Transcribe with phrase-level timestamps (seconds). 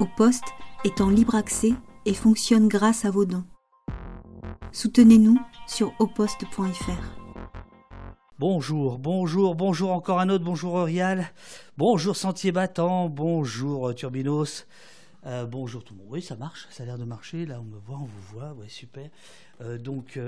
[0.00, 0.44] Au poste
[0.84, 1.74] est en libre accès
[2.06, 3.44] et fonctionne grâce à vos dons.
[4.72, 7.22] Soutenez-nous sur auposte.fr.
[8.38, 11.30] Bonjour, bonjour, bonjour encore un autre, bonjour Aurial,
[11.76, 14.66] bonjour Sentier Battant, bonjour euh, Turbinos,
[15.26, 16.08] euh, bonjour tout le monde.
[16.10, 18.52] Oui, ça marche, ça a l'air de marcher, là on me voit, on vous voit,
[18.54, 19.08] ouais, super.
[19.60, 20.18] Euh, donc,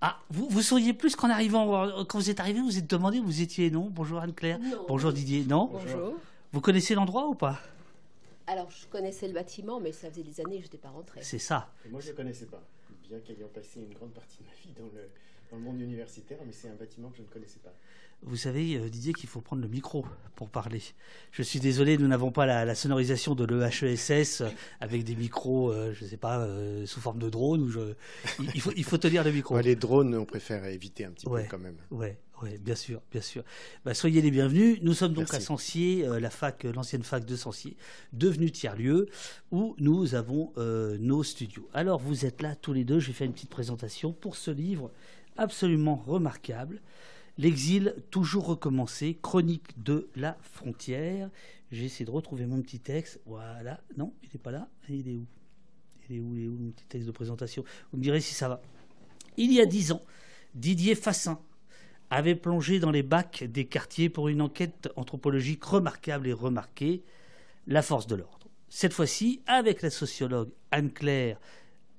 [0.00, 3.24] ah, vous, vous sauriez plus qu'en arrivant, quand vous êtes arrivé, vous êtes demandé où
[3.24, 3.90] vous étiez, non?
[3.90, 5.70] Bonjour Anne-Claire, bonjour Didier, non?
[5.72, 6.14] Bonjour.
[6.52, 7.60] Vous connaissez l'endroit ou pas?
[8.46, 11.20] Alors, je connaissais le bâtiment, mais ça faisait des années que je n'étais pas rentrée.
[11.22, 11.72] C'est ça.
[11.90, 12.62] moi, je ne le connaissais pas,
[13.08, 15.08] bien qu'ayant passé une grande partie de ma vie dans le
[15.50, 17.72] dans le monde universitaire, mais c'est un bâtiment que je ne connaissais pas.
[18.22, 20.80] Vous savez, euh, Didier, qu'il faut prendre le micro pour parler.
[21.30, 24.42] Je suis désolé, nous n'avons pas la, sonorisation de l'EHESS
[24.80, 27.62] avec des micros, euh, je ne sais pas, euh, sous forme de drone.
[27.62, 27.94] Ou je...
[28.54, 29.58] il, faut, il faut tenir le micro.
[29.58, 31.76] les drones, on préfère éviter un petit peu quand même.
[31.90, 33.44] Ouais, ouais, bien sûr, bien sûr.
[33.84, 34.78] Bah, soyez les bienvenus.
[34.82, 37.76] Nous sommes donc à Sancier, la fac, l'ancienne fac de Sancier,
[38.12, 39.08] devenue tiers-lieu,
[39.50, 41.68] où nous avons nos studios.
[41.72, 43.00] Alors, vous êtes là tous les deux.
[43.00, 44.90] Je vais faire une petite présentation pour ce livre
[45.36, 46.80] absolument remarquable.
[47.36, 51.30] L'exil toujours recommencé, chronique de la frontière.
[51.72, 53.20] J'ai essayé de retrouver mon petit texte.
[53.26, 53.80] Voilà.
[53.96, 54.68] Non, il n'est pas là.
[54.88, 55.26] Il est où?
[56.08, 57.64] Il est où Il est où mon petit texte de présentation?
[57.90, 58.62] Vous me direz si ça va.
[59.36, 60.00] Il y a dix ans,
[60.54, 61.40] Didier Fassin
[62.14, 67.02] avait plongé dans les bacs des quartiers pour une enquête anthropologique remarquable et remarquée,
[67.66, 68.48] la force de l'ordre.
[68.68, 71.38] Cette fois-ci, avec la sociologue Anne-Claire,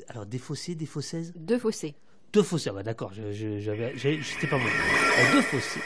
[0.08, 1.34] alors des fossés, des fossaises?
[1.36, 1.96] Deux fossés
[2.36, 2.70] deux fossés.
[2.70, 4.66] Ah bah d'accord, j'étais pas bon.
[4.66, 5.80] Euh, deux fossés.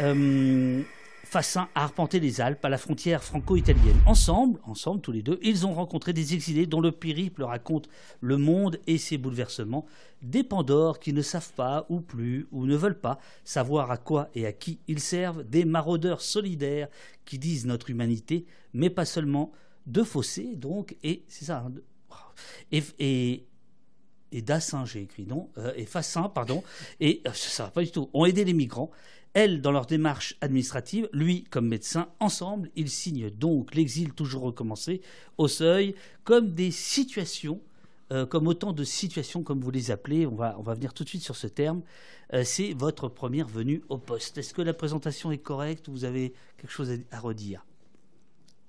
[0.00, 0.82] Euh,
[1.30, 3.96] Fassin a arpenté les Alpes à la frontière franco-italienne.
[4.04, 7.88] Ensemble, ensemble, tous les deux, ils ont rencontré des exilés dont le périple raconte
[8.20, 9.86] le monde et ses bouleversements.
[10.22, 14.28] Des Pandores qui ne savent pas, ou plus, ou ne veulent pas savoir à quoi
[14.34, 15.44] et à qui ils servent.
[15.44, 16.88] Des maraudeurs solidaires
[17.24, 19.52] qui disent notre humanité, mais pas seulement.
[19.86, 21.64] Deux fossés, donc, et c'est ça.
[21.64, 21.72] Hein,
[22.72, 23.46] et, et,
[24.32, 26.64] et Dassin, j'ai écrit non, euh, et Fassin, pardon,
[26.98, 28.90] et euh, ça va pas du tout, ont aidé les migrants.
[29.32, 35.00] Elles, dans leur démarche administrative, lui, comme médecin, ensemble, ils signent donc l'exil toujours recommencé
[35.38, 37.60] au seuil, comme des situations,
[38.12, 41.04] euh, comme autant de situations, comme vous les appelez, on va, on va venir tout
[41.04, 41.82] de suite sur ce terme,
[42.44, 44.38] c'est votre première venue au poste.
[44.38, 47.66] Est-ce que la présentation est correcte ou vous avez quelque chose à redire?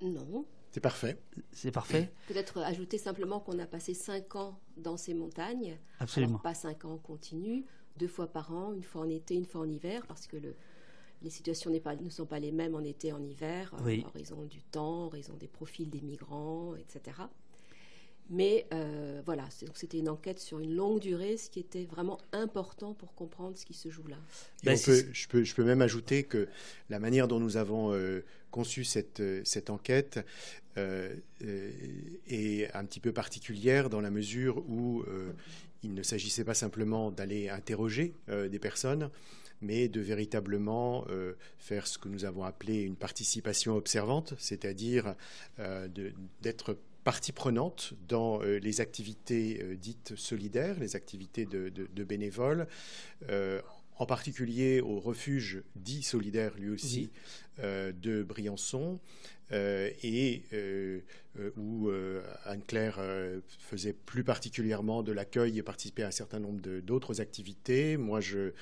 [0.00, 0.44] Non.
[0.72, 1.18] C'est parfait.
[1.52, 2.10] C'est parfait.
[2.28, 5.78] Peut-être ajouter simplement qu'on a passé cinq ans dans ces montagnes.
[6.00, 6.38] Absolument.
[6.38, 7.66] pas cinq ans continu,
[7.98, 10.36] deux fois par an, une fois en été, une fois en hiver, parce que
[11.22, 14.62] les situations ne sont pas les mêmes en été et en hiver, en raison du
[14.62, 17.16] temps, en raison des profils des migrants, etc.
[18.30, 22.94] Mais euh, voilà, c'était une enquête sur une longue durée, ce qui était vraiment important
[22.94, 24.16] pour comprendre ce qui se joue là.
[24.64, 26.48] Ben, je, peux, je, peux, même ajouter que
[26.88, 30.20] la manière dont nous avons euh, conçu cette, euh, cette enquête
[30.76, 35.04] est un petit peu particulière dans la mesure où
[35.82, 39.10] il ne s'agissait pas simplement d'aller interroger des personnes,
[39.60, 41.06] mais de véritablement
[41.58, 45.14] faire ce que nous avons appelé une participation observante, c'est-à-dire
[46.40, 52.66] d'être partie prenante dans euh, les activités euh, dites solidaires, les activités de, bénévoles,
[53.28, 53.60] euh,
[53.98, 57.10] en particulier au refuge dit solidaire lui aussi
[57.58, 58.98] de Briançon,
[59.52, 60.42] et
[61.58, 61.90] où
[62.46, 62.98] Anne-Claire
[63.58, 67.96] faisait plus particulièrement de l'accueil et participait à un certain nombre d'autres activités.
[67.98, 68.52] Moi, je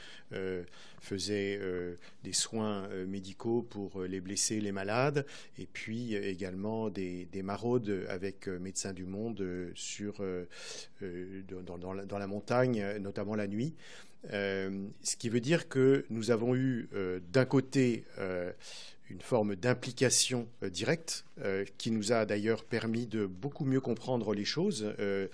[1.00, 5.26] faisait euh, des soins euh, médicaux pour euh, les blessés, les malades,
[5.58, 9.42] et puis également des, maraudes avec Médecins du Monde
[9.74, 10.22] sur,
[11.00, 13.74] dans, la, dans, la, montagne, notamment la nuit.
[14.28, 16.88] Ce qui veut dire que nous avons eu
[17.32, 18.04] d'un côté
[19.10, 24.34] une forme d'implication euh, directe euh, qui nous a d'ailleurs permis de beaucoup mieux comprendre
[24.34, 25.26] les choses, euh,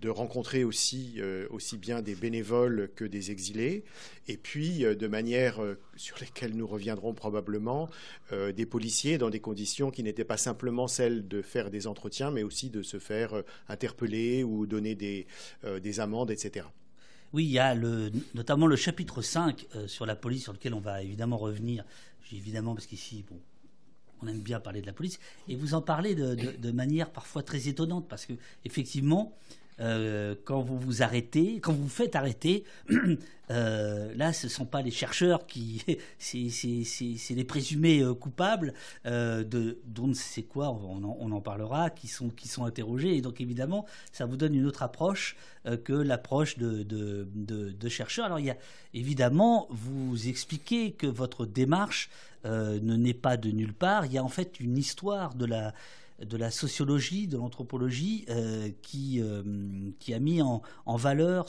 [0.00, 1.20] de rencontrer aussi,
[1.50, 3.84] aussi bien des bénévoles que des exilés,
[4.26, 5.60] et puis de manière
[5.96, 7.90] sur lesquelles nous reviendrons probablement,
[8.32, 12.42] des policiers dans des conditions qui n'étaient pas simplement celles de faire des entretiens, mais
[12.42, 16.64] aussi de se faire interpeller ou donner des amendes, etc.
[17.32, 20.80] Oui, il y a le, notamment le chapitre 5 sur la police, sur lequel on
[20.80, 21.84] va évidemment revenir.
[22.32, 23.38] Évidemment, parce qu'ici, bon,
[24.22, 25.18] on aime bien parler de la police,
[25.48, 28.34] et vous en parlez de, manière parfois très étonnante, parce que
[28.64, 29.36] effectivement,
[29.80, 32.64] euh, quand vous vous arrêtez, quand vous vous faites arrêter,
[33.50, 35.82] euh, là, ce ne sont pas les chercheurs qui,
[36.18, 38.74] c'est les présumés euh, coupables
[39.04, 43.86] de dont c'est quoi, on en, parlera, qui sont qui sont interrogés, et donc évidemment,
[44.12, 45.36] ça vous donne une autre approche
[45.84, 48.26] que l'approche de, de, de, chercheurs.
[48.26, 48.56] Alors il y a
[48.94, 52.10] évidemment, vous expliquez que votre démarche
[52.44, 54.06] ne naît pas de nulle part.
[54.06, 55.72] Il y a en fait une histoire de la
[56.20, 58.26] de la sociologie, de l'anthropologie,
[58.82, 59.22] qui,
[59.98, 61.48] qui a mis en, en valeur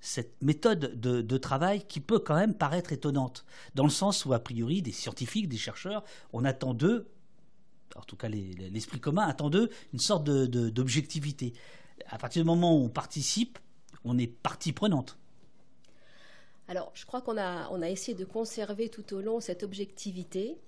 [0.00, 3.44] cette méthode de, travail qui peut quand même paraître étonnante,
[3.74, 7.08] dans le sens où, a priori, des scientifiques, des chercheurs, on attend d'eux,
[7.96, 11.52] en tout cas l'esprit commun attend d'eux, une sorte d'objectivité.
[12.06, 13.58] À partir du moment où on participe,
[14.04, 15.18] on est partie prenante.
[16.68, 20.58] Alors, je crois qu'on a, on a essayé de conserver tout au long cette objectivité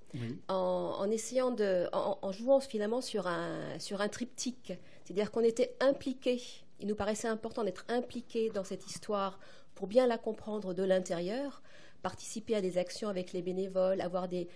[0.49, 4.73] en, essayant de, en, jouant finalement sur un, sur un triptyque.
[5.05, 6.41] C'est-à-dire qu'on était impliqué
[6.81, 9.39] il nous paraissait important d'être impliqué dans cette histoire
[9.75, 11.62] pour bien la comprendre de l'intérieur,
[12.03, 14.49] participer à des actions avec les bénévoles, avoir des,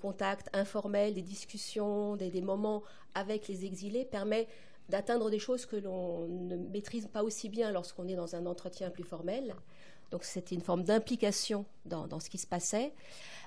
[0.00, 2.82] contacts informels, des discussions, des, moments
[3.14, 4.48] avec les exilés permet
[4.88, 8.90] d'atteindre des choses que l'on ne maîtrise pas aussi bien lorsqu'on est dans un entretien
[8.90, 9.54] plus formel.
[10.10, 12.92] Donc c'était une forme d'implication dans, ce qui se passait.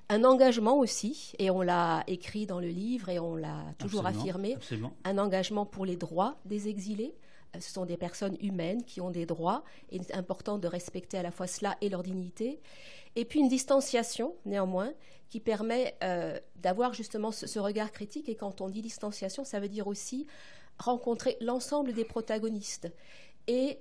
[0.10, 4.58] Un engagement aussi, et on l'a écrit dans le livre et on l'a toujours affirmé,
[5.04, 7.16] un engagement pour les droits des exilés
[7.60, 11.18] ce sont des personnes humaines qui ont des droits, et il est important de respecter
[11.18, 12.62] à la fois cela et leur dignité.
[13.16, 14.94] Et puis une distanciation, néanmoins,
[15.30, 18.30] qui permet euh, d'avoir justement ce, regard critique.
[18.30, 20.28] Et quand on dit distanciation, ça veut dire aussi
[20.78, 22.90] rencontrer l'ensemble des protagonistes
[23.48, 23.80] et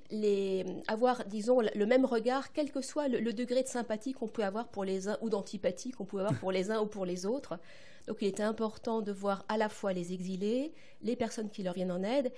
[0.88, 4.68] avoir, disons, le même regard, quel que soit le, degré de sympathie qu'on peut avoir
[4.68, 7.58] pour les uns ou d'antipathie qu'on peut avoir pour les uns ou pour les autres.
[8.06, 10.72] Donc il était important de voir à la fois les exilés,
[11.02, 12.32] les personnes qui leur viennent en aide,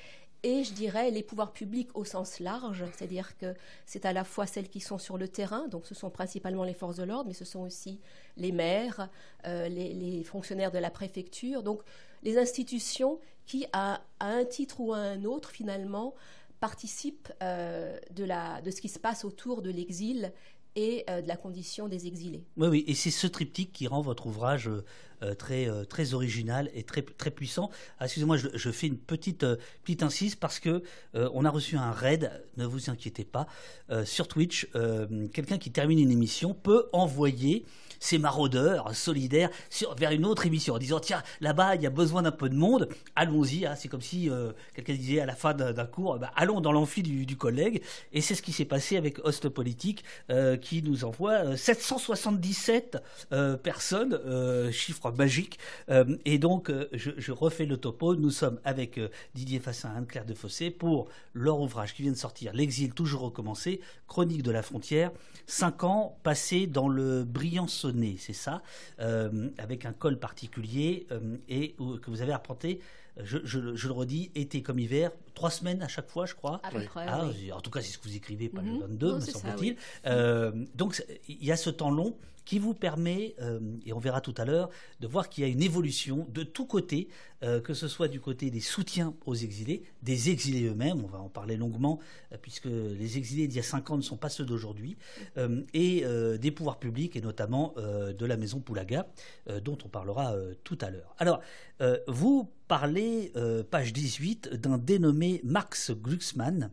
[0.44, 3.54] et je dirais les pouvoirs publics au sens large, c'est-à-dire que
[3.86, 6.74] c'est à la fois celles qui sont sur le terrain, donc ce sont principalement les
[6.74, 8.00] forces de l'ordre, mais ce sont aussi
[8.36, 9.08] les maires,
[9.46, 11.82] euh, les, fonctionnaires de la préfecture, donc
[12.24, 16.14] les institutions qui, à, un titre ou à un autre, finalement,
[16.62, 20.32] participent euh, de, la, de ce qui se passe autour de l'exil
[20.76, 22.44] et euh, de la condition des exilés.
[22.56, 26.84] Oui, oui, et c'est ce triptyque qui rend votre ouvrage euh, très, très original et
[26.84, 27.68] très, très puissant.
[27.98, 29.44] Ah, excusez-moi, je, fais une petite,
[29.82, 33.46] petite incise parce que on a reçu un raid, ne vous inquiétez pas,
[34.04, 34.68] sur Twitch.
[35.32, 37.64] Quelqu'un qui termine une émission peut envoyer
[38.02, 39.48] ces maraudeurs solidaires
[39.96, 42.56] vers une autre émission en disant tiens là-bas il y a besoin d'un peu de
[42.56, 43.64] monde, allons-y.
[43.64, 43.76] Hein.
[43.76, 47.02] c'est comme si euh, quelqu'un disait à la fin d'un cours bah, allons dans l'amphi
[47.02, 47.82] du, collègue.
[48.12, 52.98] Et c'est ce qui s'est passé avec Host Politique euh, qui nous envoie 777
[53.32, 54.18] euh, personnes,
[54.72, 55.58] chiffre magique.
[56.24, 58.16] et donc je, refais le topo.
[58.16, 59.00] Nous sommes avec
[59.34, 64.42] Didier Fassin, Anne-Claire Defossé pour leur ouvrage qui vient de sortir, L'exil toujours recommencé, chronique
[64.42, 65.12] de la frontière,
[65.46, 67.68] cinq ans passés dans le brillant
[68.18, 68.62] c'est ça,
[69.00, 72.80] euh, avec un col particulier euh, et que vous avez arpenté.
[73.22, 76.62] Je, le redis, été comme hiver, trois semaines à chaque fois, je crois.
[76.64, 79.14] Ah, en tout cas, c'est ce que vous écrivez, pas le 22, mhm.
[79.16, 79.76] me semble-t-il.
[80.06, 84.20] Euh, donc, il y a ce temps long qui vous permet, euh, et on verra
[84.20, 87.08] tout à l'heure, de voir qu'il y a une évolution de tous côtés,
[87.42, 91.18] euh, que ce soit du côté des soutiens aux exilés, des exilés eux-mêmes, on va
[91.18, 91.98] en parler longuement,
[92.32, 94.96] euh, puisque les exilés d'il y a cinq ans ne sont pas ceux d'aujourd'hui,
[95.74, 96.04] et
[96.40, 99.06] des pouvoirs publics, et notamment de la maison Poulaga,
[99.62, 100.34] dont on parlera
[100.64, 101.14] tout à l'heure.
[101.18, 101.40] Alors,
[102.06, 103.32] vous parlez,
[103.70, 106.70] page 18, d'un dénommé Max Glucksmann,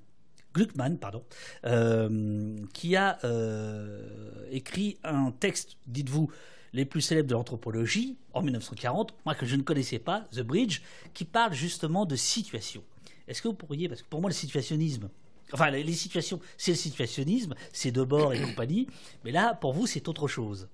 [0.53, 1.23] Gluckman, pardon,
[1.65, 6.31] euh, qui a euh, écrit un texte, dites-vous,
[6.73, 10.81] les plus célèbres de l'anthropologie, en 1940, moi que je ne connaissais pas, The Bridge,
[11.13, 12.83] qui parle justement de situation.
[13.27, 15.09] Est-ce que vous pourriez, parce que pour moi le situationnisme,
[15.53, 18.87] enfin les, situations, c'est le situationnisme, c'est de bord et compagnie,
[19.23, 20.67] mais là pour vous c'est autre chose.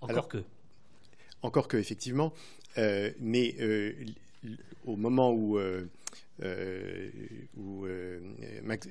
[0.00, 0.42] Encore que.
[1.42, 2.32] Encore que, effectivement,
[2.78, 3.54] euh, mais
[4.84, 5.58] au moment où
[7.56, 8.20] où euh,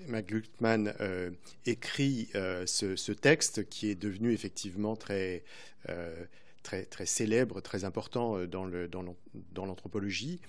[0.07, 1.29] McGluckman euh,
[1.65, 5.43] écrit ce, texte qui est devenu effectivement très,
[6.63, 8.65] très, très célèbre, très important dans,
[9.55, 10.39] l'anthropologie,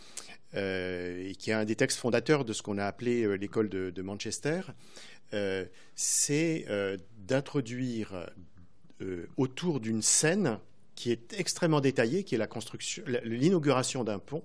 [0.55, 4.63] et qui est un des textes fondateurs de ce qu'on a appelé l'école de, Manchester,
[5.95, 6.67] c'est
[7.19, 8.31] d'introduire
[9.37, 10.59] autour d'une scène
[10.95, 14.43] qui est extrêmement détaillée, qui est l'inauguration d'un pont,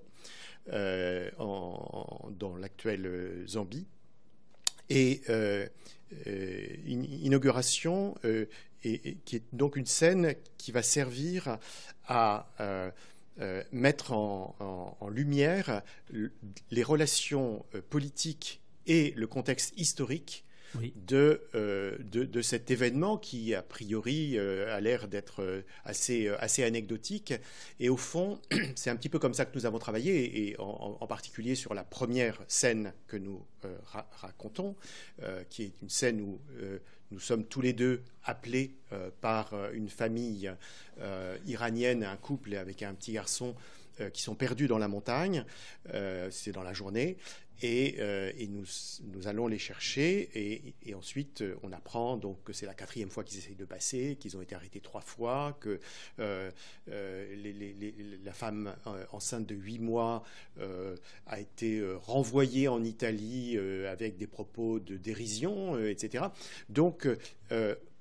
[0.72, 3.88] euh, dans l'actuelle euh, Zambie.
[4.90, 5.68] Et euh,
[6.86, 8.16] une inauguration
[8.82, 11.58] qui est donc une scène qui va servir
[12.06, 12.50] à
[13.72, 20.44] mettre en, lumière les relations politiques et le contexte historique
[21.56, 26.64] euh, de, de, cet événement qui, a priori, euh, a l'air d'être euh, assez, assez
[26.64, 27.34] anecdotique.
[27.80, 28.40] Et au fond,
[28.76, 31.84] c'est un petit peu comme ça que nous avons travaillé, et en, particulier sur la
[31.84, 33.46] première scène que nous
[34.22, 34.78] racontons,
[35.50, 36.40] qui est une scène où
[37.12, 38.76] nous sommes tous les deux appelés
[39.20, 40.50] par une famille
[41.46, 43.56] iranienne, un couple avec un petit garçon
[44.14, 45.44] qui sont perdus dans la montagne,
[46.30, 47.18] c'est dans la journée,
[47.62, 48.66] et, nous,
[49.14, 53.38] nous, allons les chercher et, ensuite on apprend donc que c'est la quatrième fois qu'ils
[53.40, 55.80] essayent de passer, qu'ils ont été arrêtés trois fois, que
[56.18, 56.52] la
[58.34, 58.76] femme
[59.12, 60.24] enceinte de huit mois
[61.28, 66.26] a été renvoyée en Italie avec des propos de dérision, etc.
[66.70, 67.08] Donc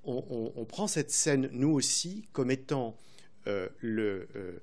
[0.04, 2.96] on, prend cette scène, nous aussi, comme étant
[3.46, 4.58] euh, le, euh,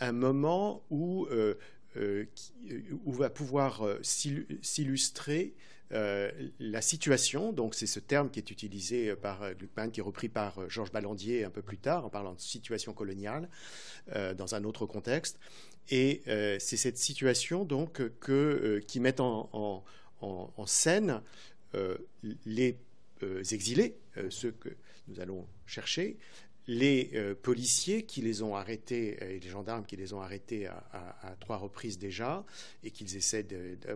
[0.00, 1.54] un, moment où, euh,
[1.96, 5.54] où va pouvoir s'illustrer
[5.90, 7.52] la situation.
[7.52, 11.44] Donc, c'est ce terme qui est utilisé par Gluckman, qui est repris par Georges Ballandier
[11.44, 13.48] un peu plus tard, en parlant de situation coloniale,
[14.36, 15.38] dans un autre contexte.
[15.90, 16.22] Et
[16.58, 19.84] c'est cette situation donc que, qui met en
[20.66, 21.20] scène
[22.44, 22.76] les
[23.52, 23.96] exilés,
[24.30, 24.70] ceux que
[25.08, 26.16] nous allons chercher,
[26.66, 30.66] les euh, policiers qui les ont arrêtés euh, et les gendarmes qui les ont arrêtés
[30.66, 32.44] à, trois reprises déjà
[32.82, 33.46] et qu'ils essaient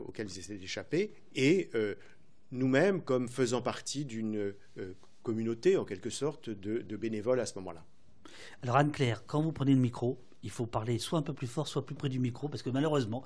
[0.06, 1.94] auxquels ils essaient d'échapper, et euh,
[2.50, 4.54] nous-mêmes comme faisant partie d'une
[5.22, 7.84] communauté en quelque sorte de, bénévoles à ce moment-là.
[8.62, 11.68] Alors Anne-Claire, quand vous prenez le micro, il faut parler soit un peu plus fort,
[11.68, 13.24] soit plus près du micro, parce que malheureusement,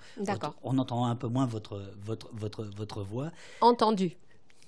[0.63, 3.31] on entend un peu moins votre, votre, votre, votre voix.
[3.61, 4.17] Entendu.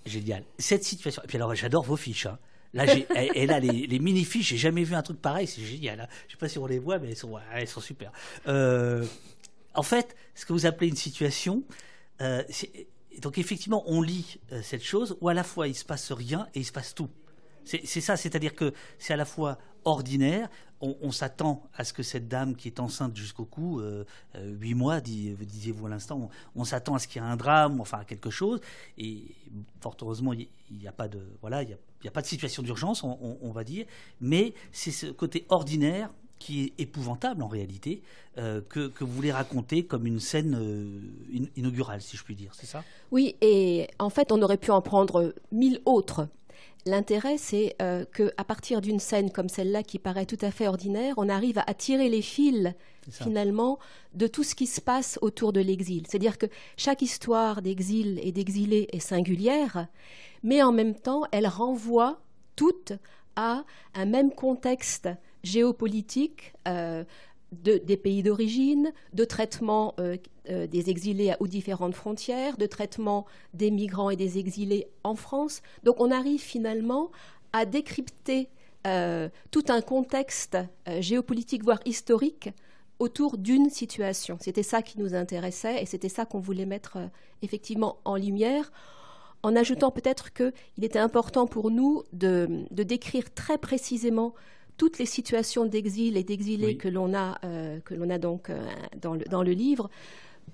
[0.04, 0.44] Génial.
[0.58, 1.22] Cette situation.
[1.22, 2.26] Et puis alors, j'adore vos fiches.
[2.26, 2.38] Hein.
[2.74, 2.84] Là,
[3.34, 6.00] et, là, les, mini-fiches, j'ai jamais vu un truc pareil, c'est génial.
[6.00, 6.08] Hein.
[6.26, 8.12] Je sais pas si on les voit, mais elles sont, sont super.
[8.48, 9.04] Euh,
[9.74, 11.62] en fait, ce que vous appelez une situation,
[12.20, 12.42] euh,
[13.20, 16.48] donc effectivement, on lit euh, cette chose où à la fois il se passe rien
[16.54, 17.08] et il se passe tout.
[17.64, 20.48] C'est ça, c'est-à-dire que c'est à la fois ordinaire.
[20.80, 24.04] On, s'attend à ce que cette dame qui est enceinte jusqu'au cou, euh,
[24.34, 27.80] euh, huit mois, disiez-vous à l'instant, on, s'attend à ce qu'il y ait un drame,
[27.80, 28.60] enfin à quelque chose.
[28.98, 29.34] Et
[29.80, 33.02] fort heureusement, il n'y a pas de voilà, il y a, pas de situation d'urgence,
[33.02, 33.86] on, va dire.
[34.20, 38.02] Mais c'est ce côté ordinaire qui est épouvantable en réalité,
[38.36, 41.00] euh, que, vous voulez raconter comme une scène
[41.56, 42.84] inaugurale, si je puis dire, c'est ça?
[43.10, 46.28] Oui, et en fait, on aurait pu en prendre mille autres.
[46.86, 51.14] L'intérêt, c'est euh, qu'à partir d'une scène comme celle-là, qui paraît tout à fait ordinaire,
[51.16, 52.74] on arrive à tirer les fils,
[53.10, 53.78] finalement,
[54.12, 56.04] de tout ce qui se passe autour de l'exil.
[56.06, 59.86] C'est-à-dire que chaque histoire d'exil et d'exilé est singulière,
[60.42, 62.20] mais en même temps, elle renvoie
[62.54, 62.92] toutes
[63.36, 63.64] à
[63.94, 65.08] un même contexte
[65.42, 67.04] géopolitique, euh,
[67.62, 70.16] des pays d'origine, de traitement euh,
[70.50, 75.62] euh, des exilés aux différentes frontières, de traitement des migrants et des exilés en France.
[75.82, 77.10] Donc on arrive finalement
[77.52, 78.48] à décrypter
[78.86, 80.58] euh, tout un contexte
[81.00, 82.50] géopolitique, voire historique,
[82.98, 84.38] autour d'une situation.
[84.40, 86.98] C'était ça qui nous intéressait et c'était ça qu'on voulait mettre
[87.42, 88.70] effectivement en lumière
[89.44, 94.34] en ajoutant peut-être qu'il était important pour nous de, décrire très précisément
[94.76, 98.66] toutes les situations d'exil et d'exilés que l'on a, euh, que l'on a donc euh,
[99.00, 99.90] dans, le, dans, le, livre,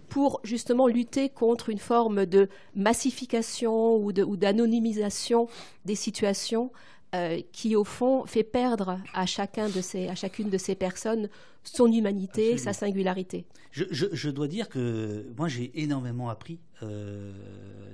[0.08, 5.48] pour justement lutter contre une forme de massification ou, de, ou d'anonymisation
[5.84, 6.70] des situations
[7.14, 11.28] euh, qui, au fond, fait perdre à, chacun de ces, à chacune de ces personnes
[11.62, 13.44] son humanité, sa singularité.
[13.70, 16.58] Je, je, je, dois dire que moi, j'ai énormément appris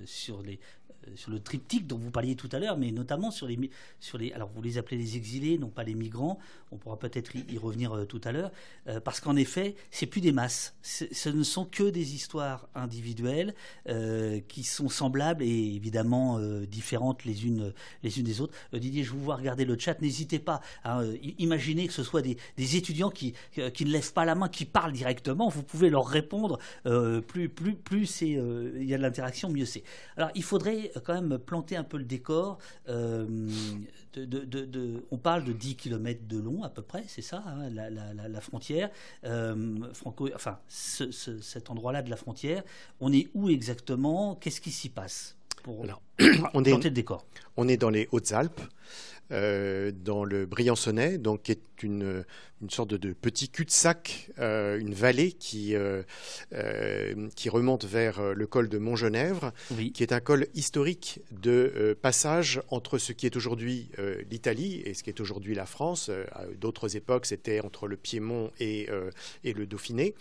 [0.04, 0.60] sur les,
[1.14, 3.70] sur le triptyque dont vous parliez tout à l'heure, mais notamment sur les,
[4.00, 6.38] sur les, alors vous les appelez les exilés, non pas les migrants.
[6.72, 8.50] On pourra peut-être y, revenir euh, tout à l'heure,
[8.88, 10.74] euh, parce qu'en effet, c'est plus des masses.
[10.82, 13.54] Ce ne sont que des histoires individuelles
[13.88, 17.72] euh, qui sont semblables et évidemment différentes les unes
[18.02, 18.54] les unes des autres.
[18.72, 20.00] Didier, je vous vois regarder le chat.
[20.00, 20.60] N'hésitez pas.
[20.84, 21.02] à
[21.38, 23.34] imaginez que ce soit des, étudiants qui,
[23.74, 25.48] qui ne lèvent pas la main, qui parlent directement.
[25.48, 26.58] Vous pouvez leur répondre.
[27.26, 29.82] plus plus plus il y a de l'interaction, mieux c'est.
[30.16, 32.58] Alors il faudrait quand même planter un peu le décor.
[32.88, 33.26] Euh,
[34.14, 38.40] de, on parle de 10 km de long à peu près, c'est ça, hein, la,
[38.40, 38.90] frontière.
[39.24, 42.62] Euh, Franco, enfin, cet endroit-là de la frontière,
[43.00, 44.36] on est où exactement?
[44.36, 45.84] Qu'est-ce qui s'y passe pour
[46.54, 47.26] on planter le décor?
[47.56, 48.60] On est dans les Hautes-Alpes.
[49.32, 52.24] Euh, dans le Briançonnais, donc qui est une,
[52.62, 56.04] une sorte de, petit cul-de-sac, euh, une vallée qui, euh,
[57.34, 59.52] qui remonte vers le col de Montgenèvre,
[59.92, 63.90] qui est un col historique de passage entre ce qui est aujourd'hui
[64.30, 66.08] l'Italie et ce qui est aujourd'hui la France.
[66.30, 68.88] à d'autres époques, c'était entre le Piémont et,
[69.42, 70.14] et le Dauphiné.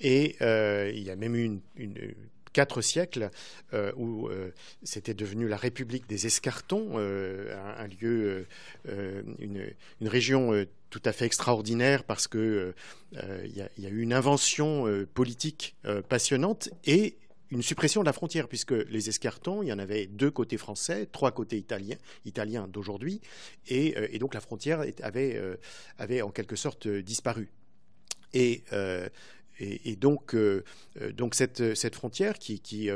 [0.00, 2.14] Et il y a même eu une, une
[2.52, 3.30] quatre siècles
[3.72, 4.50] euh, où euh,
[4.82, 8.46] c'était devenu la République des Escartons, euh, un, lieu,
[9.38, 12.74] une, région tout à fait extraordinaire parce que
[13.12, 15.76] il y, a eu une invention politique
[16.08, 17.16] passionnante et
[17.50, 21.06] une suppression de la frontière, puisque les escartons, il y en avait deux côtés français,
[21.10, 23.20] trois côtés italiens, d'aujourd'hui,
[23.68, 25.40] et, donc la frontière avait,
[25.98, 27.50] avait en quelque sorte disparu.
[28.32, 28.62] Et
[29.60, 30.34] et, donc,
[31.12, 32.88] donc cette, cette, frontière qui, qui,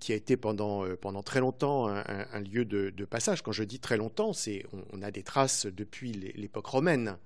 [0.00, 3.96] qui, a été pendant, pendant très longtemps un, lieu de, passage, quand je dis très
[3.96, 7.16] longtemps, c'est on, a des traces depuis l'époque romaine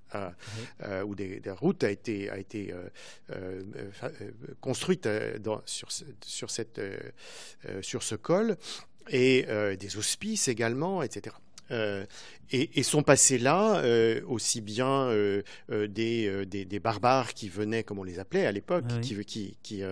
[1.06, 2.74] où des, routes a été, a été
[4.60, 5.08] construite
[5.40, 5.88] dans, sur,
[6.24, 6.80] sur, cette,
[7.80, 8.56] sur ce col
[9.08, 9.46] et
[9.78, 11.34] des hospices également, etc.
[11.72, 12.04] Euh,
[12.54, 18.04] et, sont passés là euh, aussi bien euh, des, des, barbares qui venaient, comme on
[18.04, 19.82] les appelait à l'époque, qui, qui, qui,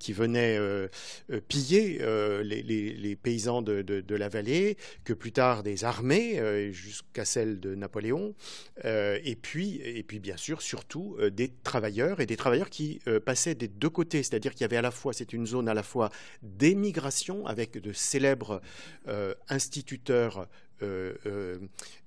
[0.00, 0.58] qui, venaient
[1.46, 2.00] piller
[2.42, 7.76] les, les, paysans de, de, la vallée, que plus tard des armées, jusqu'à celle de
[7.76, 8.34] Napoléon,
[8.84, 13.68] et, puis, et puis bien sûr surtout des travailleurs, et des travailleurs qui passaient des
[13.68, 16.10] deux côtés, c'est-à-dire qu'il y avait à la fois, c'est une zone à la fois
[16.42, 18.60] d'émigration avec de célèbres
[19.48, 20.48] instituteurs
[20.82, 21.58] euh, euh,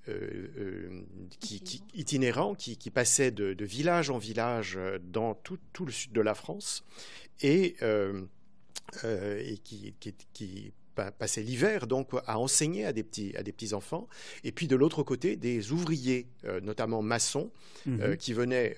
[0.07, 1.01] euh,
[1.39, 6.83] qui, itinérants qui, passaient de, village en village dans tout, le sud de la France
[7.41, 7.75] et,
[9.03, 9.95] et qui,
[10.33, 10.73] qui
[11.17, 14.07] passaient l'hiver donc à enseigner à des petits à des petits enfants
[14.43, 16.27] et puis de l'autre côté des ouvriers
[16.61, 17.51] notamment maçons
[17.87, 18.15] mhm.
[18.17, 18.75] qui venaient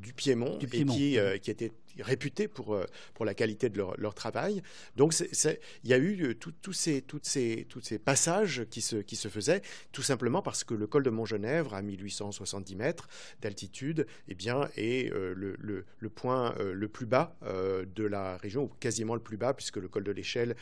[0.00, 4.62] du Piémont, et qui, qui étaient réputés pour, euh, pour la qualité de leur, travail.
[4.96, 8.96] Donc il y a eu euh, tous ces, toutes ces, toutes ces passages qui se,
[8.96, 13.08] qui se faisaient, tout simplement parce que le col de Montgenèvre, à 1870 mètres
[13.40, 18.68] d'altitude, eh bien, est euh, le, le, point le plus bas de la région, ou
[18.80, 20.56] quasiment le plus bas, puisque le col de l'Échelle,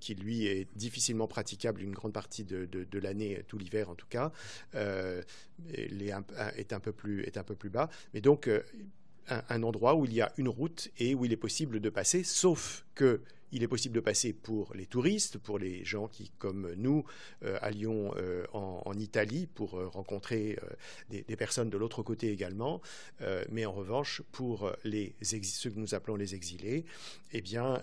[0.00, 4.06] qui lui est difficilement praticable une grande partie de, de, l'année, tout l'hiver en tout
[4.08, 4.32] cas,
[4.74, 6.24] est, un,
[6.56, 7.88] est, un peu plus, est un peu plus bas.
[8.14, 8.50] Mais donc,
[9.28, 12.24] un, endroit où il y a une route et où il est possible de passer,
[12.24, 13.20] sauf que
[13.52, 17.04] il est possible de passer pour les touristes, pour les gens qui, comme nous,
[17.44, 20.58] euh, allions euh, en, Italie pour euh, rencontrer
[21.10, 22.80] des, personnes de l'autre côté également.
[23.50, 26.86] mais en revanche, pour les ceux que nous appelons les exilés,
[27.32, 27.82] eh bien,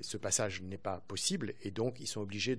[0.00, 2.56] ce passage n'est pas possible et donc ils sont obligés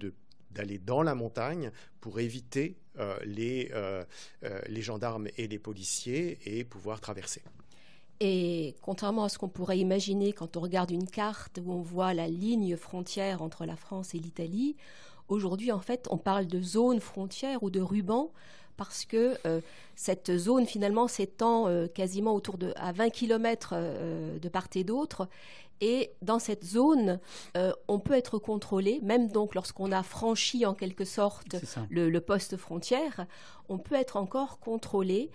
[0.52, 2.76] d'aller dans la montagne pour éviter
[3.24, 3.72] les,
[4.68, 7.42] les gendarmes et les policiers et pouvoir traverser.
[8.20, 12.14] Et contrairement à ce qu'on pourrait imaginer quand on regarde une carte où on voit
[12.14, 14.76] la ligne frontière entre la France et l'Italie,
[15.28, 18.32] aujourd'hui en fait on parle de zone frontière ou de ruban
[18.78, 19.60] parce que euh,
[19.96, 24.84] cette zone finalement s'étend euh, quasiment autour de à 20 km euh, de part et
[24.84, 25.28] d'autre.
[25.80, 27.20] Et dans cette zone,
[27.88, 31.56] on peut être contrôlé, même donc lorsqu'on a franchi en quelque sorte
[31.92, 33.28] le, poste frontière,
[33.70, 35.30] on peut être encore contrôlé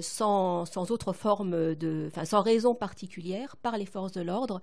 [0.00, 4.60] sans, sans, autre forme de, enfin, sans raison particulière par les forces de l'ordre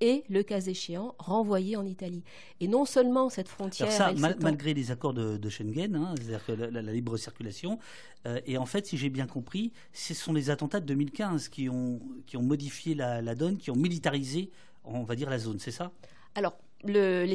[0.00, 2.22] et, le cas échéant, renvoyé en Italie.
[2.60, 3.90] Et non seulement cette frontière.
[3.90, 7.78] ça, malgré les accords de, Schengen, hein, c'est-à-dire la, libre circulation,
[8.26, 11.68] euh, et en fait, si j'ai bien compris, ce sont les attentats de 2015 qui
[11.68, 14.50] ont, qui ont modifié la, la donne, qui ont militarisé
[14.86, 15.90] on va dire, la zone, c'est ça?
[16.34, 17.26] Alors, le,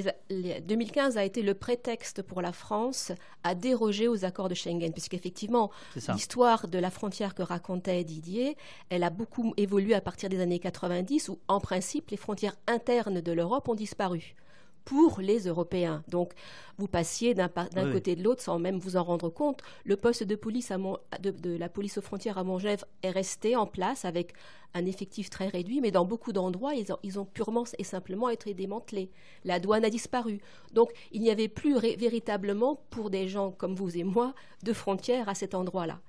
[0.62, 3.12] 2015 a été le prétexte pour la France
[3.44, 5.72] à déroger aux accords de Schengen, puisqu'effectivement,
[6.14, 8.58] l'histoire de la frontière que racontait Didier,
[8.90, 13.22] elle a beaucoup évolué à partir des années 90, où en principe, les frontières internes
[13.22, 14.36] de l'Europe ont disparu
[14.86, 16.04] pour les Européens.
[16.08, 16.34] Donc,
[16.78, 17.50] vous passiez d'un
[17.91, 19.62] côté de l'autre sans même vous en rendre compte.
[19.86, 20.72] Le poste de police
[21.20, 24.34] de, la police aux frontières à Montgèvre est resté en place avec
[24.74, 29.10] un effectif très réduit, mais dans beaucoup d'endroits, ils, ont purement et simplement été démantelés.
[29.44, 30.39] La douane a disparu.
[30.74, 35.28] Donc, il n'y avait plus véritablement, pour des gens comme vous et moi, de frontières
[35.30, 36.00] à cet endroit-là.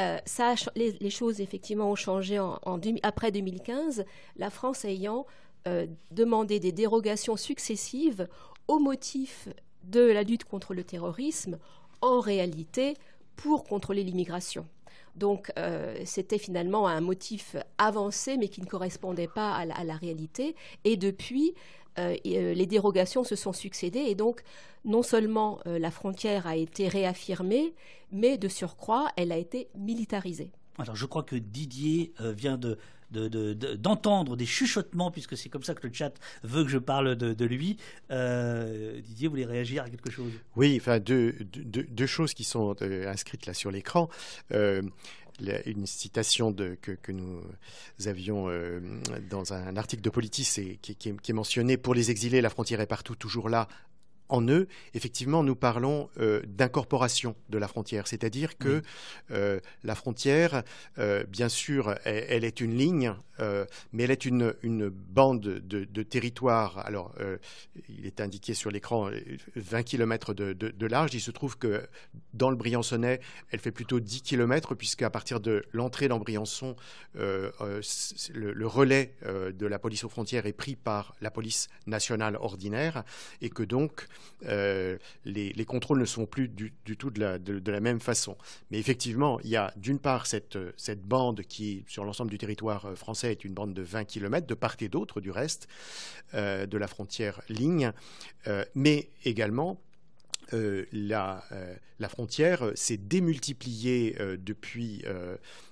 [0.00, 2.58] Euh, ça les, choses effectivement ont changé en,
[3.02, 4.04] après 2015,
[4.36, 5.26] la France ayant
[5.68, 8.26] euh, demander des dérogations successives
[8.66, 9.48] au motif
[9.84, 11.58] de la lutte contre le terrorisme,
[12.00, 12.96] en réalité
[13.36, 14.66] pour contrôler l'immigration.
[15.14, 20.56] Donc euh, c'était finalement un motif avancé mais qui ne correspondait pas à la, réalité.
[20.82, 21.54] Et depuis,
[21.98, 24.42] euh, les dérogations se sont succédées et donc
[24.84, 27.72] non seulement la frontière a été réaffirmée,
[28.10, 30.50] mais de surcroît, elle a été militarisée.
[30.78, 32.78] Alors je crois que Didier vient de
[33.12, 37.44] d'entendre des chuchotements, puisque c'est comme ça que le chat veut que je parle de,
[37.44, 37.76] lui.
[38.10, 40.32] Euh, Didier, vous voulez réagir à quelque chose?
[40.56, 44.08] Oui, enfin, deux, deux, choses qui sont euh, inscrites là sur l'écran.
[44.52, 44.82] Euh,
[45.66, 47.42] une citation de, que, nous
[48.06, 48.48] avions
[49.28, 53.16] dans un article de Politis qui, qui, est pour les exilés, la frontière est partout,
[53.16, 53.66] toujours là,
[54.32, 58.82] en eux, effectivement, nous parlons euh, d'incorporation de la frontière, c'est-à-dire que
[59.30, 60.62] euh, la frontière,
[60.98, 63.14] euh, bien sûr, elle, est une ligne
[63.92, 64.54] mais elle est une,
[64.88, 66.78] bande de, territoire.
[66.86, 67.14] Alors,
[67.88, 69.10] il est indiqué sur l'écran
[69.56, 71.14] 20 km de, large.
[71.14, 71.86] Il se trouve que
[72.34, 76.76] dans le Briançonnais, elle fait plutôt 10 km, puisqu'à partir de l'entrée dans Briançon,
[77.14, 83.04] le, relais de la police aux frontières est pris par la police nationale ordinaire,
[83.40, 84.06] et que donc
[84.42, 84.98] les,
[85.52, 88.36] les, contrôles ne sont plus du, tout de la, même façon.
[88.70, 90.58] Mais effectivement, il y a d'une part cette,
[91.04, 94.76] bande qui, sur l'ensemble du territoire euh, français, une bande de 20 km, de part
[94.80, 95.68] et d'autre du reste
[96.34, 97.92] euh, de la frontière ligne,
[98.46, 99.80] euh, mais également
[100.92, 101.42] la,
[101.98, 105.02] la, frontière s'est démultipliée depuis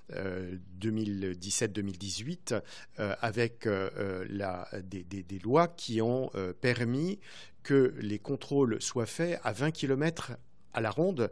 [0.09, 2.59] 2017-2018
[2.97, 7.19] avec la, des, des, des, lois qui ont permis
[7.61, 10.31] que les contrôles soient faits à 20 km
[10.73, 11.31] à la ronde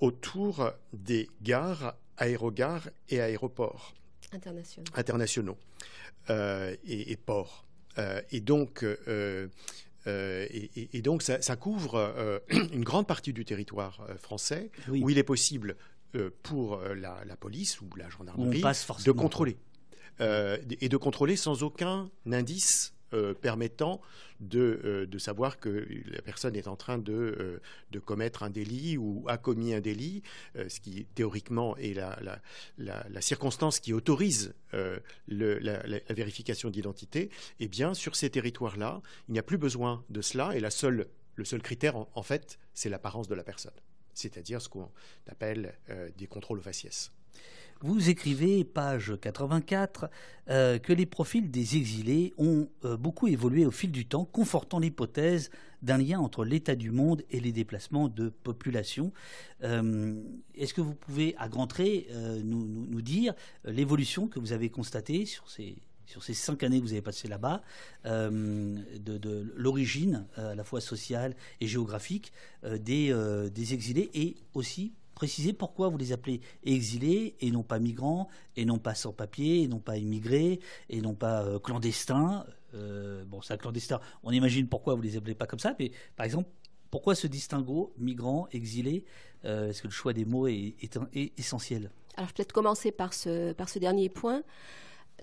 [0.00, 3.94] autour des gares, aérogares et aéroports
[4.32, 5.58] internationaux, internationaux
[6.30, 7.66] euh, et, ports.
[7.98, 9.48] Euh, et donc, euh,
[10.06, 15.76] et, donc ça, couvre une grande partie du territoire français où il est possible
[16.42, 18.62] pour la, police ou la gendarmerie
[19.04, 19.56] de contrôler.
[20.20, 24.02] et de contrôler sans aucun indice euh, permettant
[24.54, 27.58] euh, de, savoir que la personne est en train de, euh,
[27.90, 30.22] de commettre un délit ou a commis un délit,
[30.54, 32.18] ce qui théoriquement est la,
[32.76, 34.54] la, circonstance qui autorise
[35.28, 40.54] la, vérification d'identité, eh bien sur ces territoires-là, il n'y a plus besoin de cela
[40.54, 43.72] et la seule, le seul critère, en, fait, c'est l'apparence de la personne,
[44.12, 44.90] c'est-à-dire ce qu'on
[45.28, 45.74] appelle
[46.18, 47.10] des contrôles au faciès.
[47.80, 50.10] Vous écrivez, page 84,
[50.50, 54.80] euh, que les profils des exilés ont euh, beaucoup évolué au fil du temps, confortant
[54.80, 55.50] l'hypothèse
[55.82, 59.12] d'un lien entre l'état du monde et les déplacements de population.
[59.62, 60.20] Euh,
[60.56, 62.08] est-ce que vous pouvez, à grands traits,
[62.42, 63.32] nous, dire
[63.64, 67.28] l'évolution que vous avez constatée sur ces, sur ces cinq années que vous avez passées
[67.28, 67.62] là-bas,
[68.04, 72.32] de, l'origine à la fois sociale et géographique
[72.64, 73.14] des,
[73.54, 78.64] des exilés et aussi préciser pourquoi vous les appelez exilés et non pas migrants, et
[78.64, 82.46] non pas sans-papiers, et non pas immigrés, et non pas euh, clandestins.
[82.74, 86.24] Euh, bon, c'est clandestin, on imagine pourquoi vous les appelez pas comme ça, mais par
[86.24, 86.48] exemple,
[86.92, 89.04] pourquoi ce distinguo migrants, exilés
[89.44, 90.76] euh, Est-ce que le choix des mots est,
[91.36, 91.90] essentiel?
[92.16, 94.44] Alors, je vais peut-être commencer par ce, par ce dernier point.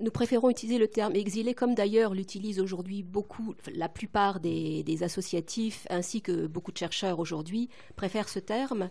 [0.01, 5.87] Nous préférons utiliser le terme exilé, comme d'ailleurs l'utilisent aujourd'hui beaucoup, la plupart des, associatifs,
[5.89, 8.89] ainsi que beaucoup de chercheurs aujourd'hui préfèrent ce terme.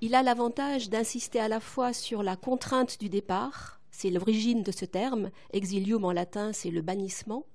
[0.00, 4.70] Il a l'avantage d'insister à la fois sur la contrainte du départ, c'est l'origine de
[4.70, 7.46] ce terme, exilium en latin, c'est le bannissement.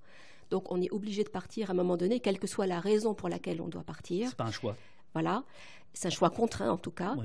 [0.49, 3.13] Donc on est obligé de partir à un moment donné, quelle que soit la raison
[3.13, 4.30] pour laquelle on doit partir.
[4.30, 4.75] C'est pas un choix.
[5.13, 5.43] Voilà,
[5.93, 7.15] c'est un choix contraint en tout cas.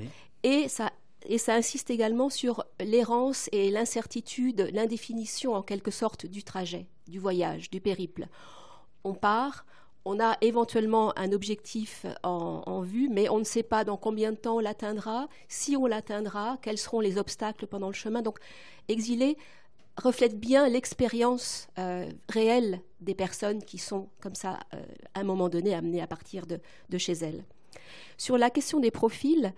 [0.44, 0.92] Et ça
[1.28, 7.18] et ça insiste également sur l'errance et l'incertitude, l'indéfinition en quelque sorte du trajet, du
[7.18, 8.26] voyage, du périple.
[9.04, 9.66] On part,
[10.04, 14.36] on a éventuellement un objectif en, vue, mais on ne sait pas dans combien de
[14.36, 18.22] temps on l'atteindra, si on l'atteindra, quels seront les obstacles pendant le chemin.
[18.22, 18.38] Donc,
[18.88, 19.36] exilé
[19.96, 24.82] reflète bien l'expérience euh, réelle des personnes qui sont comme ça, euh,
[25.14, 27.44] à un moment donné, amenées à partir de, de chez elles.
[28.16, 29.52] Sur la question des profils,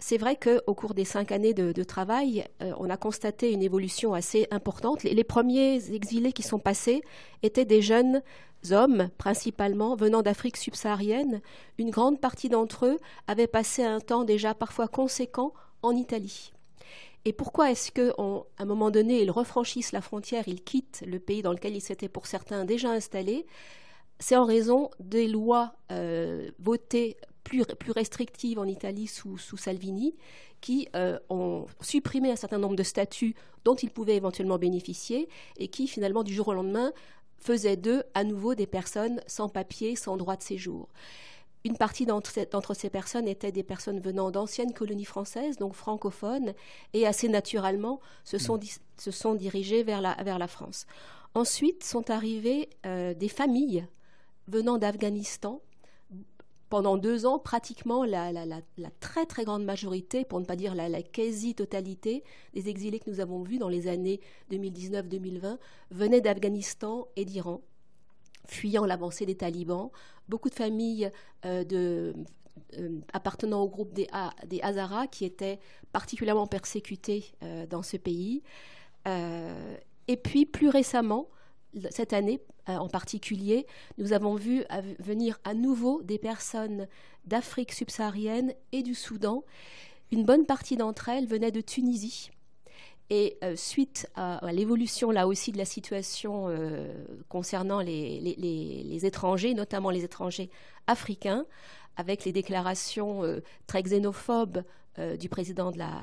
[0.00, 4.14] c'est vrai qu'au cours des cinq années de, travail, euh, on a constaté une évolution
[4.14, 5.02] assez importante.
[5.02, 7.02] Les, premiers exilés qui sont passés
[7.42, 8.22] étaient des jeunes
[8.70, 11.42] hommes, principalement venant d'Afrique subsaharienne.
[11.78, 16.52] Une grande partie d'entre eux avaient passé un temps déjà parfois conséquent en Italie.
[17.26, 21.42] Et pourquoi est-ce qu'à un moment donné, ils refranchissent la frontière, ils quittent le pays
[21.42, 23.46] dans lequel ils s'étaient pour certains déjà installés?
[24.18, 30.14] C'est en raison des lois euh, votées plus, plus restrictives en Italie sous, sous Salvini,
[30.60, 35.68] qui euh, ont supprimé un certain nombre de statuts dont ils pouvaient éventuellement bénéficier et
[35.68, 36.92] qui, finalement, du jour au lendemain,
[37.38, 40.88] faisaient d'eux à nouveau des personnes sans papier, sans droit de séjour.
[41.64, 46.54] Une partie d'entre ces personnes étaient des personnes venant d'anciennes colonies françaises, donc francophones,
[46.94, 48.78] et assez naturellement se sont, mm.
[48.96, 50.86] se sont dirigées vers la, vers la France.
[51.34, 53.86] Ensuite sont arrivées euh, des familles
[54.48, 55.60] venant d'Afghanistan,
[56.70, 58.32] pendant deux ans, pratiquement la,
[59.00, 62.22] très très grande majorité, pour ne pas dire la, quasi-totalité
[62.54, 64.20] des exilés que nous avons vus dans les années
[64.52, 65.58] 2019-2020
[65.90, 67.60] venaient d'Afghanistan et d'Iran,
[68.46, 69.90] fuyant l'avancée des talibans.
[70.28, 71.10] Beaucoup de familles
[71.44, 71.64] euh,
[72.78, 74.06] euh, appartenant au groupe des,
[74.62, 75.58] Hazaras qui étaient
[75.92, 78.42] particulièrement persécutés euh, dans ce pays.
[79.06, 81.28] et puis plus récemment,
[81.90, 83.66] cette année euh, en particulier,
[83.98, 84.64] nous avons vu
[84.98, 86.86] venir à nouveau des personnes
[87.24, 89.44] d'Afrique subsaharienne et du Soudan.
[90.10, 92.30] Une bonne partie d'entre elles venaient de Tunisie.
[93.12, 96.46] Et suite à, l'évolution là aussi de la situation
[97.28, 100.48] concernant les, les, étrangers, notamment les étrangers
[100.86, 101.44] africains,
[102.00, 103.22] avec les déclarations
[103.66, 104.64] très xénophobes
[104.98, 106.02] euh, du président de la,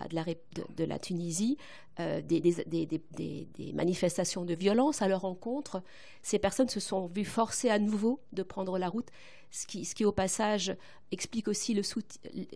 [0.78, 1.58] de la, Tunisie,
[2.00, 5.84] euh, des, des, manifestations de violence à leur encontre.
[6.22, 9.10] Ces personnes se sont vues forcées à nouveau de prendre la route,
[9.52, 10.74] ce qui, ce qui au passage
[11.12, 11.82] explique aussi le,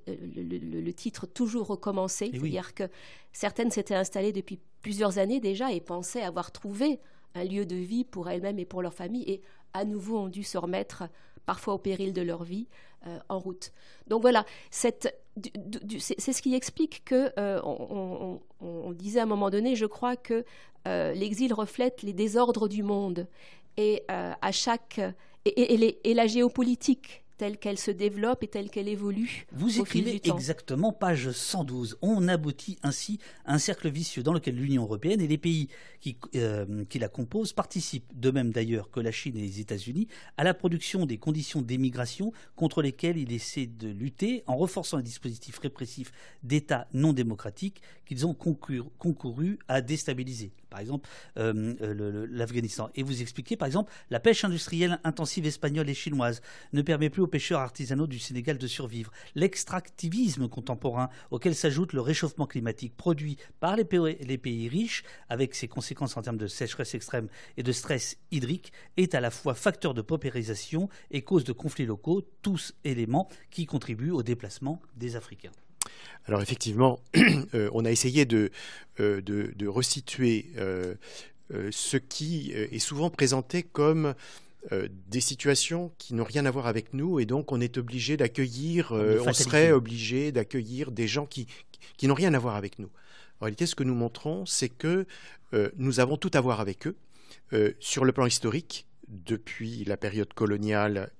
[0.07, 2.89] le, titre Toujours recommencer, eh c'est-à-dire que
[3.33, 7.01] certaines s'étaient installées depuis plusieurs années déjà et pensaient avoir trouvé
[7.35, 9.41] un lieu de vie pour elles-mêmes et pour leur famille et
[9.73, 11.03] à nouveau ont dû se remettre
[11.45, 12.67] parfois au péril de leur vie,
[13.07, 13.71] euh, en route.
[14.05, 19.87] Donc voilà, c'est ce qui explique que, euh, on, disait à un moment donné, je
[19.87, 20.45] crois que
[20.87, 23.25] euh, l'exil reflète les désordres du monde
[23.75, 25.01] et à chaque
[25.45, 29.47] et, la géopolitique telle qu'elle se développe et telle qu'elle évolue.
[29.51, 31.97] Vous écrivez exactement page 112.
[32.03, 35.67] On aboutit ainsi à un cercle vicieux dans lequel l'Union européenne et les pays
[36.01, 40.07] qui, euh, qui la composent participent, de même d'ailleurs que la Chine et les États-Unis,
[40.37, 45.03] à la production des conditions d'émigration contre lesquelles il essaie de lutter en renforçant les
[45.03, 46.11] dispositifs répressifs
[46.43, 51.07] d'États non démocratiques qu'ils ont concouru à déstabiliser par exemple
[51.37, 52.89] euh, l'Afghanistan.
[52.95, 56.41] Et vous expliquez, par exemple, la pêche industrielle intensive espagnole et chinoise
[56.73, 59.11] ne permet plus aux pêcheurs artisanaux du Sénégal de survivre.
[59.35, 66.17] L'extractivisme contemporain, auquel s'ajoute le réchauffement climatique produit par les pays riches, avec ses conséquences
[66.17, 70.01] en termes de sécheresse extrême et de stress hydrique, est à la fois facteur de
[70.01, 75.51] paupérisation et cause de conflits locaux, tous éléments qui contribuent au déplacement des Africains.
[76.25, 76.99] Alors effectivement,
[77.53, 78.51] euh, on a essayé de,
[78.99, 80.95] euh, de, resituer euh,
[81.71, 84.13] ce qui est souvent présenté comme
[85.07, 88.91] des situations qui n'ont rien à voir avec nous et donc on est obligé d'accueillir,
[88.91, 91.47] on serait obligé d'accueillir des gens qui,
[91.97, 92.89] qui n'ont rien à voir avec nous.
[93.39, 95.07] En réalité, ce que nous montrons, c'est que
[95.77, 96.95] nous avons tout à voir avec eux
[97.79, 101.11] sur le plan historique, depuis la période coloniale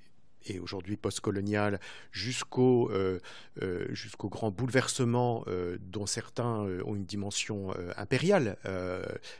[0.46, 1.80] et aujourd'hui postcolonial
[2.12, 3.20] jusqu'au euh,
[3.62, 8.58] euh, grand bouleversement euh, dont certains ont une dimension impériale,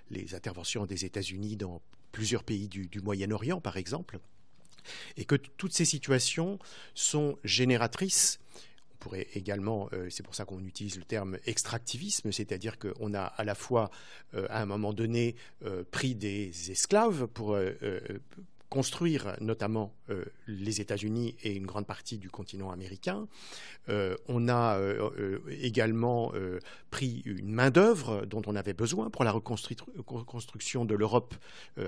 [0.10, 4.20] les interventions des États-Unis dans plusieurs pays du, Moyen-Orient par exemple,
[5.18, 6.60] et que toutes ces situations
[6.94, 8.40] sont génératrices.
[8.94, 13.44] On pourrait également, c'est pour ça qu'on utilise le terme extractivisme, c'est-à-dire qu'on a à
[13.44, 13.90] la fois,
[14.34, 15.36] à un moment donné,
[15.92, 17.58] pris des esclaves pour,
[18.72, 23.28] construire notamment euh, les États-Unis et une grande partie du continent américain.
[23.90, 26.32] Euh, on a euh, également
[26.90, 31.36] pris une main-d'œuvre dont on avait besoin pour la reconstruction de l'Europe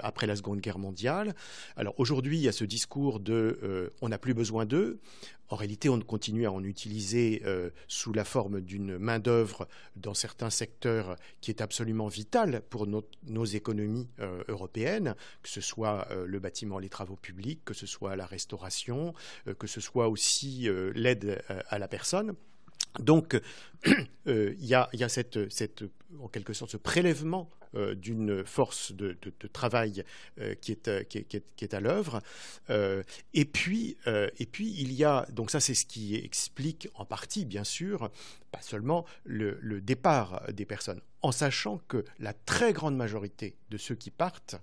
[0.02, 1.34] après la Seconde Guerre mondiale.
[1.78, 5.00] Alors aujourd'hui, il y a ce discours de on n'a plus besoin d'eux.
[5.54, 7.44] En réalité, on continue à en utiliser
[7.88, 14.08] sous la forme d'une main-d'œuvre dans certains secteurs qui est absolument vitale pour nos économies
[14.48, 19.14] européennes, que ce soit le bâtiment les travaux publics, que ce soit la restauration,
[19.48, 22.36] euh, que ce soit aussi euh, l'aide euh, à la personne.
[23.00, 23.40] Donc,
[24.26, 24.90] il y, a,
[26.20, 27.50] en quelque sorte, ce prélèvement
[27.96, 29.18] d'une force de,
[29.52, 30.06] travail
[30.62, 32.22] qui, est, à l'œuvre.
[32.70, 37.46] et, puis, et puis, il y a, donc ça c'est ce qui explique en partie,
[37.46, 38.12] bien sûr,
[38.52, 43.78] pas seulement le, le départ des personnes, en sachant que la très grande majorité de
[43.78, 44.56] ceux qui partent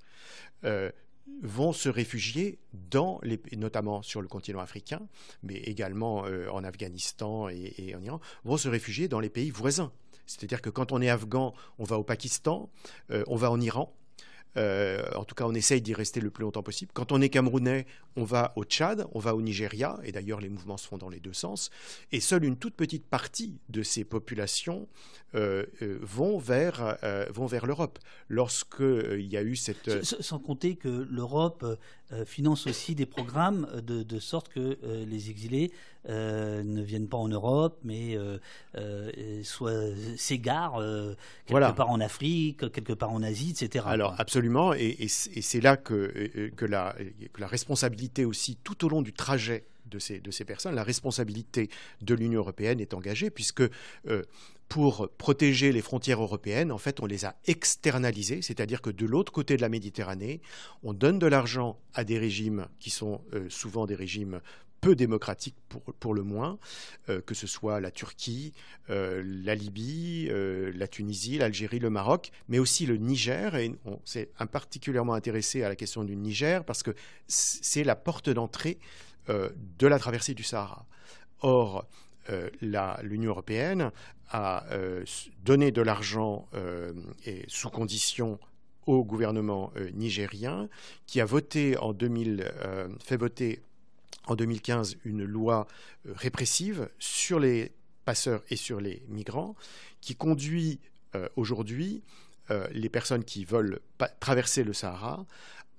[1.43, 5.01] vont se réfugier dans les, notamment sur le continent africain,
[5.43, 9.93] mais également euh, en Afghanistan et, en Iran, vont se réfugier dans les pays voisins.
[10.27, 12.71] C'est-à-dire que quand on est afghan, on va au Pakistan,
[13.11, 13.93] euh, on va en Iran,
[14.57, 16.91] euh, en tout cas, on essaye d'y rester le plus longtemps possible.
[16.95, 17.87] Quand on est camerounais,
[18.17, 21.09] on va au Tchad, on va au Nigeria, et d'ailleurs les mouvements se font dans
[21.09, 21.71] les deux sens.
[22.13, 24.89] Et seule une toute petite partie de ces populations
[25.35, 26.99] euh, euh, vont vers,
[27.33, 27.99] vont vers l'Europe.
[28.29, 30.05] Lorsqu'il y a eu cette...
[30.05, 31.65] Sans compter que l'Europe
[32.25, 35.70] finance aussi des programmes de, de sorte que les exilés
[36.09, 38.18] ne viennent pas en Europe, mais
[40.16, 40.83] s'égarent
[41.46, 43.85] quelque part en Afrique, quelque part en Asie, etc.
[43.88, 46.94] Alors absolument Absolument, et, c'est là que, que, la,
[47.38, 51.68] la, responsabilité aussi, tout au long du trajet de ces, de ces personnes, la responsabilité
[52.01, 53.62] de l'Union européenne est engagée, puisque
[54.07, 54.23] euh,
[54.71, 59.33] pour protéger les frontières européennes, en fait, on les a externalisées, c'est-à-dire que de l'autre
[59.33, 60.41] côté de la Méditerranée,
[60.85, 64.41] on donne de l'argent à des régimes qui sont euh, souvent des régimes
[64.81, 65.57] peu démocratiques
[65.99, 66.61] pour, le moins,
[67.09, 68.53] euh, que ce soit la Turquie,
[68.91, 73.57] euh, la Libye, la Tunisie, l'Algérie, le Maroc, mais aussi le Niger.
[73.57, 76.95] Et on s'est particulièrement intéressé à la question du Niger parce que
[77.27, 78.79] c'est la porte d'entrée
[79.29, 80.87] de la traversée du Sahara.
[81.41, 81.87] Or,
[83.03, 83.91] l'Union européenne
[84.31, 84.64] a
[85.45, 86.49] donné de l'argent
[87.27, 88.38] et sous conditions
[88.87, 90.69] au gouvernement nigérien
[91.07, 92.53] qui a voté en 2000,
[93.01, 93.61] fait voter
[94.27, 95.66] en 2015 une loi
[96.07, 97.73] répressive sur les
[98.05, 99.55] passeurs et sur les migrants
[100.01, 100.81] qui conduit
[101.37, 102.03] aujourd'hui
[102.73, 103.81] les personnes qui veulent
[104.21, 105.27] traverser le Sahara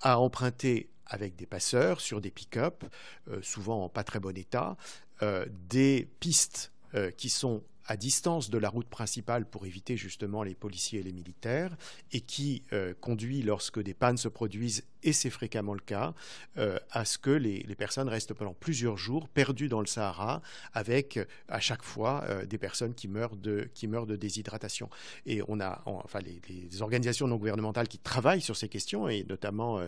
[0.01, 2.85] à emprunter avec des passeurs sur des pick-up,
[3.29, 4.77] euh, souvent en pas très bon état,
[5.21, 10.43] euh, des pistes euh, qui sont à distance de la route principale pour éviter justement
[10.43, 11.75] les policiers et les militaires,
[12.13, 12.63] et qui
[13.01, 16.13] conduit, lorsque des pannes se produisent et c'est fréquemment le cas,
[16.57, 20.41] euh, à ce que les, personnes restent pendant plusieurs jours perdues dans le Sahara,
[20.73, 24.89] avec à chaque fois euh, des personnes qui meurent de, qui meurent de déshydratation.
[25.25, 29.81] Et on a, enfin, les, organisations non gouvernementales qui travaillent sur ces questions, et notamment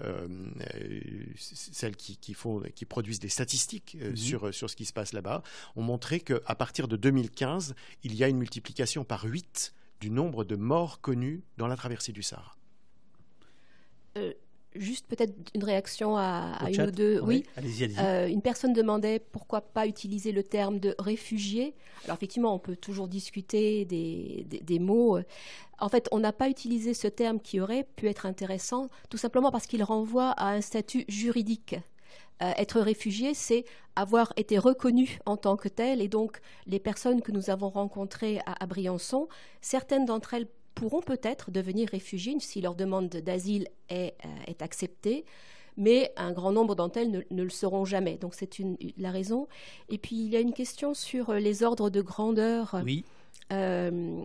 [0.00, 0.28] euh,
[1.36, 4.16] celles qui, font, qui produisent des statistiques mhm.
[4.16, 5.42] sur, sur ce qui se passe là-bas,
[5.76, 7.49] ont montré qu'à partir de 2015,
[8.02, 12.12] il y a une multiplication par 8 du nombre de morts connus dans la traversée
[12.12, 12.56] du Sahara.
[14.76, 17.20] Juste peut-être une réaction à, une ou deux.
[17.20, 17.44] Oui,
[17.98, 21.74] euh, une personne demandait pourquoi pas utiliser le terme de réfugié.
[22.04, 25.18] Alors effectivement, on peut toujours discuter des, mots.
[25.80, 29.50] En fait, on n'a pas utilisé ce terme qui aurait pu être intéressant, tout simplement
[29.50, 31.74] parce qu'il renvoie à un statut juridique.
[32.42, 33.64] Euh, être réfugié, c'est
[33.96, 36.00] avoir été reconnu en tant que tel.
[36.00, 39.28] Et donc, les personnes que nous avons rencontrées à Briançon,
[39.60, 45.24] certaines d'entre elles pourront peut-être devenir réfugiés si leur demande d'asile est, euh, est, acceptée,
[45.76, 48.16] mais un grand nombre d'entre elles ne, le seront jamais.
[48.16, 48.58] Donc c'est
[48.96, 49.48] la raison.
[49.88, 52.80] Et puis il y a une question sur les ordres de grandeur.
[52.84, 53.04] Oui.
[53.52, 54.22] Euh,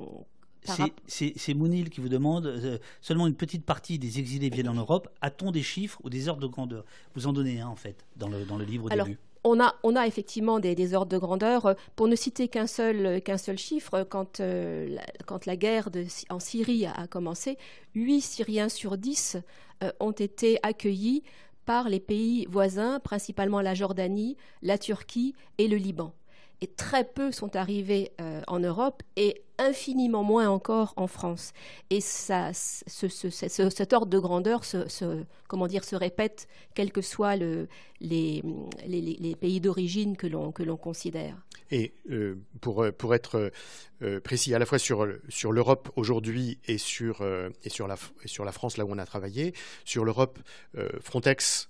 [1.08, 5.10] c'est Mounil qui vous demande seulement une petite partie des exilés viennent en Europe.
[5.22, 6.86] A-t-on des chiffres ou des ordres de grandeur?
[7.16, 9.76] Vous en donnez un en fait dans le, dans le livre au début on a,
[9.84, 11.76] on a effectivement des, ordres de grandeur.
[11.96, 15.90] Pour ne citer qu'un seul, qu'un seul chiffre, quand, euh, la, quand la guerre
[16.30, 17.58] en Syrie a, commencé,
[17.94, 19.38] 8 Syriens sur 10
[19.84, 21.24] euh, ont été accueillis
[21.66, 26.14] par les pays voisins, principalement la Jordanie, la Turquie et le Liban
[26.62, 31.54] et très peu sont arrivés euh, en Europe et infiniment moins encore en France.
[31.90, 37.36] Et ça, ce, cet ordre de grandeur se, comment dire, se répète, quels que soient
[37.36, 37.68] le,
[38.02, 38.42] les,
[39.40, 41.38] pays d'origine que l'on, considère.
[41.72, 43.52] Et euh, pour, pour être
[44.02, 47.26] euh, précis à la fois sur, sur l'Europe aujourd'hui et, sur
[47.64, 50.40] et, sur la, sur la France, là où on a travaillé, sur l'Europe,
[51.02, 51.70] Frontex,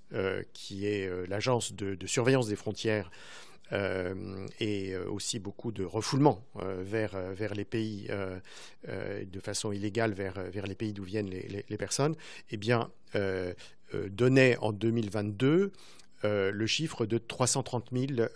[0.53, 6.84] qui est l'agence de, surveillance des frontières, euh, et euh, aussi beaucoup de refoulement euh,
[6.84, 8.10] vers, vers les pays
[8.88, 12.15] de façon illégale vers, vers les pays d'où viennent les, les, personnes,
[12.51, 12.91] eh bien,
[13.93, 15.71] donnait en 2022
[16.23, 18.30] le chiffre de 330 000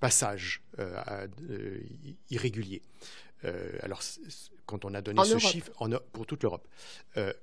[0.00, 0.62] passages
[2.30, 2.82] irréguliers.
[3.82, 4.02] alors,
[4.66, 6.68] quand on a donné ce chiffre, en, pour toute l'Europe,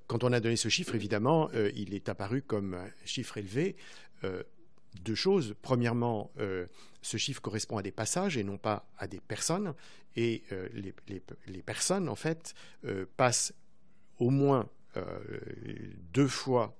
[0.08, 3.76] quand on a donné ce chiffre, évidemment, il est apparu comme un chiffre élevé
[5.02, 5.56] deux choses.
[5.62, 6.68] Premièrement, euh,
[7.02, 9.74] ce chiffre correspond à des passages et non pas à des personnes.
[10.16, 10.68] Et euh,
[11.48, 12.54] les, personnes, en fait,
[12.86, 13.54] euh, passent
[14.20, 14.70] au moins
[16.14, 16.78] deux fois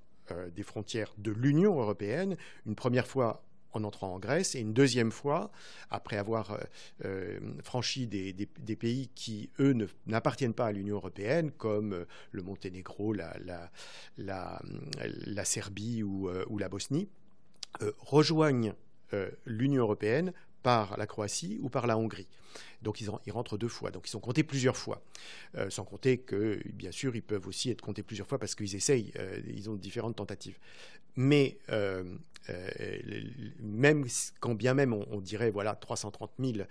[0.56, 5.12] des frontières de l'Union européenne, une première fois en entrant en Grèce et une deuxième
[5.12, 5.52] fois
[5.90, 6.60] après avoir
[7.64, 13.36] franchi des, pays qui, eux, n'appartiennent pas à l'Union européenne, comme le Monténégro, la,
[14.20, 14.62] la,
[15.44, 17.10] Serbie ou la Bosnie.
[17.82, 18.74] Euh, rejoignent
[19.14, 20.32] euh, l'Union européenne
[20.62, 22.28] par la Croatie ou par la Hongrie.
[22.84, 25.02] Donc ils, rentrent deux fois, donc ils sont comptés plusieurs fois.
[25.56, 28.76] Euh, sans compter que, bien sûr, ils peuvent aussi être comptés plusieurs fois parce qu'ils
[28.76, 29.12] essayent,
[29.48, 30.60] ils ont différentes tentatives.
[31.16, 31.58] Mais
[33.60, 34.06] même
[34.40, 36.68] quand bien même on, dirait, voilà, 330 000,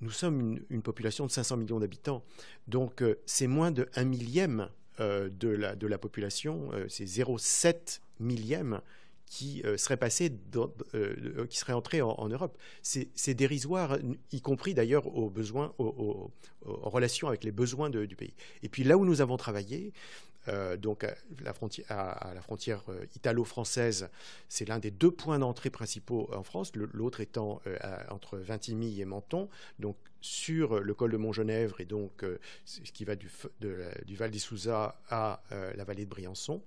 [0.00, 2.24] nous sommes une, population de 500 millions d'habitants.
[2.66, 4.68] Donc c'est moins de 1 millième
[4.98, 8.80] de la population, c'est 0,7 millième
[9.26, 12.56] qui euh, serait passé, euh, euh, qui serait entré en, Europe.
[12.82, 13.98] C'est dérisoire,
[14.32, 16.30] y compris d'ailleurs aux besoins, aux,
[16.66, 18.34] en relation avec les besoins du pays.
[18.62, 19.92] Et puis là où nous avons travaillé,
[20.78, 21.14] donc à
[22.34, 22.84] la frontière,
[23.16, 24.10] italo-française,
[24.48, 27.62] c'est l'un des deux points d'entrée principaux en France, l'autre étant
[28.10, 32.24] entre Vintimille et Menton, donc sur le col de Montgenèvre et donc
[32.66, 33.28] ce qui va du,
[34.16, 36.62] Val des Souza à la vallée de Briançon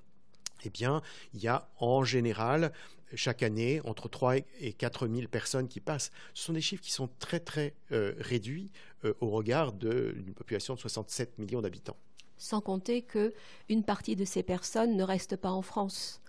[0.64, 1.02] eh bien,
[1.34, 2.72] il y a en général
[3.16, 6.12] chaque année entre 3 et 4 000 personnes qui passent.
[6.34, 8.72] Ce sont des chiffres qui sont très très euh, réduits
[9.06, 11.98] euh, au regard d'une population de 67 millions d'habitants.
[12.38, 13.34] Sans compter que
[13.70, 16.22] une partie de ces personnes ne restent pas en France.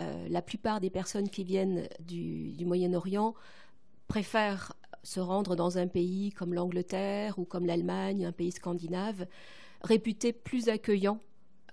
[0.00, 3.34] Euh, la plupart des personnes qui viennent du, Moyen-Orient
[4.08, 9.26] préfèrent se rendre dans un pays comme l'Angleterre ou comme l'Allemagne, un pays scandinave,
[9.82, 11.20] réputé plus accueillant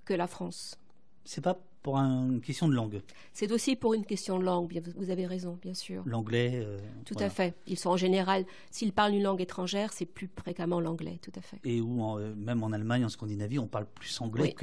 [0.05, 0.77] que la France.
[1.25, 3.01] C'est pas pour une question de langue.
[3.33, 6.01] C'est aussi pour une question de langue, vous avez raison, bien sûr.
[6.05, 6.53] L'anglais.
[6.55, 7.53] Euh, tout à fait.
[7.67, 11.41] Ils sont en général, s'ils parlent une langue étrangère, c'est plus fréquemment l'anglais, tout à
[11.41, 11.59] fait.
[11.65, 14.55] Et où, euh, même en Allemagne, en Scandinavie, on parle plus anglais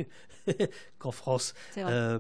[0.99, 1.55] qu'en France.
[1.73, 2.18] C'est vrai.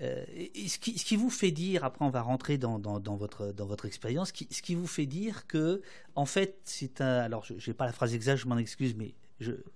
[0.00, 0.24] Euh,
[0.66, 3.66] ce, qui, ce, qui, vous fait dire, après on va rentrer dans, dans, votre, dans
[3.66, 5.80] votre expérience, ce qui vous fait dire que,
[6.16, 7.18] en fait, c'est un.
[7.18, 9.14] Alors, je n'ai pas la phrase exacte, je m'en excuse, mais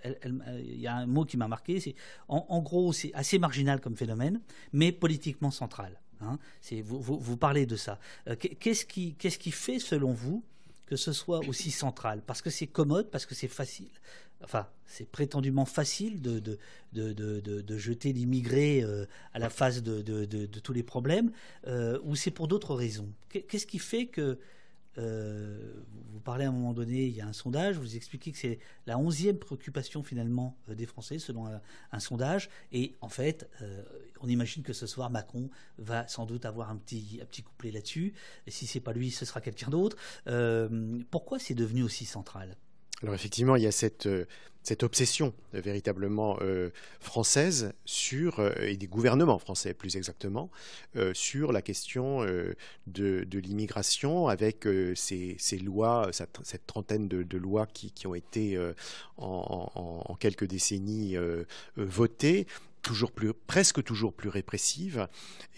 [0.04, 1.94] il y a un mot qui m'a marqué, c'est
[2.28, 4.40] en, gros c'est assez marginal comme phénomène,
[4.72, 6.00] mais politiquement central.
[6.20, 6.38] Hein.
[6.84, 7.98] Vous, parlez de ça.
[8.28, 10.42] Euh, qu'est-ce qui, fait selon vous
[10.86, 12.22] que ce soit aussi central?
[12.26, 13.90] Parce que c'est commode, parce que c'est facile.
[14.42, 16.58] Enfin, c'est prétendument facile de,
[17.78, 21.32] jeter l'immigré euh, à la face de, tous les problèmes,
[21.66, 23.08] euh, ou c'est pour d'autres raisons?
[23.28, 24.38] Qu'est-ce qui fait que
[24.98, 28.38] euh, vous parlez à un moment donné, il y a un sondage, vous expliquez que
[28.38, 32.50] c'est la onzième préoccupation finalement euh, des Français selon un, sondage.
[32.72, 33.82] Et en fait, euh,
[34.20, 37.70] on imagine que ce soir, Macron va sans doute avoir un petit, un petit couplet
[37.70, 38.14] là-dessus.
[38.46, 39.96] Et si c'est pas lui, ce sera quelqu'un d'autre.
[41.10, 42.56] pourquoi c'est devenu aussi central?
[43.02, 44.24] Alors effectivement, il y a cette, euh,
[44.82, 50.50] obsession euh, véritablement euh, française sur, et des gouvernements français plus exactement,
[51.12, 52.24] sur la question
[52.86, 58.58] de, l'immigration avec ces, lois, cette, trentaine de, lois qui, ont été
[59.18, 61.16] en, quelques décennies
[61.76, 62.46] votées
[62.82, 65.08] toujours plus, presque toujours plus répressives.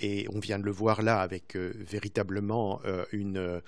[0.01, 2.80] Et on vient de le voir là avec véritablement
[3.12, 3.62] une,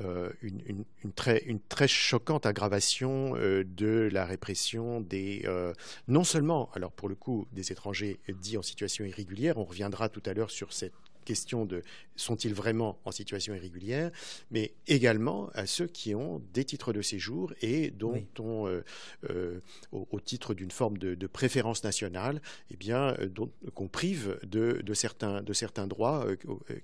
[0.00, 0.84] euh, une,
[1.14, 5.72] très, choquante aggravation euh, de la répression des, euh,
[6.08, 10.22] non seulement, alors pour le coup, des étrangers dits en situation irrégulière, on reviendra tout
[10.26, 10.92] à l'heure sur cette
[11.24, 11.82] question de
[12.16, 14.10] sont-ils vraiment en situation irrégulière,
[14.50, 18.84] mais également à ceux qui ont des titres de séjour et dont on, euh,
[19.30, 19.60] euh,
[19.92, 23.28] au, titre d'une forme de, préférence nationale, eh bien, euh,
[23.74, 26.26] qu'on prive de, certains, de certains droits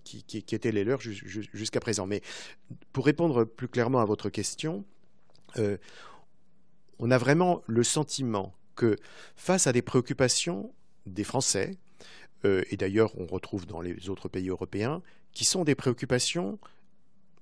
[0.04, 2.06] qui, étaient les leurs jusqu'à présent.
[2.06, 2.22] Mais
[2.92, 4.84] pour répondre plus clairement à votre question,
[6.98, 8.96] on a vraiment le sentiment que
[9.36, 10.72] face à des préoccupations
[11.06, 11.76] des Français,
[12.44, 16.58] euh, et d'ailleurs on retrouve dans les autres pays européens, qui sont des préoccupations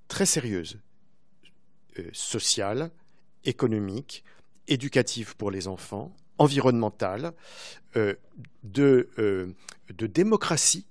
[0.08, 0.78] très sérieuses,
[1.98, 2.90] euh, sociales,
[3.44, 4.24] économiques,
[4.66, 7.32] éducatives pour les enfants, environnementales,
[7.96, 8.14] euh,
[8.64, 10.86] de, de, démocratie.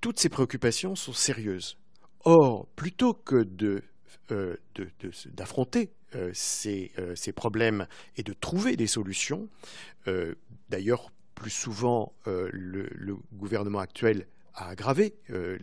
[0.00, 1.76] Toutes ces préoccupations sont sérieuses.
[2.24, 3.82] Or, plutôt que de
[5.32, 5.90] d'affronter
[6.32, 9.48] ces, ces, problèmes et de trouver des solutions.
[10.68, 11.10] D'ailleurs,
[11.40, 15.58] plus souvent, euh, le, gouvernement actuel a aggravé euh,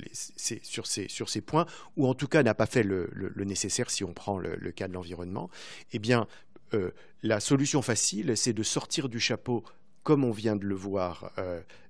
[0.63, 1.67] sur, ces, points,
[1.97, 4.93] ou en tout cas n'a pas fait le, nécessaire si on prend le, cas de
[4.93, 5.51] l'environnement,
[5.91, 6.27] eh bien,
[6.73, 6.89] euh,
[7.21, 9.63] la solution facile, c'est de sortir du chapeau,
[10.01, 11.31] comme on vient de le voir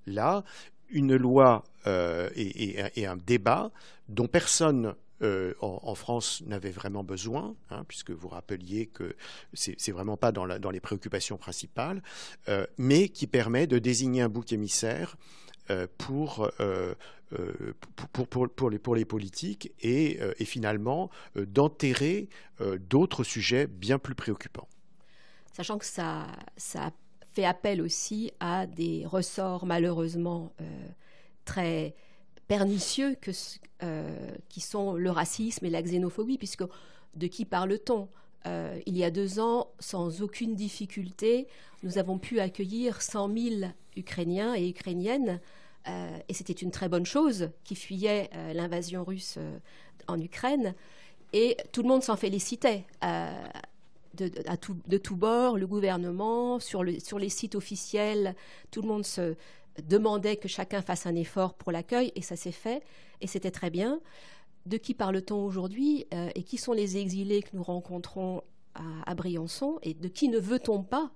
[0.06, 0.44] là,
[0.90, 3.70] une loi et, et, un débat
[4.08, 9.16] dont personne euh, en, France n'avait vraiment besoin, hein, puisque vous rappeliez que
[9.52, 12.02] c'est vraiment pas dans, les préoccupations principales,
[12.48, 15.16] euh, mais qui permet de désigner un bouc émissaire
[15.70, 16.48] euh, pour,
[18.12, 22.28] pour, les, politiques et, finalement d'enterrer
[22.88, 24.68] d'autres sujets bien plus préoccupants.
[25.52, 26.26] Sachant que ça
[27.32, 30.52] fait appel aussi à des ressorts malheureusement
[31.44, 31.96] très
[32.48, 33.16] pernicieux
[33.82, 36.64] euh, qui sont le racisme et la xénophobie, puisque
[37.14, 38.08] de qui parle-t-on?
[38.46, 41.46] Euh, Il y a deux ans, sans aucune difficulté,
[41.82, 45.40] nous avons pu accueillir 100 000 Ukrainiens et Ukrainiennes,
[45.86, 49.38] euh, et c'était une très bonne chose, qui fuyaient l'invasion russe
[50.06, 50.74] en Ukraine,
[51.32, 52.84] et tout le monde s'en félicitait.
[54.14, 58.34] De, à tout, de tous bords, le gouvernement, sur, sur les sites officiels,
[58.72, 59.36] tout le monde se,
[59.82, 62.82] demandait que chacun fasse un effort pour l'accueil, et ça s'est fait,
[63.20, 64.00] et c'était très bien.
[64.66, 68.42] De qui parle-t-on aujourd'hui euh, et qui sont les exilés que nous rencontrons
[69.06, 71.10] à, Briançon et de qui ne veut-on pas?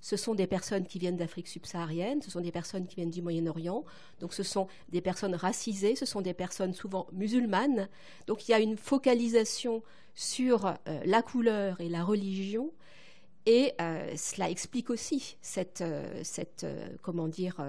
[0.00, 3.22] Ce sont des personnes qui viennent d'Afrique subsaharienne, ce sont des personnes qui viennent du
[3.22, 3.84] Moyen-Orient,
[4.20, 7.88] donc ce sont des personnes racisées, ce sont des personnes souvent musulmanes.
[8.26, 9.82] Donc il y a une focalisation
[10.14, 12.70] sur euh, la couleur et la religion
[13.48, 17.64] et euh, cela explique aussi cette, euh, cette euh, comment dire,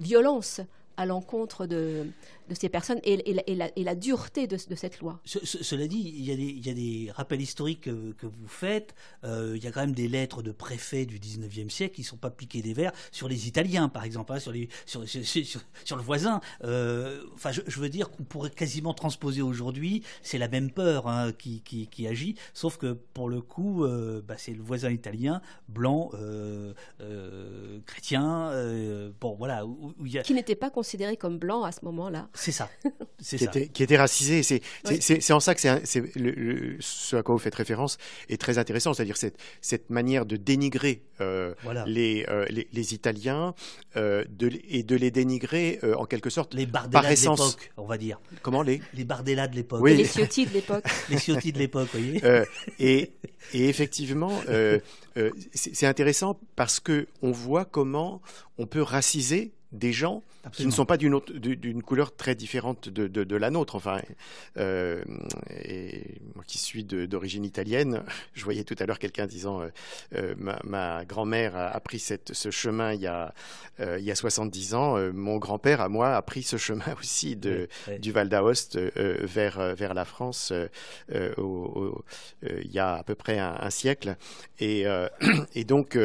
[0.00, 0.62] violence
[0.96, 2.06] à l'encontre de,
[2.52, 5.20] de ces personnes et, et, la, et, la, dureté de, de cette loi.
[5.24, 8.48] cela dit, il y, a des, il y, a des, rappels historiques que, que vous
[8.48, 8.94] faites.
[9.24, 12.06] Euh, il y a quand même des lettres de préfets du 19e siècle qui ne
[12.06, 15.60] sont pas piquées des verres sur les Italiens, par exemple, hein, sur, les, sur, sur,
[15.84, 16.40] sur, le voisin.
[16.64, 20.02] Euh, enfin, je, je, veux dire qu'on pourrait quasiment transposer aujourd'hui.
[20.22, 24.22] C'est la même peur hein, qui, qui, qui, agit, sauf que pour le coup, euh,
[24.26, 28.52] bah, c'est le voisin italien, blanc, euh, euh, chrétien.
[29.20, 29.66] bon, voilà.
[29.66, 30.22] Où, où y a...
[30.22, 32.28] Qui n'était pas considéré comme blanc à ce moment-là.
[32.42, 32.68] C'est ça.
[33.22, 33.44] qui, ça.
[33.44, 34.42] Était, qui était racisé.
[34.42, 35.32] C'est oui.
[35.32, 38.94] en ça que c'est le, le, ce à quoi vous faites référence est très intéressant,
[38.94, 41.84] c'est-à-dire cette, cette manière de dénigrer euh, voilà.
[41.86, 43.54] les, euh, les, les, Italiens
[43.96, 47.38] euh, de, et de les dénigrer euh, en quelque sorte les par essence.
[47.38, 48.20] de l'époque, on va dire.
[48.42, 49.80] Comment les Les Bardella de l'époque.
[49.80, 49.96] Oui.
[49.96, 50.84] Les Ciotti de l'époque.
[51.10, 52.24] les Ciotti de l'époque, vous voyez.
[52.24, 52.44] Euh,
[52.80, 53.12] et,
[53.54, 54.40] et effectivement,
[55.54, 58.20] c'est intéressant parce que on voit comment
[58.58, 60.52] on peut raciser des gens Absolument.
[60.52, 63.74] qui ne sont pas d'une d'une couleur très différente de, de, de la nôtre.
[63.74, 64.00] Enfin,
[64.58, 65.02] euh,
[65.50, 68.02] et moi qui suis d'origine italienne,
[68.34, 69.68] je voyais tout à l'heure quelqu'un disant euh,
[70.14, 73.34] euh, ma, ma grand-mère a, pris cette, ce chemin il y a
[73.80, 74.98] euh, il y a 70 ans.
[75.12, 77.98] Mon grand-père à moi a pris ce chemin aussi de oui, oui.
[77.98, 80.52] du Val d'Aoste vers vers la France
[81.38, 82.04] au, au,
[82.42, 84.16] il y a à peu près un, un siècle.
[84.58, 84.84] Et,
[85.54, 85.96] et donc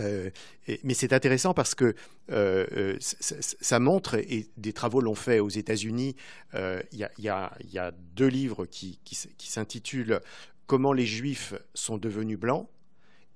[0.00, 0.30] euh,
[0.66, 1.94] et, mais c'est intéressant parce que
[2.30, 6.16] euh, ça, ça, montre, et des travaux l'ont fait aux États-Unis,
[6.54, 7.30] euh, il y, y,
[7.72, 10.20] y, a deux livres qui, qui, qui s'intitulent
[10.66, 12.66] Comment les Juifs sont devenus blancs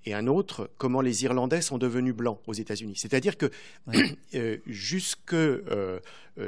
[0.08, 2.94] et un autre, Comment les Irlandais sont devenus blancs aux États-Unis.
[2.96, 3.50] C'est-à-dire que
[3.86, 4.16] ouais.
[4.34, 6.00] euh, jusque euh,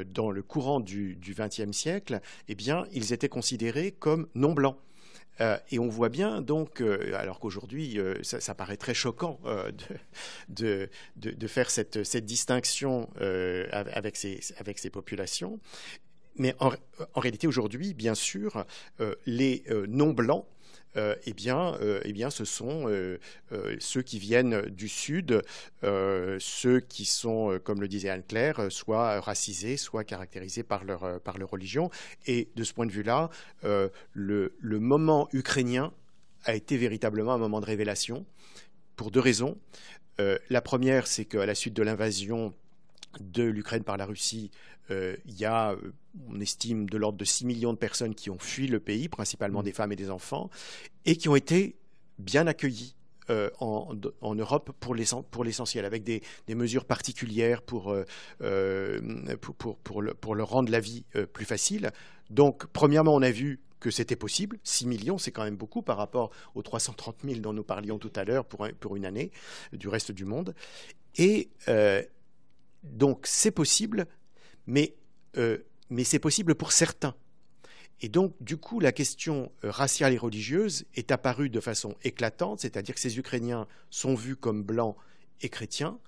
[0.07, 4.77] dans le courant du XXe siècle, eh bien, ils étaient considérés comme non blancs.
[5.41, 9.39] Euh, et on voit bien donc, euh, alors qu'aujourd'hui euh, ça, paraît très choquant
[10.49, 10.89] de,
[11.47, 15.59] faire cette, distinction avec ces populations,
[16.37, 16.71] mais en,
[17.13, 18.65] en réalité aujourd'hui, bien sûr,
[19.25, 20.45] les non-blancs
[20.97, 23.17] euh, eh, bien, euh, eh bien, ce sont euh,
[23.53, 25.41] euh ceux qui viennent du Sud,
[25.83, 31.37] euh, ceux qui sont, comme le disait Anne-Claire, soit racisés, soit caractérisés par leur, par
[31.37, 31.89] leur religion.
[32.27, 33.29] Et de ce point de vue-là,
[33.63, 35.93] le, le moment ukrainien
[36.43, 38.25] a été véritablement un moment de révélation
[38.95, 39.57] pour deux raisons.
[40.49, 42.53] la première, c'est qu'à la suite de l'invasion
[43.19, 44.51] de l'Ukraine par la Russie,
[44.89, 45.75] euh, il y a,
[46.29, 49.61] on estime, de l'ordre de 6 millions de personnes qui ont fui le pays, principalement
[49.61, 49.65] mmh.
[49.65, 50.49] des femmes et des enfants,
[51.05, 51.75] et qui ont été
[52.19, 52.95] bien accueillis.
[53.29, 58.03] Euh, en, en, Europe pour l'essentiel, avec des, des, mesures particulières pour, euh,
[58.41, 58.99] euh,
[59.39, 61.91] pour, pour, pour, le, pour leur rendre la vie euh, plus facile.
[62.31, 64.57] Donc, premièrement, on a vu que c'était possible.
[64.63, 68.11] 6 millions, c'est quand même beaucoup par rapport aux 330 000 dont nous parlions tout
[68.15, 69.31] à l'heure pour, pour une année
[69.71, 70.55] du reste du monde.
[71.17, 72.01] Et euh,
[72.83, 74.07] donc, c'est possible
[74.67, 74.95] mais,
[75.37, 75.57] euh,
[75.89, 77.15] mais c'est possible pour certains.
[78.01, 82.61] Et donc, du coup, la question euh, raciale et religieuse est apparue de façon éclatante,
[82.61, 84.95] c'est-à-dire que ces Ukrainiens sont vus comme blancs
[85.41, 85.99] et chrétiens,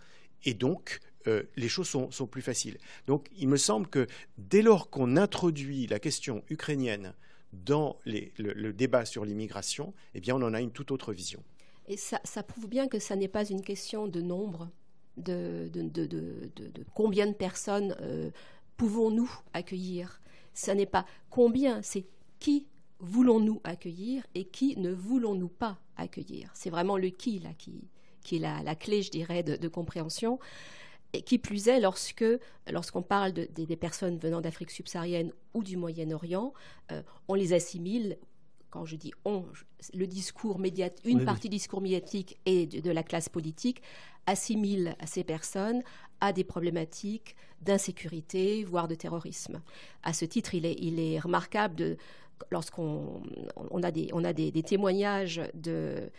[0.43, 2.77] et donc euh, les choses sont, sont, plus faciles.
[3.07, 4.07] Donc, il me semble que
[4.37, 7.13] dès lors qu'on introduit la question ukrainienne
[7.53, 11.43] dans le, débat sur l'immigration, eh bien, on en a une toute autre vision.
[11.87, 14.69] Et ça, ça prouve bien que ça n'est pas une question de nombre,
[15.17, 16.07] de, de, de,
[16.55, 18.31] de combien de personnes euh,
[18.77, 20.21] pouvons-nous accueillir?
[20.53, 22.05] Ce n'est pas combien, c'est
[22.39, 22.67] qui
[22.99, 26.51] voulons-nous accueillir et qui ne voulons-nous pas accueillir.
[26.53, 27.89] C'est vraiment le qui là qui,
[28.23, 30.39] qui est la, la clé, je dirais, de, de, compréhension.
[31.11, 32.25] Et qui plus est, lorsque
[32.71, 36.53] lorsqu'on parle de, de, des personnes venant d'Afrique subsaharienne ou du Moyen-Orient,
[36.91, 38.17] euh, on les assimile
[38.71, 39.45] quand je dis on,
[39.93, 41.49] le discours médiatique, une oui, partie oui.
[41.49, 43.83] du discours médiatique et de, de, la classe politique
[44.25, 45.83] assimile ces personnes
[46.21, 49.61] à des problématiques d'insécurité, voire de terrorisme.
[50.03, 51.97] À ce titre, il est, il est remarquable de
[52.51, 53.21] lorsqu'on
[53.71, 56.09] on a des, on a des, des témoignages de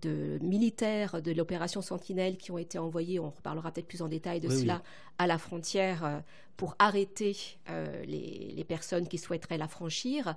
[0.00, 4.40] de militaires de l'opération Sentinelle qui ont été envoyés, on reparlera peut-être plus en détail
[4.40, 4.90] de oui, cela, oui.
[5.18, 6.18] à la frontière euh,
[6.56, 7.36] pour arrêter
[7.68, 10.36] euh, les, les, personnes qui souhaiteraient la franchir.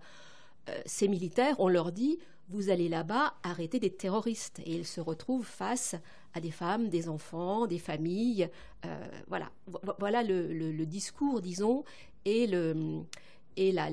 [0.70, 4.62] Euh, ces militaires, on leur dit, vous allez là-bas arrêter des terroristes.
[4.66, 5.96] Et ils se retrouvent face
[6.34, 8.50] à des femmes, des enfants, des familles.
[8.86, 9.52] Euh, voilà,
[10.00, 11.84] voilà le, discours, disons,
[12.26, 13.90] et, la,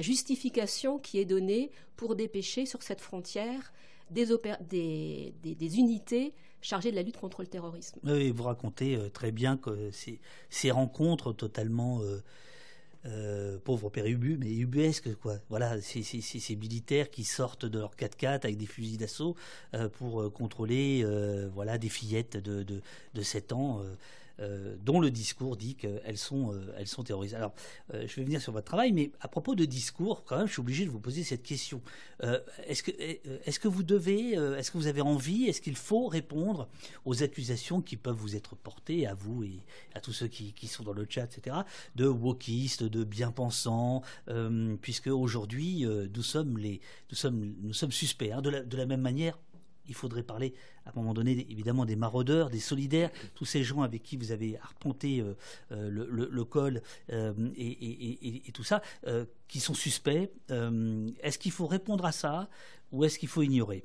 [0.00, 3.72] justification qui est donnée pour dépêcher sur cette frontière
[4.10, 5.32] des,
[5.78, 7.98] unités chargées de la lutte contre le terrorisme.
[8.02, 12.00] Vous racontez euh, très bien que ces, rencontres totalement...
[13.04, 15.36] euh, pauvre père Ubu, mais ubuesque, quoi.
[15.48, 19.34] Voilà, ces militaires qui sortent de leur 4x4 avec des fusils d'assaut
[19.74, 21.04] euh, pour euh, contrôler
[21.52, 22.80] voilà, des fillettes de, de,
[23.14, 23.82] de 7 ans.
[24.38, 27.34] Dont le discours dit qu'elles sont, elles sont terroristes.
[27.34, 27.54] Alors,
[27.92, 30.60] je vais venir sur votre travail, mais à propos de discours, quand même, je suis
[30.60, 31.80] obligé de vous poser cette question.
[32.66, 36.68] est-ce, que, est-ce que vous devez, est-ce que vous avez envie, est-ce qu'il faut répondre
[37.04, 39.60] aux accusations qui peuvent vous être portées, à vous et
[39.94, 41.56] à tous ceux qui, qui sont dans le chat, etc.,
[41.96, 44.02] de wokistes, de bien-pensants,
[44.80, 46.80] puisque aujourd'hui, nous sommes les,
[47.10, 48.32] nous sommes, nous sommes suspects.
[48.32, 49.38] Hein, de la même manière,
[49.86, 50.54] il faudrait parler
[50.84, 54.32] à un moment donné évidemment des maraudeurs, des solidaires, tous ces gens avec qui vous
[54.32, 55.34] avez arpenté euh,
[55.72, 58.82] euh, le, col euh, et, tout ça,
[59.48, 60.30] qui sont suspects.
[60.50, 62.48] est-ce qu'il faut répondre à ça
[62.90, 63.84] ou est-ce qu'il faut ignorer?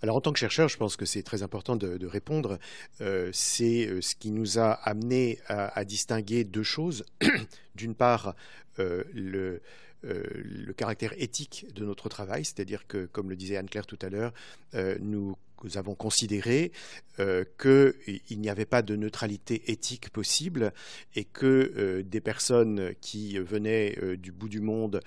[0.00, 2.58] Alors en tant que chercheur, je pense que c'est très important de, répondre.
[2.98, 7.04] c'est ce qui nous a amené à distinguer deux choses.
[7.76, 8.34] D'une part,
[8.78, 9.62] le,
[10.04, 14.08] euh, le caractère éthique de notre travail, c'est-à-dire que, comme le disait Anne-Claire tout à
[14.08, 14.32] l'heure,
[14.74, 15.36] euh, nous
[15.74, 16.72] avons considéré
[17.20, 20.72] euh, qu'il n'y avait pas de neutralité éthique possible
[21.14, 25.00] et que des personnes qui venaient du bout du monde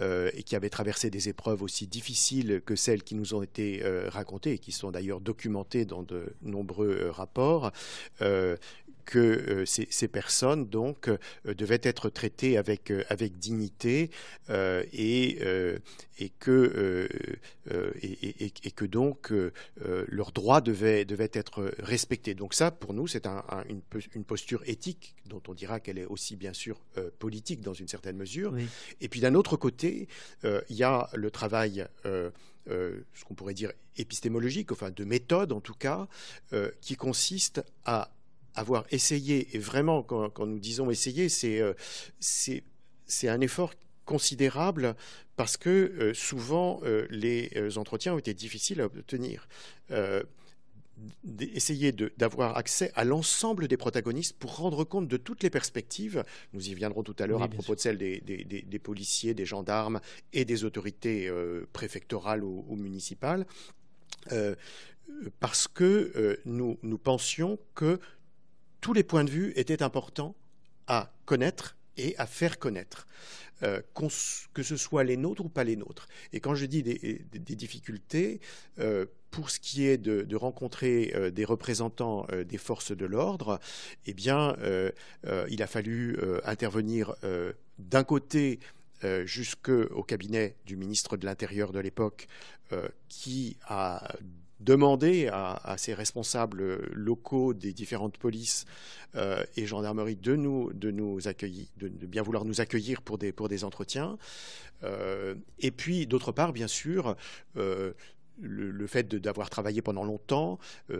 [0.00, 4.54] et qui avaient traversé des épreuves aussi difficiles que celles qui nous ont été racontées
[4.54, 7.70] et qui sont d'ailleurs documentées dans de nombreux rapports,
[9.04, 11.18] que euh, ces, personnes donc euh,
[11.54, 14.10] devaient être traitées avec, euh, avec dignité
[14.48, 15.38] et,
[16.18, 17.08] et, que,
[18.02, 19.32] et, et, que donc
[19.76, 22.34] leurs droits devaient, devaient être respectés.
[22.34, 23.80] Donc ça, pour nous, c'est un, une,
[24.14, 26.80] une, posture éthique dont on dira qu'elle est aussi bien sûr
[27.20, 28.54] politique dans une certaine mesure.
[29.00, 30.08] Et puis d'un autre côté,
[30.42, 31.86] il y a le travail
[32.66, 36.08] ce qu'on pourrait dire épistémologique, enfin de méthode en tout cas,
[36.80, 38.10] qui consiste à
[38.54, 41.74] avoir essayé, et vraiment quand, nous disons essayer, euh,
[42.18, 42.62] c'est
[43.06, 43.74] c'est un effort
[44.04, 44.94] considérable
[45.34, 49.48] parce que euh, souvent euh, les entretiens ont été difficiles à obtenir.
[51.40, 56.24] essayer d'avoir accès à l'ensemble des protagonistes pour rendre compte de toutes les perspectives.
[56.52, 60.00] Nous y viendrons tout à l'heure à propos de celles des, des, policiers, des gendarmes
[60.34, 61.32] et des autorités
[61.72, 63.46] préfectorales ou, ou municipales.
[65.40, 67.98] parce que nous, nous pensions que
[68.80, 70.34] tous les points de vue étaient importants
[70.86, 73.06] à connaître et à faire connaître,
[73.62, 73.80] euh,
[74.54, 76.08] que ce soit les nôtres ou pas les nôtres.
[76.32, 77.24] Et quand je dis des,
[77.54, 78.40] difficultés,
[78.78, 83.60] euh, pour ce qui est de, rencontrer euh, des représentants des forces de l'ordre,
[84.06, 84.56] eh bien,
[85.48, 87.14] il a fallu intervenir
[87.78, 88.60] d'un côté
[89.24, 92.28] jusqu'au cabinet du ministre de l'Intérieur de l'époque,
[93.08, 94.16] qui a
[94.60, 98.66] demander à, ces responsables locaux des différentes polices
[99.16, 103.32] euh, et gendarmeries de nous, de nous accueillir, de, bien vouloir nous accueillir pour des,
[103.32, 104.18] pour des entretiens.
[104.82, 107.16] Euh, et puis, d'autre part, bien sûr,
[107.56, 107.92] euh,
[108.40, 110.58] le, fait d'avoir travaillé pendant longtemps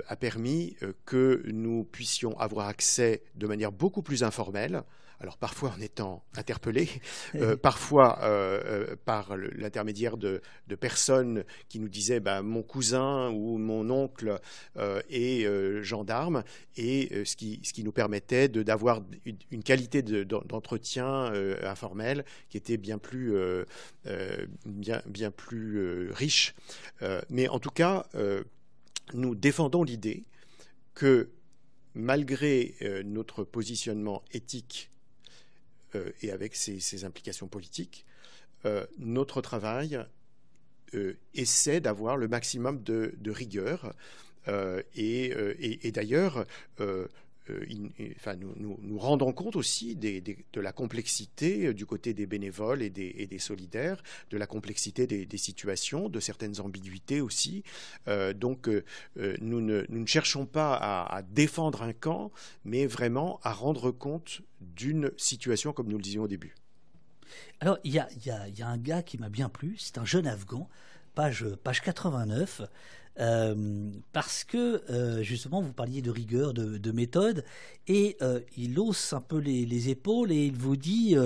[0.08, 4.82] a permis que nous puissions avoir accès de manière beaucoup plus informelle
[5.20, 6.88] alors parfois en étant interpellé,
[7.34, 10.40] euh, parfois euh, euh, par l'intermédiaire de,
[10.80, 14.40] personnes qui nous disaient bah, mon cousin ou mon oncle
[15.10, 16.42] est gendarme,
[16.76, 19.02] et ce, qui, ce qui nous permettait d'avoir
[19.50, 23.34] une, qualité d'entretien informel qui était bien plus,
[24.64, 26.54] bien, bien plus riche.
[27.28, 28.06] mais en tout cas,
[29.12, 30.24] nous défendons l'idée
[30.94, 31.30] que
[31.94, 34.90] malgré notre positionnement éthique
[35.94, 38.04] euh, et avec ses, implications politiques,
[38.64, 40.04] euh, notre travail
[40.94, 43.94] euh, essaie d'avoir le maximum de, rigueur.
[44.96, 46.46] et, d'ailleurs,
[48.16, 53.38] enfin, nous, nous, rendons compte aussi de la complexité du côté des bénévoles et des,
[53.38, 57.62] solidaires, de la complexité des, situations, de certaines ambiguïtés aussi.
[58.34, 58.68] donc,
[59.16, 62.30] nous ne, cherchons pas à, défendre un camp,
[62.64, 66.54] mais vraiment à rendre compte d'une situation comme nous le disions au début.
[67.60, 68.08] Alors, il y a,
[68.66, 70.68] un gars qui m'a bien plu, c'est un jeune Afghan,
[71.14, 72.62] page 89.
[73.18, 77.44] Euh, parce que euh, justement vous parliez de rigueur, de, méthode,
[77.86, 81.16] et euh, il hausse un peu les, épaules et il vous dit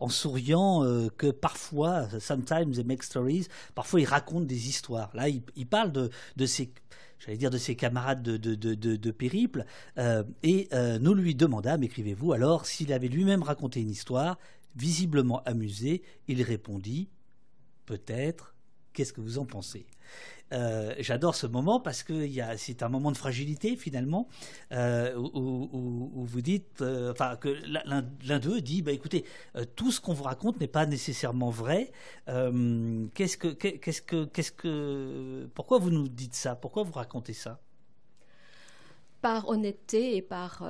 [0.00, 0.82] en souriant
[1.16, 5.10] que parfois, sometimes they make stories, parfois il raconte des histoires.
[5.14, 6.72] Là, il, parle de, ses
[7.18, 9.64] j'allais dire de ses camarades de, de, de, périple,
[10.42, 10.68] et
[11.00, 14.38] nous lui demandâmes, écrivez-vous, alors s'il avait lui-même raconté une histoire,
[14.76, 17.08] visiblement amusé, il répondit,
[17.86, 18.54] peut-être,
[18.92, 19.86] qu'est-ce que vous en pensez?
[20.52, 24.28] Euh, j'adore ce moment parce que c'est un moment de fragilité finalement
[24.72, 29.24] euh, où, vous dites, euh, enfin que l'un d'eux dit, bah écoutez,
[29.76, 31.92] tout ce qu'on vous raconte n'est pas nécessairement vrai.
[32.26, 36.54] qu'est-ce que, qu'est-ce que, qu'est-ce que, pourquoi vous nous dites ça?
[36.54, 37.60] Pourquoi vous racontez ça?
[39.20, 40.64] Par honnêteté et par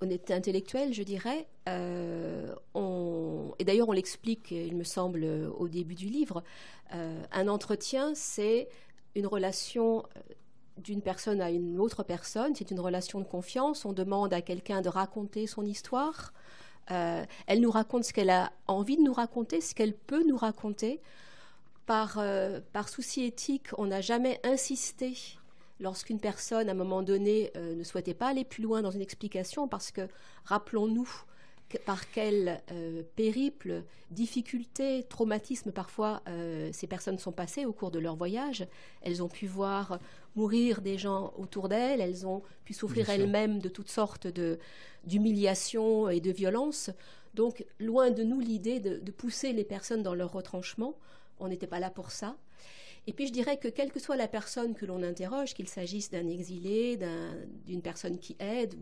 [0.00, 1.46] honnêteté intellectuelle, je dirais.
[1.66, 6.42] Et d'ailleurs, on l'explique, il me semble, au début du livre.
[6.90, 8.68] un entretien, c'est
[9.14, 10.04] une relation
[10.78, 13.84] d'une personne à une autre personne, c'est une relation de confiance.
[13.84, 16.32] On demande à quelqu'un de raconter son histoire.
[16.90, 20.36] Euh, elle nous raconte ce qu'elle a envie de nous raconter, ce qu'elle peut nous
[20.36, 21.00] raconter.
[21.86, 25.16] Par, euh, par souci éthique, on n'a jamais insisté
[25.80, 29.00] lorsqu'une personne, à un moment donné, euh, ne souhaitait pas aller plus loin dans une
[29.00, 30.02] explication, parce que,
[30.44, 31.08] rappelons-nous,
[31.78, 37.98] par quel euh, périple, difficultés, traumatismes parfois euh, ces personnes sont passées au cours de
[37.98, 38.66] leur voyage.
[39.02, 39.98] Elles ont pu voir
[40.36, 44.26] mourir des gens autour d'elles, elles ont pu souffrir elles-mêmes de toutes sortes
[45.04, 46.90] d'humiliations et de violences.
[47.34, 50.94] Donc, loin de nous l'idée de, pousser les personnes dans leur retranchement.
[51.38, 52.36] On n'était pas là pour ça.
[53.06, 56.10] Et puis je dirais que quelle que soit la personne que l'on interroge, qu'il s'agisse
[56.10, 56.98] d'un exilé,
[57.66, 58.74] d'une personne qui aide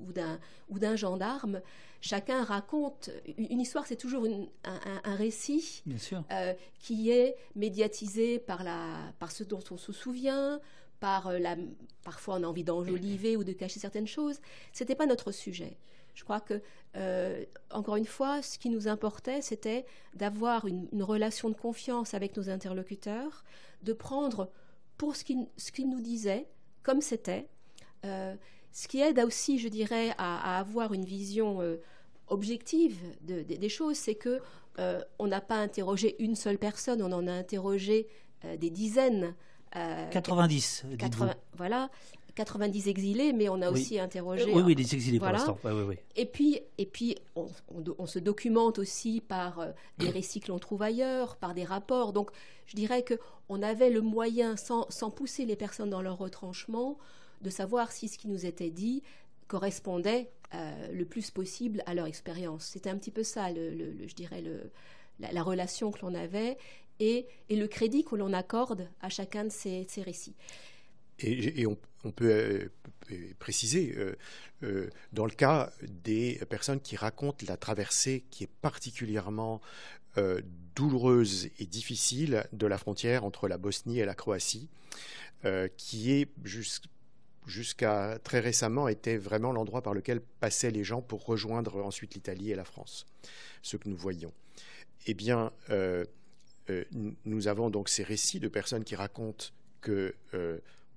[0.69, 1.61] ou d'un gendarme,
[2.01, 4.27] chacun raconte une histoire, c'est toujours
[4.65, 5.83] un, récit
[6.31, 10.61] euh, qui est médiatisé par, la, par ce dont on se souvient,
[11.01, 11.57] par la,
[12.05, 14.41] parfois on a envie d'enjoliver ou de cacher certaines choses.
[14.73, 15.77] C'était pas notre sujet.
[16.19, 16.61] Je crois que,
[16.97, 22.37] euh, encore une fois, ce qui nous importait, c'était d'avoir une, relation de confiance avec
[22.37, 23.45] nos interlocuteurs,
[23.83, 24.51] de prendre
[24.97, 26.49] pour ce qu'ils ce nous disaient
[26.83, 27.49] comme c'était,
[28.05, 28.35] euh,
[28.73, 31.81] ce qui aide aussi, je dirais, à, avoir une vision euh,
[32.29, 34.41] objective des choses, c'est que
[35.19, 38.07] on n'a pas interrogé une seule personne, on en a interrogé
[38.59, 39.35] des dizaines.
[39.73, 40.85] 90.
[40.97, 41.91] 80, voilà.
[42.39, 44.45] 90 exilés, mais on a aussi interrogé.
[44.53, 45.59] Oui, oui, des exilés pour l'instant.
[46.15, 50.83] et puis, et puis on, se documente aussi par euh, des récits que l'on trouve
[50.83, 52.13] ailleurs, par des rapports.
[52.13, 52.31] Donc,
[52.67, 53.15] je dirais que
[53.49, 56.97] on avait le moyen, sans, pousser les personnes dans leur retranchement,
[57.43, 59.03] de savoir si ce qui nous était dit
[59.49, 62.67] correspondait euh, le plus possible à leur expérience.
[62.67, 64.71] C'était un petit peu ça, le, je dirais, le,
[65.19, 66.57] la, relation que l'on avait
[67.01, 70.37] et, et, le crédit que l'on accorde à chacun de ces, ces récits.
[71.21, 72.71] Et, on, peut
[73.11, 74.17] euh, préciser, euh,
[74.63, 79.61] euh, dans le cas des personnes qui racontent la traversée qui est particulièrement
[80.75, 84.69] douloureuse et difficile de la frontière entre la Bosnie et la Croatie,
[85.77, 86.29] qui est
[87.47, 92.51] jusqu'à très récemment était vraiment l'endroit par lequel passaient les gens pour rejoindre ensuite l'Italie
[92.51, 93.07] et la France,
[93.63, 94.33] ce que nous voyions.
[95.07, 95.53] Eh bien,
[97.25, 99.47] nous avons donc ces récits de personnes qui racontent
[99.81, 100.17] que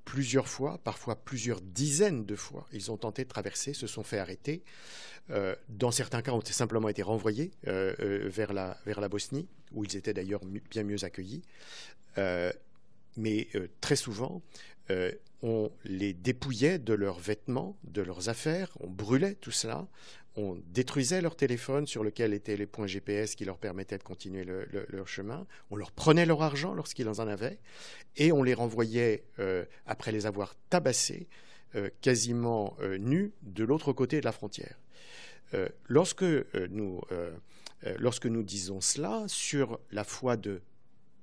[0.05, 2.67] plusieurs fois, parfois plusieurs dizaines de fois.
[2.73, 4.63] Ils ont tenté de traverser, se sont fait arrêter.
[5.29, 9.47] Euh, dans certains cas, ont simplement été renvoyés euh, euh, vers, la, vers la Bosnie,
[9.71, 11.43] où ils étaient d'ailleurs bien mieux accueillis.
[13.17, 13.47] mais
[13.79, 14.41] très souvent,
[15.41, 19.87] on les dépouillait de leurs vêtements, de leurs affaires, on brûlait tout cela,
[20.35, 24.45] on détruisait leur téléphone sur lequel étaient les points GPS qui leur permettaient de continuer
[24.45, 27.59] leur chemin, on leur prenait leur argent lorsqu'ils en avaient,
[28.15, 31.27] et on les renvoyait, euh, après les avoir tabassés,
[31.75, 34.77] euh, quasiment euh, nus, de l'autre côté de la frontière.
[35.89, 36.23] lorsque,
[36.69, 37.01] nous,
[37.97, 40.61] lorsque nous disons cela, sur la foi de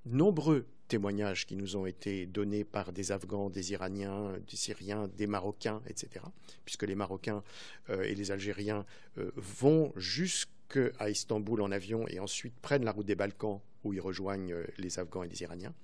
[0.05, 5.27] nombreux témoignages qui nous ont été donnés par des Afghans, des Iraniens, des Syriens, des
[5.27, 6.25] Marocains, etc.
[6.65, 7.45] Puisque les Marocains
[7.91, 8.85] euh, et les Algériens
[9.19, 14.01] euh, vont jusqu'à Istanbul en avion et ensuite prennent la route des Balkans où ils
[14.01, 15.75] rejoignent euh, les Afghans et les Iraniens.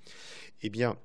[0.62, 0.96] Eh bien,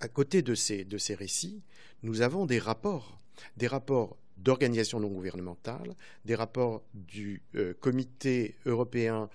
[0.00, 1.62] à côté de ces, récits,
[2.02, 3.18] nous avons des rapports,
[3.56, 5.94] des rapports d'organisations non gouvernementales,
[6.24, 7.40] des rapports du
[7.80, 9.30] Comité européen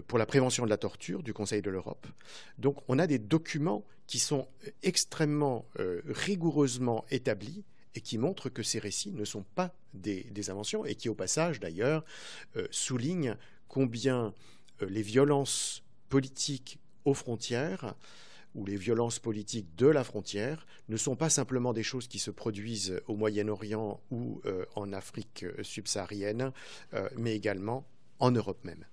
[0.00, 2.06] pour la prévention de la torture du Conseil de l'Europe.
[2.58, 4.48] Donc on a des documents qui sont
[4.82, 7.64] extrêmement euh, rigoureusement établis
[7.94, 11.60] et qui montrent que ces récits ne sont pas des, inventions et qui au passage
[11.60, 12.04] d'ailleurs
[12.56, 13.36] euh, soulignent
[13.68, 14.34] combien
[14.80, 17.94] les violences politiques aux frontières
[18.54, 22.30] ou les violences politiques de la frontière ne sont pas simplement des choses qui se
[22.30, 24.40] produisent au Moyen-Orient ou
[24.76, 26.52] en Afrique subsaharienne,
[27.16, 27.84] mais également
[28.20, 28.84] en Europe même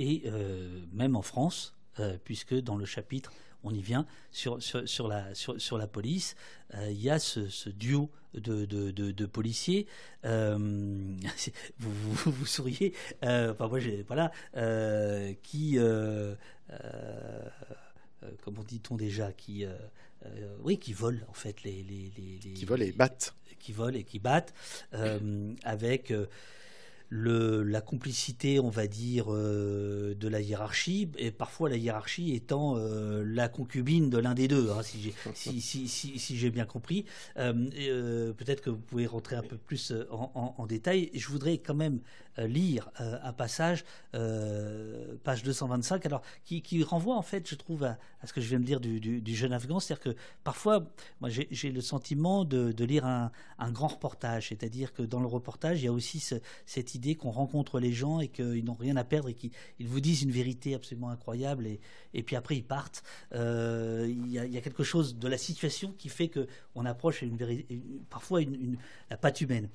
[0.00, 3.32] et euh, même en France, euh, puisque dans le chapitre,
[3.62, 6.34] on y vient, sur, sur, la, sur, la police,
[6.74, 9.86] euh, il y a ce, duo de, de, policiers.
[10.24, 14.32] vous, vous, souriez, enfin moi j'ai, voilà,
[15.42, 15.78] qui,
[18.42, 19.66] comment dit-on déjà, qui,
[20.62, 24.18] oui, qui volent en fait les, les, qui volent et battent, qui volent et qui
[24.18, 24.54] battent,
[25.64, 26.14] avec
[27.10, 33.24] la complicité, on va dire, euh, de la hiérarchie, et parfois la hiérarchie étant euh,
[33.26, 37.04] la concubine de l'un des deux, hein, si, j'ai bien compris.
[37.36, 41.10] Euh, peut-être que vous pouvez rentrer un peu plus en, en, détail.
[41.14, 42.00] Je voudrais quand même
[42.38, 48.40] lire un passage, page 225, alors qui, renvoie en fait, je trouve, à, ce que
[48.40, 50.84] je viens de dire du, jeune Afghan, c'est-à-dire que parfois,
[51.20, 53.30] moi j'ai le sentiment de, lire un,
[53.70, 57.30] grand reportage, c'est-à-dire que dans le reportage, il y a aussi ce, cette idée qu'on
[57.30, 60.74] rencontre les gens et qu'ils n'ont rien à perdre et qu'ils vous disent une vérité
[60.74, 61.66] absolument incroyable
[62.14, 63.02] et, puis après ils partent.
[63.34, 67.36] Euh, il y, a quelque chose de la situation qui fait qu'on approche une,
[68.08, 68.76] parfois une,
[69.10, 69.68] la patte humaine.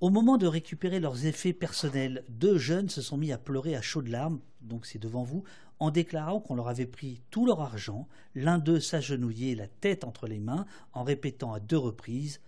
[0.00, 3.82] Au moment de récupérer leurs effets personnels, deux jeunes se sont mis à pleurer à
[3.82, 5.44] chaudes larmes, donc c'est devant vous,
[5.80, 8.08] en déclarant qu'on leur avait pris tout leur argent.
[8.34, 12.40] L'un d'eux s'agenouillait la tête entre les mains en répétant à deux reprises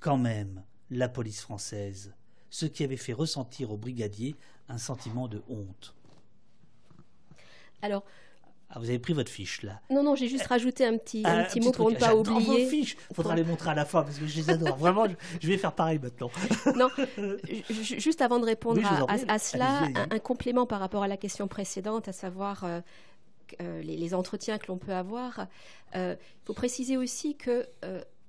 [0.00, 2.14] Quand même, la police française
[2.52, 4.36] ce qui avait fait ressentir au brigadier
[4.68, 5.94] un sentiment de honte.
[7.80, 8.04] Alors,
[8.74, 9.80] ah, vous avez pris votre fiche là.
[9.90, 12.64] Non, non, j'ai juste rajouté un petit, un, petit, mot pour ne pas oublier.
[12.64, 12.96] Vos fiches.
[13.12, 14.78] Faudra les montrer à la fin parce que je les adore.
[14.78, 15.04] Vraiment,
[15.40, 16.30] je, vais faire pareil maintenant.
[16.76, 16.88] non,
[17.70, 18.80] juste avant de répondre
[19.28, 22.80] à, cela, un, complément par rapport à la question précédente, à savoir euh,
[23.60, 25.48] euh, les, entretiens que l'on peut avoir.
[25.94, 27.66] Euh, il faut préciser aussi que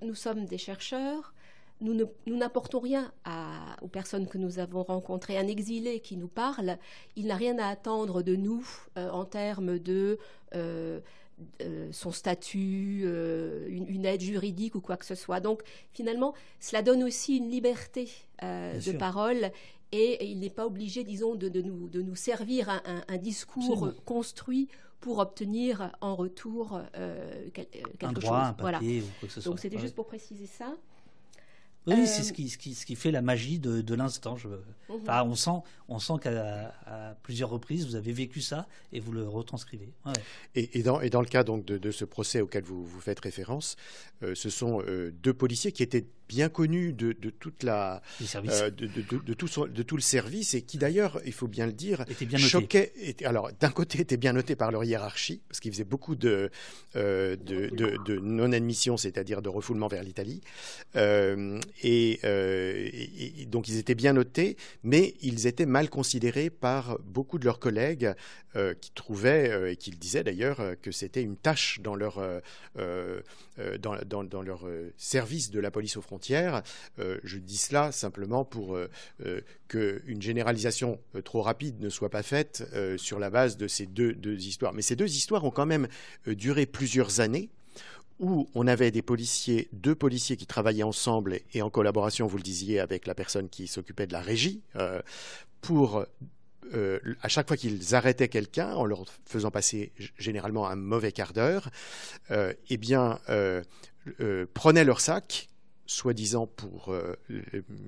[0.02, 1.34] nous sommes des chercheurs
[1.84, 3.11] nous n'apportons rien
[3.81, 5.38] aux personnes que nous avons rencontrées.
[5.38, 6.77] Un exilé qui nous parle,
[7.15, 8.65] il n'a rien à attendre de nous
[8.97, 10.17] euh, en termes de
[10.55, 10.99] euh,
[11.61, 13.05] euh, son statut,
[13.67, 15.39] une, aide juridique ou quoi que ce soit.
[15.39, 15.61] Donc
[15.91, 18.09] finalement, cela donne aussi une liberté
[18.41, 19.51] de parole
[19.91, 24.69] et, il n'est pas obligé, disons, de, nous, de nous, servir un, discours construit
[25.01, 26.81] pour obtenir en retour
[27.53, 28.47] quelque un droit, chose.
[28.47, 30.73] Un papier, ou quoi que ce Donc c'était juste pour préciser ça.
[31.88, 34.38] Oui, c'est euh, ce qui, ce, qui, ce qui, fait la magie de, de l'instant.
[34.38, 34.47] Je...
[34.47, 34.55] Mhm.
[35.01, 36.73] Enfin, on sent, on sent qu'à
[37.23, 39.93] plusieurs reprises, vous avez vécu ça et vous le retranscrivez.
[40.55, 43.01] Et, et, dans, et, dans, le cas donc, de, de, ce procès auquel vous, vous
[43.01, 43.75] faites référence,
[44.23, 48.88] euh, ce sont euh, deux policiers qui étaient bien connu de, toute la, euh, de,
[48.88, 52.25] de, tout de tout le service et qui d'ailleurs, il faut bien le dire, était
[52.25, 52.91] bien choquait.
[53.23, 56.49] alors d'un côté était bien noté par leur hiérarchie parce qu'ils faisaient beaucoup de,
[56.95, 60.41] euh, de, non-admission, c'est-à-dire de refoulement vers l'Italie,
[61.86, 67.45] euh, et, donc ils étaient bien notés, mais ils étaient mal considérés par beaucoup de
[67.45, 68.13] leurs collègues
[68.82, 72.21] qui trouvaient et qui le disaient d'ailleurs que c'était une tâche dans leur
[74.97, 76.61] service de la police aux frontières
[76.99, 78.89] euh, je dis cela simplement pour euh,
[79.26, 82.63] euh, qu'une généralisation trop rapide ne soit pas faite
[82.97, 84.15] sur la base de ces deux,
[84.45, 84.74] histoires.
[84.74, 85.88] Mais ces deux histoires ont quand même
[86.28, 87.49] duré plusieurs années
[88.24, 92.43] où on avait des policiers, deux policiers qui travaillaient ensemble et en collaboration, vous le
[92.43, 94.61] disiez, avec la personne qui s'occupait de la régie,
[95.61, 96.05] pour
[97.21, 101.69] à chaque fois qu'ils arrêtaient quelqu'un, en leur faisant passer généralement un mauvais quart d'heure,
[102.32, 103.19] eh bien,
[104.53, 105.49] prenaient leur sac
[105.86, 107.15] soi-disant pour euh,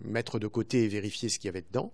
[0.03, 1.91] mettre de côté et vérifier ce qu'il y avait dedans,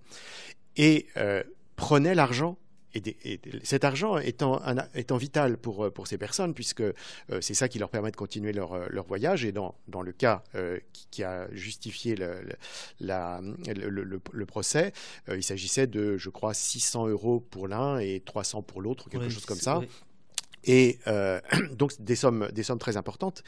[0.77, 1.43] et euh,
[1.75, 2.57] prenait l'argent
[2.93, 4.61] et, cet argent étant,
[4.95, 6.93] étant vital pour, pour ces personnes, puisque euh,
[7.41, 9.45] c'est ça qui leur permet de continuer leur, leur voyage.
[9.45, 10.43] Et dans, dans le cas
[11.11, 12.41] qui, a justifié le,
[12.99, 14.93] la, le, procès,
[15.29, 19.45] il s'agissait de, je crois, 600 euros pour l'un et 300 pour l'autre, quelque chose
[19.45, 19.81] comme ça.
[20.63, 21.39] Et euh,
[21.77, 23.43] donc des sommes, des sommes très importantes.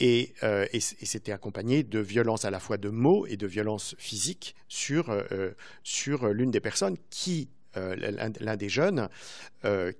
[0.00, 3.94] Et, euh, et, c'était accompagné de violences à la fois de mots et de violences
[3.98, 5.50] physiques sur, euh,
[5.82, 9.08] sur l'une des personnes qui, l'un des jeunes,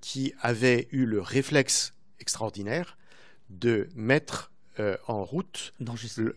[0.00, 2.98] qui avait eu le réflexe extraordinaire
[3.50, 4.52] de mettre
[5.06, 5.72] en route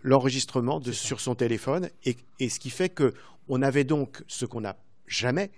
[0.03, 1.89] l'enregistrement sur son téléphone.
[2.05, 4.77] Et, et, ce qui fait qu'on avait donc ce qu'on n'a
[5.07, 5.51] jamais,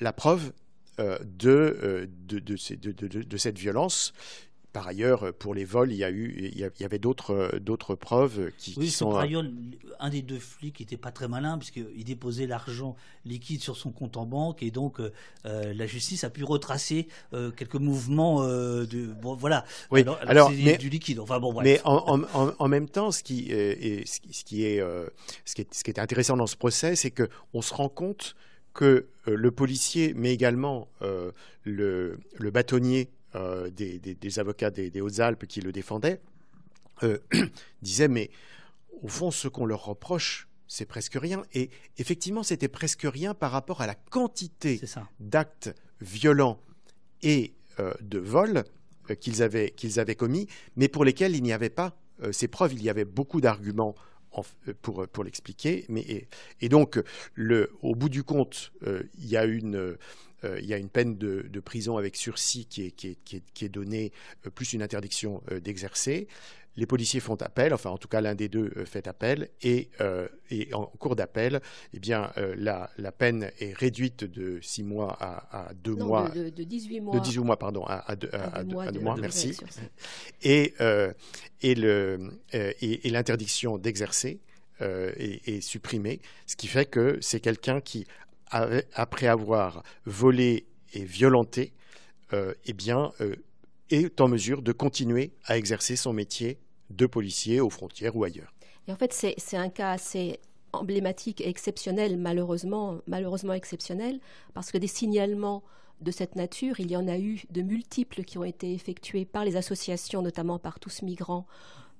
[0.00, 0.52] la preuve
[0.98, 4.12] euh, euh, de, de, cette violence.
[4.72, 8.50] Par ailleurs, pour les vols, il y, a eu, il y avait d'autres, d'autres preuves
[8.56, 9.14] qui, oui, sont.
[9.16, 12.96] un des deux flics n'était pas très malin puisqu'il déposait l'argent
[13.26, 15.10] liquide sur son compte en banque et donc euh,
[15.44, 19.12] la justice a pu retracer quelques mouvements de.
[19.20, 19.64] Bon, voilà.
[19.90, 20.04] Oui.
[20.26, 21.20] Alors, mais, du liquide.
[21.20, 21.60] Enfin bon.
[21.62, 22.22] Mais en,
[22.58, 24.80] en, même temps, ce qui, est, ce qui est,
[25.44, 27.88] ce qui est, ce qui est intéressant dans ce procès, c'est que on se rend
[27.88, 28.36] compte
[28.74, 31.32] que euh, le policier, mais également euh,
[31.64, 36.20] le, bâtonnier euh, des, avocats des, Hautes-Alpes qui le défendaient,
[37.82, 38.30] disaient, mais
[39.02, 41.42] au fond, ce qu'on leur reproche, c'est presque rien.
[41.52, 44.80] Et effectivement, c'était presque rien par rapport à la quantité
[45.18, 46.60] d'actes violents
[47.22, 47.54] et
[48.00, 48.64] de vols
[49.20, 51.96] qu'ils avaient, qu'ils avaient commis, mais pour lesquels il n'y avait pas
[52.30, 52.74] ces preuves.
[52.74, 53.94] Il y avait beaucoup d'arguments
[54.82, 55.84] pour, pour l'expliquer.
[55.88, 56.28] Mais,
[56.60, 57.02] et, donc,
[57.34, 59.96] le, au bout du compte, il y a une
[60.44, 63.68] il y a une peine de, prison avec sursis qui est, qui est, qui est,
[63.68, 64.12] donnée,
[64.54, 66.28] plus une interdiction d'exercer.
[66.76, 69.90] Les policiers font appel, enfin en tout cas l'un des deux euh, fait appel, et,
[70.00, 71.60] euh, et en cours d'appel,
[71.92, 76.30] eh bien euh, la, la, peine est réduite de 6 mois à, à 2 mois.
[76.30, 77.14] De, de, 18 mois.
[77.14, 78.14] De 18 mois, pardon, à, à,
[78.58, 79.58] à, mois, mois merci.
[80.42, 80.74] Et,
[81.60, 84.40] et, le, et, l'interdiction d'exercer
[84.80, 88.06] est, supprimée, ce qui fait que c'est quelqu'un qui,
[88.52, 91.72] après avoir volé et violenté,
[92.32, 93.12] eh bien,
[93.90, 96.58] est en mesure de continuer à exercer son métier
[96.90, 98.52] de policier aux frontières ou ailleurs.
[98.88, 100.38] Et en fait, c'est un cas assez
[100.72, 104.20] emblématique et exceptionnel, malheureusement, malheureusement exceptionnel,
[104.54, 105.62] parce que des signalements
[106.00, 109.44] de cette nature, il y en a eu de multiples qui ont été effectués par
[109.44, 111.46] les associations, notamment par tous migrants,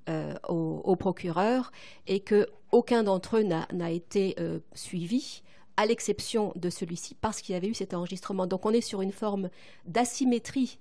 [0.09, 1.71] euh, au, procureur,
[2.09, 5.43] et que aucun d'entre eux n'a été euh, suivi
[5.83, 8.47] à l'exception de celui-ci, parce qu'il y avait eu cet enregistrement.
[8.47, 9.51] Donc on est sur une forme
[9.85, 10.79] d'asymétrie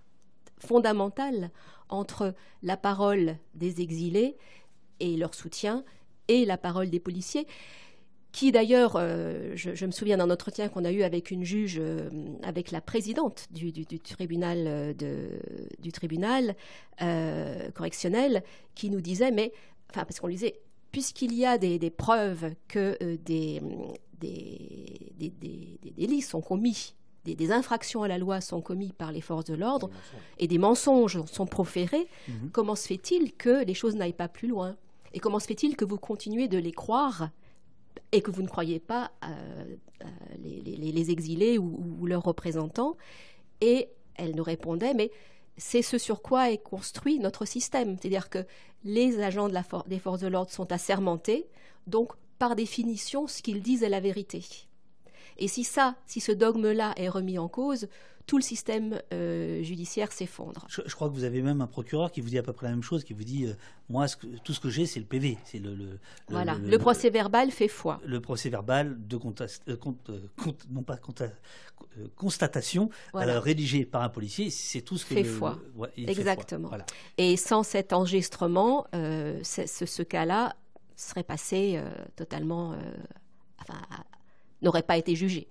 [0.60, 1.49] fondamentale
[1.89, 4.38] entre la parole des exilés
[4.99, 5.84] et leur soutien
[6.28, 7.47] et la parole des policiers
[8.32, 12.10] qui d'ailleurs, euh, je, me souviens d'un entretien qu'on a eu avec une juge, euh,
[12.43, 14.95] avec la présidente du, tribunal,
[17.02, 18.43] euh, correctionnel,
[18.74, 19.52] qui nous disait, mais,
[19.89, 20.62] enfin, parce qu'on lui disait,
[20.93, 23.62] puisqu'il y a des, preuves que des,
[24.22, 26.93] des, délits sont commis.
[27.26, 29.91] Des, infractions à la loi sont commises par les forces de l'ordre
[30.39, 32.49] et des mensonges sont proférés, mhm.
[32.51, 34.76] comment se fait-il que les choses n'aillent pas plus loin?
[35.13, 37.30] Et comment se fait-il que vous continuez de les croire
[38.11, 40.05] et que vous ne croyez pas euh, euh,
[40.41, 42.97] les, exilés ou, leurs représentants?
[43.59, 45.11] Et elle nous répondait, mais
[45.57, 47.97] c'est ce sur quoi est construit notre système.
[47.99, 48.45] C'est-à-dire que
[48.84, 51.47] les agents de la des forces de l'ordre sont assermentés,
[51.86, 54.44] donc par définition, ce qu'ils disent est la vérité.
[55.38, 57.88] Et si ça, si ce dogme-là est remis en cause,
[58.26, 60.66] tout le système euh, judiciaire s'effondre.
[60.68, 62.72] Je, crois que vous avez même un procureur qui vous dit à peu près la
[62.72, 63.54] même chose, qui vous dit euh,
[63.89, 64.08] moi
[64.44, 68.02] tout ce que j'ai c'est le PV, c'est le, voilà le, procès verbal fait foi.
[68.06, 69.20] Le procès verbal de
[69.70, 69.78] euh,
[70.72, 70.98] non pas
[72.16, 75.60] constatation rédigé par un policier, c'est tout ce que fait foi.
[75.96, 76.72] Exactement.
[77.20, 80.56] Et sans cet enregistrement, ce, ce cas-là
[81.10, 81.82] serait passé
[82.16, 82.76] totalement
[83.60, 83.82] enfin,
[84.62, 85.47] n'aurait pas été jugé.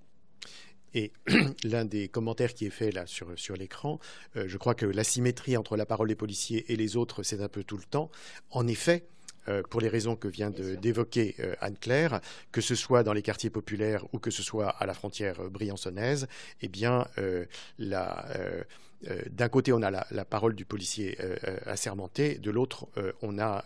[0.93, 1.11] Et
[1.63, 3.99] l'un des commentaires qui est fait là sur, sur l'écran,
[4.35, 7.47] euh, je crois que l'asymétrie entre la parole des policiers et les autres, c'est un
[7.47, 8.11] peu tout le temps.
[8.49, 9.05] En effet,
[9.47, 12.19] euh, pour les raisons que vient d'évoquer euh, Anne-Claire,
[12.51, 16.27] que ce soit dans les quartiers populaires ou que ce soit à la frontière briançonnaise,
[16.61, 17.07] eh bien,
[17.79, 18.27] la,
[19.29, 21.17] d'un côté, on a la, parole du policier
[21.65, 22.87] assermenté, de l'autre,
[23.21, 23.65] on a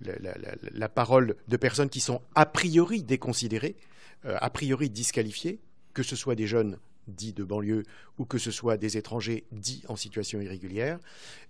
[0.00, 3.76] la, parole de personnes qui sont a priori déconsidérées,
[4.24, 5.58] a priori disqualifiées,
[5.92, 7.84] que ce soit des jeunes dits de banlieue
[8.18, 10.98] ou que ce soit des étrangers dits en situation irrégulière.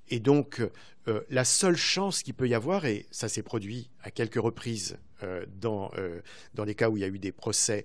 [0.08, 0.60] Et donc,
[1.08, 4.98] euh, la seule chance qu'il peut y avoir, et ça s'est produit à quelques reprises
[5.22, 6.20] euh, dans, euh,
[6.54, 7.84] dans les cas où il y a eu des procès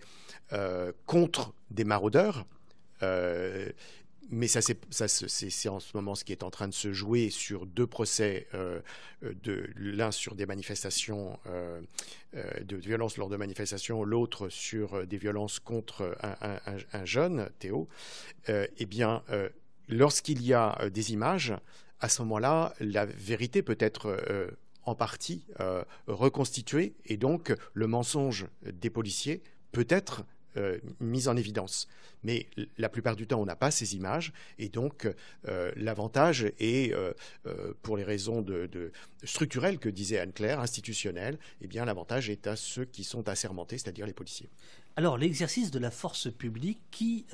[1.06, 2.48] contre des maraudeurs,
[4.32, 7.66] mais ça, c'est en ce moment ce qui est en train de se jouer sur
[7.66, 8.80] deux procès, euh,
[9.76, 11.82] l'un sur des manifestations euh,
[12.36, 17.88] euh, de violences lors de manifestations, l'autre sur des violences contre un, jeune, Théo.
[18.48, 19.24] eh bien,
[19.88, 21.54] lorsqu'il y a des images,
[22.00, 24.18] à ce moment-là, la vérité peut être
[24.84, 25.44] en partie
[26.08, 30.24] reconstituée et donc le mensonge des policiers peut être
[30.60, 31.88] euh, mise en évidence.
[32.24, 32.48] Mais
[32.78, 35.08] la plupart du temps, on n'a pas ces images, et donc
[35.48, 37.14] euh, l'avantage est, euh,
[37.82, 38.92] pour les raisons de,
[39.24, 44.06] structurelles que disait Anne-Claire, institutionnelles, eh bien l'avantage est à ceux qui sont assermentés, c'est-à-dire
[44.06, 44.50] les policiers.
[44.98, 47.26] Alors l'exercice de la force publique, qui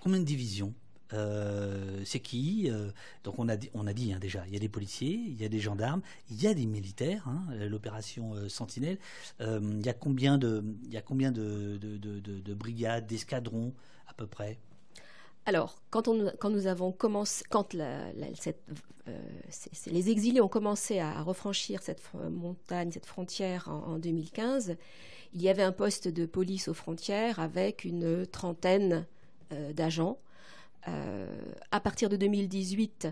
[0.00, 0.72] combien de divisions?
[1.14, 2.90] Euh, c'est qui euh,
[3.24, 5.40] Donc on a dit, on a dit hein, déjà, il y a des policiers, il
[5.40, 7.26] y a des gendarmes, il y a des militaires.
[7.28, 8.98] Hein, l'opération euh, Sentinelle.
[9.40, 13.74] il y a combien de, il y a combien de, de, brigades, d'escadrons
[14.06, 14.58] à peu près?
[15.46, 18.50] Alors, quand, on, quand, nous avons commencé, quand les
[20.10, 24.76] exilés ont commencé à refranchir cette montagne, cette frontière en, en, 2015,
[25.32, 29.06] il y avait un poste de police aux frontières avec une trentaine
[29.72, 30.27] d'agents euh,
[31.70, 33.08] à partir de 2018,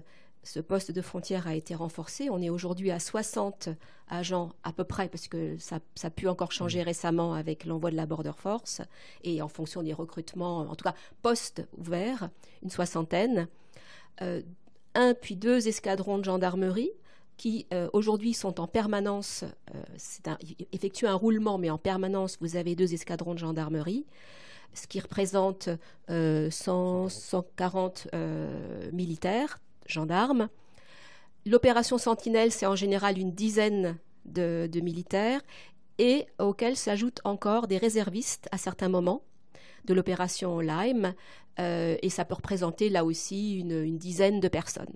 [0.46, 2.30] ce poste de frontière a été renforcé.
[2.30, 3.70] On est aujourd'hui à 60
[4.08, 6.84] agents à peu près, parce que ça, a pu encore changer mmh.
[6.84, 8.80] récemment avec l'envoi de la Border Force,
[9.24, 12.30] et en fonction des recrutements, en tout cas postes ouverts,
[12.62, 13.48] une soixantaine.
[14.22, 14.40] Euh,
[14.94, 16.92] un puis deux escadrons de gendarmerie,
[17.36, 19.44] qui aujourd'hui sont en permanence,
[20.72, 24.06] effectuent un roulement, mais en permanence, vous avez deux escadrons de gendarmerie,
[24.74, 25.70] ce qui représente
[26.08, 28.08] 140
[28.92, 30.48] militaires, gendarmes.
[31.46, 35.40] L'opération Sentinelle, c'est en général une dizaine de, militaires
[35.98, 39.22] et auxquels s'ajoutent encore des réservistes à certains moments
[39.84, 41.14] de l'opération Lyme,
[41.58, 44.94] euh, et ça peut représenter là aussi une, dizaine de personnes.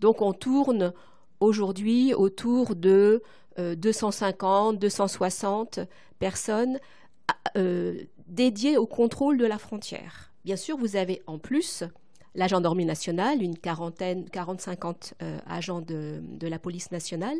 [0.00, 0.92] Donc on tourne
[1.40, 3.22] aujourd'hui autour de
[3.56, 5.80] 250, euh, 260
[6.18, 6.78] personnes
[7.56, 10.32] euh, dédiées au contrôle de la frontière.
[10.44, 11.84] Bien sûr, vous avez en plus
[12.34, 15.12] la gendarmerie nationale, une quarantaine, 40-50
[15.46, 17.36] agents de, de la police nationale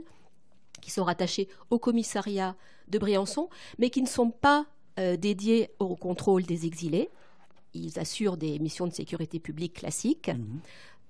[0.82, 2.54] qui sont rattachés au commissariat
[2.88, 4.66] de Briançon, mais qui ne sont pas
[4.98, 7.08] euh, dédiés au contrôle des exilés.
[7.72, 10.28] Ils assurent des missions de sécurité publique classiques.
[10.28, 10.60] Mhm.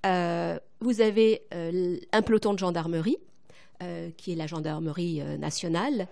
[0.07, 3.19] Euh, vous avez euh, un peloton de gendarmerie,
[4.17, 6.07] qui est la gendarmerie nationale,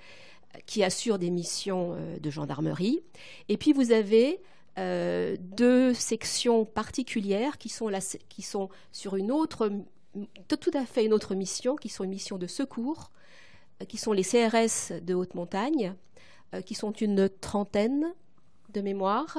[0.67, 3.01] qui assure des missions de gendarmerie.
[3.49, 4.41] Et puis vous avez
[4.77, 7.91] deux sections particulières qui sont,
[8.93, 9.71] sur une autre,
[10.49, 13.11] tout à fait une autre mission, qui sont une mission de secours,
[13.89, 15.95] qui sont les CRS de haute montagne,
[16.55, 18.13] euh, qui sont une trentaine
[18.73, 19.39] de mémoire,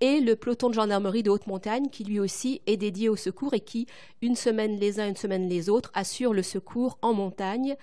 [0.00, 3.54] et le peloton de gendarmerie de haute montagne, qui lui aussi est dédié au secours
[3.54, 3.86] et qui,
[4.22, 7.76] une semaine les uns, une semaine les autres, assure le secours en montagne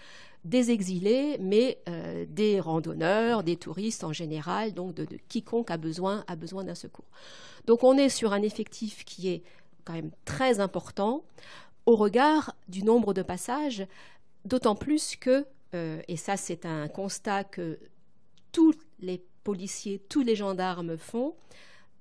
[0.43, 6.23] des exilés, mais euh, des randonneurs, des touristes en général, donc de, quiconque a besoin,
[6.27, 7.09] a besoin d'un secours.
[7.65, 9.43] Donc on est sur un effectif qui est
[9.83, 11.23] quand même très important
[11.85, 13.85] au regard du nombre de passages,
[14.45, 17.79] d'autant plus que, euh, et ça c'est un constat que
[18.51, 21.35] tous les policiers, tous les gendarmes font,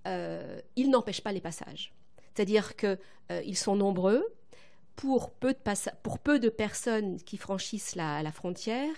[0.07, 1.93] euh, ils n'empêchent pas les passages.
[2.34, 4.24] C'est-à-dire qu'ils sont nombreux
[4.97, 5.55] pour peu,
[6.38, 8.94] de personnes qui franchissent la, frontière,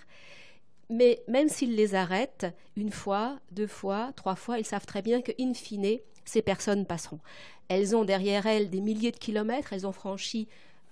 [0.91, 2.47] mais même s'ils les arrêtent
[2.77, 6.87] une fois, deux fois, trois fois, ils savent très bien que, in fine, ces personnes
[6.87, 7.21] passeront.
[7.69, 10.49] Elles ont derrière elles des milliers de kilomètres, elles ont franchi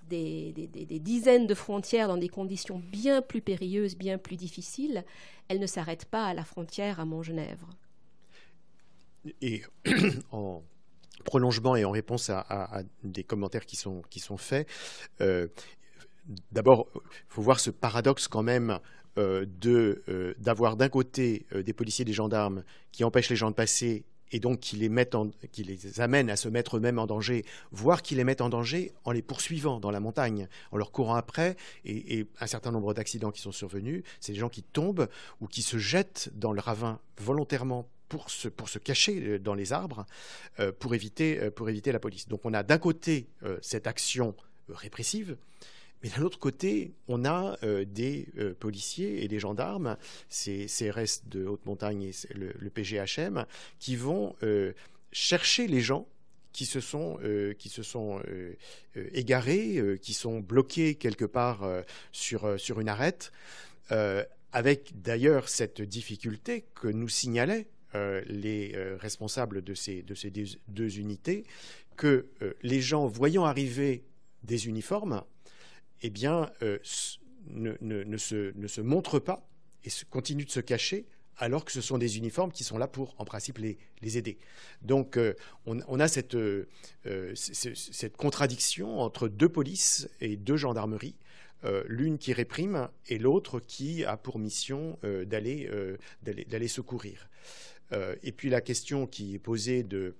[0.08, 0.52] des,
[1.00, 5.04] dizaines de frontières dans des conditions bien plus périlleuses, bien plus difficiles,
[5.48, 7.68] elle ne s'arrête pas à la frontière à Montgenèvre.
[9.40, 9.62] Et
[10.30, 10.62] en
[11.24, 14.68] prolongement et en réponse à, des commentaires qui sont, qui sont faits,
[15.20, 15.48] euh,
[16.52, 18.78] d'abord, il faut voir ce paradoxe quand même
[19.18, 24.04] euh, euh, d'avoir d'un côté des policiers, des gendarmes qui empêchent les gens de passer
[24.32, 25.16] et donc qui les, mettent
[25.52, 28.92] qui les amènent à se mettre eux-mêmes en danger, voire qui les mettent en danger
[29.04, 31.56] en les poursuivant dans la montagne, en leur courant après.
[31.84, 35.08] Et, un certain nombre d'accidents qui sont survenus, c'est des gens qui tombent
[35.40, 39.54] ou qui se jettent dans le ravin volontairement pour se, pour se cacher euh, dans
[39.54, 40.06] les arbres,
[40.60, 42.28] euh, pour, éviter, euh, pour éviter la police.
[42.28, 43.28] Donc on a d'un côté
[43.62, 44.34] cette action
[44.68, 45.36] répressive,
[46.02, 48.28] mais d'un autre côté, on a des
[48.58, 49.96] policiers et des gendarmes,
[50.28, 53.46] ces CRS de haute montagne et le, PGHM,
[53.78, 54.34] qui vont
[55.12, 56.06] chercher les gens
[56.52, 57.18] qui se sont,
[57.58, 58.20] qui se sont
[58.94, 61.66] égarés, qui sont bloqués quelque part
[62.12, 63.32] sur, sur une arête,
[64.52, 71.44] avec d'ailleurs cette difficulté que nous signalaient les responsables de ces, de ces deux unités,
[71.96, 72.26] que
[72.62, 74.04] les gens voyant arriver
[74.42, 75.22] des uniformes
[76.02, 76.78] eh bien, euh,
[77.50, 79.48] ne, se, montrent pas
[79.84, 81.06] et continuent de se cacher
[81.38, 83.78] alors que ce sont des uniformes qui sont là pour, en principe, les,
[84.16, 84.38] aider.
[84.80, 85.34] Donc, euh,
[85.66, 91.16] on, a euh, cette, contradiction entre deux polices et deux gendarmeries,
[91.88, 97.28] l'une qui réprime et l'autre qui a pour mission d'aller secourir.
[97.92, 100.16] Et puis la question qui est posée de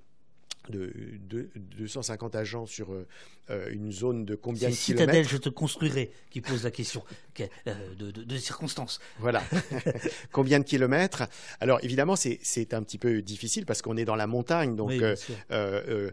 [0.71, 6.11] de, 250 agents sur euh, une zone de combien de kilomètres Citadelle, je te construirai,
[6.31, 7.05] qui pose la question
[7.41, 9.01] euh, de, circonstances.
[9.19, 9.43] Voilà.
[10.33, 11.25] combien de kilomètres?
[11.61, 16.11] Alors évidemment, c'est un petit peu difficile parce qu'on est dans la montagne, donc euh,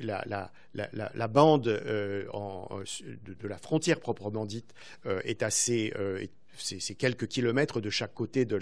[0.00, 1.68] la, la, la, la, bande
[2.32, 2.68] en,
[3.26, 4.72] de, la frontière proprement dite
[5.24, 5.92] est assez
[6.58, 8.56] c'est quelques kilomètres de chaque côté de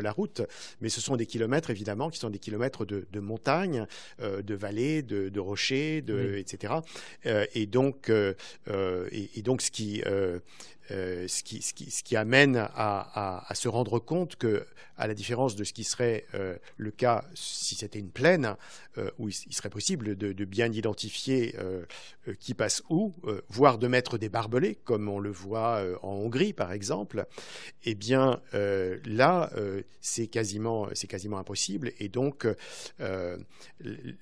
[0.00, 0.42] la, route,
[0.80, 3.86] mais ce sont des kilomètres évidemment qui sont des kilomètres de, montagne,
[4.20, 6.04] euh, de vallées, de, rochers,
[6.38, 6.74] etc.
[7.26, 8.34] Euh, et donc, euh,
[9.10, 10.02] et, donc ce qui
[10.88, 14.66] ce, qui, ce, qui, amène à, se rendre compte que,
[15.02, 18.54] à la différence de ce qui serait euh, le cas si c'était une plaine,
[18.98, 21.56] euh, où il, serait possible de, bien identifier
[22.38, 23.12] qui passe où,
[23.48, 27.26] voire de mettre des barbelés, comme on le voit en Hongrie par exemple,
[27.84, 29.50] eh bien là,
[30.00, 31.92] c'est quasiment, quasiment impossible.
[31.98, 32.46] Et donc,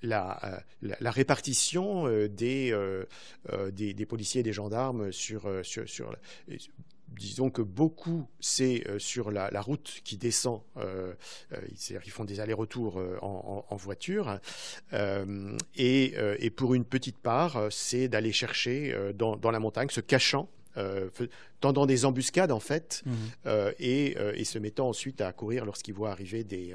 [0.02, 0.62] la,
[1.00, 2.74] répartition des,
[3.72, 6.16] des, policiers et des gendarmes sur, sur
[7.10, 10.60] disons que beaucoup, c'est sur la, route qui descend,
[11.52, 14.38] ils font des allers-retours en, voiture,
[14.92, 20.59] et, pour une petite part, c'est d'aller chercher dans, la montagne, se cachant euh,
[21.60, 23.14] tendant des embuscades en fait, mhm.
[23.46, 26.74] euh, euh, et, se mettant ensuite à courir lorsqu'ils voient arriver des,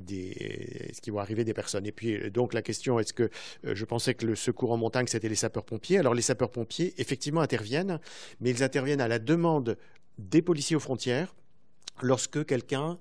[0.00, 1.86] des, ce voient arriver des personnes.
[1.86, 3.30] Et puis donc la question est-ce que
[3.64, 5.98] je pensais que le secours en montagne c'était les sapeurs-pompiers.
[5.98, 8.00] Alors les sapeurs-pompiers effectivement interviennent,
[8.40, 9.76] mais ils interviennent à la demande
[10.18, 11.34] des policiers aux frontières
[12.00, 12.98] lorsque quelqu'un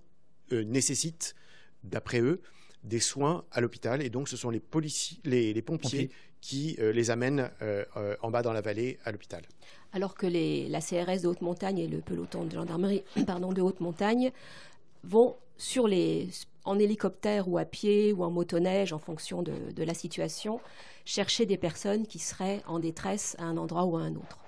[0.52, 1.36] nécessite,
[1.84, 2.42] d'après eux,
[2.84, 4.02] des soins à l'hôpital.
[4.02, 6.10] Et donc ce sont les, policiers, les, pompiers
[6.42, 7.50] qui les amènent
[8.22, 9.44] en bas dans la vallée à l'hôpital
[9.94, 13.80] alors que la CRS de haute montagne et le peloton de gendarmerie pardon, de haute
[13.80, 14.32] montagne
[15.04, 16.30] vont sur les,
[16.64, 20.60] en hélicoptère ou à pied ou en motoneige en fonction de, la situation,
[21.06, 24.40] chercher des personnes qui seraient en détresse à un endroit ou à un autre.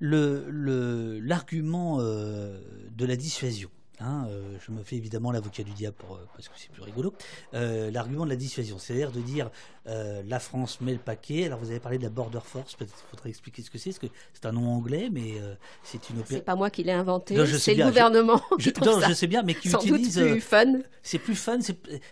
[0.00, 2.60] L'argument euh,
[2.96, 6.54] de la dissuasion Hein, euh, je me fais évidemment l'avocat du diable euh, parce que
[6.56, 7.12] c'est plus rigolo.
[7.54, 9.50] Euh, l'argument de la dissuasion, c'est-à-dire de dire
[9.88, 11.46] la France met le paquet.
[11.46, 13.90] Alors vous avez parlé de la Border Force, peut-être qu'il faudrait expliquer ce que c'est,
[13.90, 15.34] parce que c'est un nom anglais, mais
[15.82, 16.36] c'est une opération.
[16.36, 18.40] C'est pas moi qui l'ai inventé, c'est le gouvernement.
[18.58, 20.14] Je, non, je sais bien, mais qui utilise.
[20.14, 20.72] C'est plus fun.
[21.02, 21.58] C'est plus fun,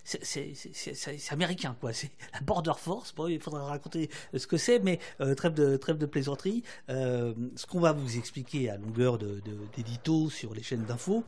[0.04, 1.92] c'est américain, quoi.
[1.92, 3.14] C'est la Border Force.
[3.14, 4.98] Bon, il faudra raconter ce que c'est, mais
[5.36, 6.62] trêve de trêve de plaisanterie.
[6.88, 11.24] ce qu'on va vous expliquer à longueur d'édito de, sur les chaînes d'infos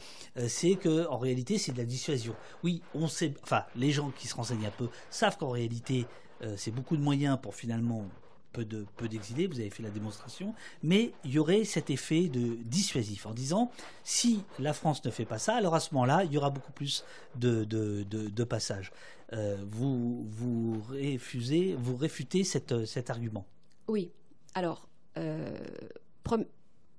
[0.46, 2.34] c'est que en réalité c'est de la dissuasion.
[2.62, 6.06] Oui, on sait, enfin les gens qui se renseignent un peu savent qu'en réalité
[6.42, 8.04] euh, c'est beaucoup de moyens pour finalement
[8.52, 9.46] peu de peu d'exilés.
[9.46, 13.70] Vous avez fait la démonstration, mais il y aurait cet effet de dissuasif en disant
[14.04, 16.72] si la France ne fait pas ça, alors à ce moment-là il y aura beaucoup
[16.72, 17.04] plus
[17.36, 18.92] de passages.
[19.34, 23.46] Euh, vous vous vous réfutez cet argument.
[23.86, 24.10] Oui.
[24.54, 24.88] Alors.
[25.16, 25.56] Euh,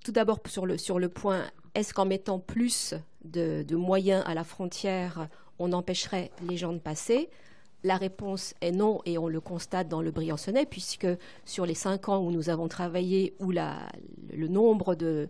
[0.04, 1.44] tout d'abord sur le point,
[1.74, 2.94] est-ce qu'en mettant plus
[3.24, 7.28] de, moyens à la frontière, on empêcherait les gens de passer?
[7.82, 11.06] La réponse est non, et on le constate dans le Briançonnais, puisque
[11.44, 15.26] sur les cinq ans où nous avons travaillé, où le nombre euh,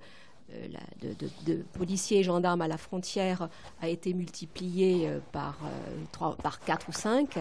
[1.47, 3.48] de, policiers et gendarmes à la frontière
[3.81, 7.39] a été multiplié euh, par, euh, par 4 ou 5,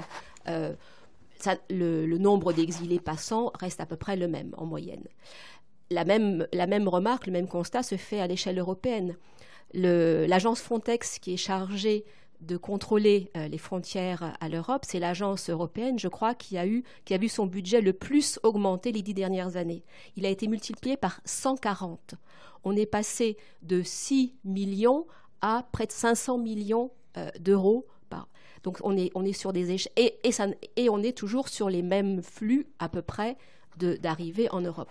[1.70, 5.04] le, nombre d'exilés passants reste à peu près le même en moyenne
[5.92, 9.16] la même remarque, le même constat se fait à l'échelle européenne.
[9.74, 12.06] L'agence Frontex qui est chargée
[12.42, 17.30] de contrôler euh, les frontières à l'Europe, c'est l'agence européenne, je crois, qui a, vu
[17.30, 19.84] son budget le plus augmenter les dix dernières années.
[20.16, 22.16] Il a été multiplié par 140.
[22.64, 25.06] On est passé de 6 millions
[25.42, 27.86] à près de 500 millions euh, d'euros.
[28.64, 32.90] Donc on est, sur des échelles et, on est toujours sur les mêmes flux à
[32.90, 33.38] peu près
[33.78, 34.90] d'arrivée en Europe.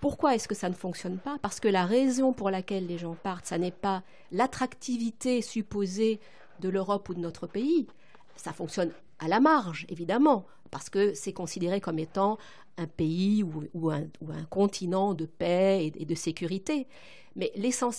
[0.00, 1.38] Pourquoi est-ce que ça ne fonctionne pas?
[1.42, 6.20] Parce que la raison pour laquelle les gens partent, ça n'est pas l'attractivité supposée
[6.60, 7.86] de l'Europe ou de notre pays.
[8.36, 12.38] Ça fonctionne à la marge, évidemment, parce que c'est considéré comme étant
[12.78, 14.06] un pays ou, un,
[14.48, 16.86] continent de paix et, de sécurité.
[17.36, 17.52] Mais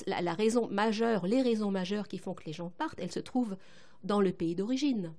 [0.07, 3.19] la, la, raison majeure, les raisons majeures qui font que les gens partent, elles se
[3.19, 3.55] trouvent
[4.03, 5.13] dans le pays d'origine.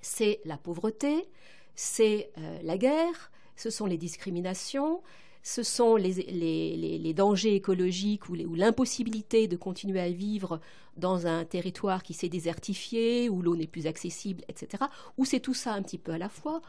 [0.00, 1.28] C'est la pauvreté,
[1.74, 5.02] c'est euh, la guerre, ce sont les discriminations,
[5.42, 10.60] ce sont les, dangers écologiques ou l'impossibilité de continuer à vivre
[10.96, 14.84] dans un territoire qui s'est désertifié, où l'eau n'est plus accessible, etc.
[15.18, 16.62] Ou c'est tout ça un petit peu à la fois.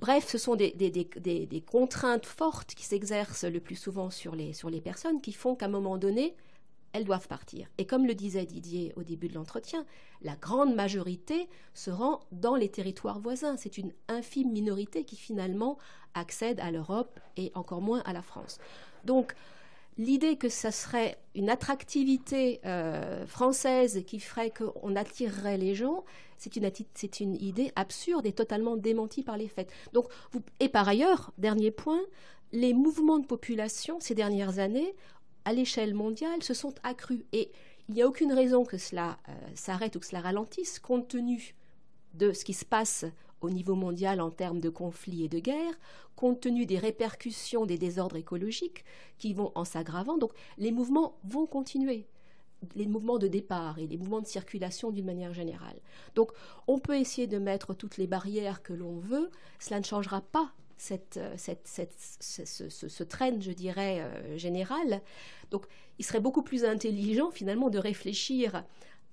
[0.00, 4.80] Bref, ce sont des, contraintes fortes qui s'exercent le plus souvent sur les, sur les
[4.80, 6.34] personnes qui font qu'à un moment donné,
[6.94, 7.68] elles doivent partir.
[7.76, 9.84] Et comme le disait Didier au début de l'entretien,
[10.22, 13.56] la grande majorité se rend dans les territoires voisins.
[13.58, 15.76] C'est une infime minorité qui finalement
[16.14, 18.58] accède à l'Europe et encore moins à la France.
[19.04, 19.34] Donc,
[19.98, 26.04] l'idée que ce serait une attractivité euh, française qui ferait qu'on attirerait les gens,
[26.38, 26.70] c'est une,
[27.20, 29.68] une, idée absurde et totalement démentie par les faits.
[29.92, 30.06] Donc,
[30.60, 32.00] et par ailleurs, dernier point,
[32.52, 34.94] les mouvements de population ces dernières années
[35.44, 37.24] à l'échelle mondiale se sont accrus.
[37.32, 37.50] Et
[37.88, 41.54] il n'y a aucune raison que cela euh, s'arrête ou que cela ralentisse, compte tenu
[42.14, 43.04] de ce qui se passe
[43.40, 45.78] au niveau mondial en termes de conflits et de guerres,
[46.16, 48.84] compte tenu des répercussions des désordres écologiques
[49.18, 50.16] qui vont en s'aggravant.
[50.16, 52.06] Donc les mouvements vont continuer
[52.74, 55.76] les mouvements de départ et les mouvements de circulation d'une manière générale.
[56.14, 56.32] Donc
[56.66, 60.52] on peut essayer de mettre toutes les barrières que l'on veut, cela ne changera pas
[60.76, 61.68] cette, euh, cette,
[62.20, 63.04] ce, ce,
[63.40, 65.00] je dirais, euh, général.
[65.50, 65.66] Donc,
[65.98, 68.64] il serait beaucoup plus intelligent, finalement, de réfléchir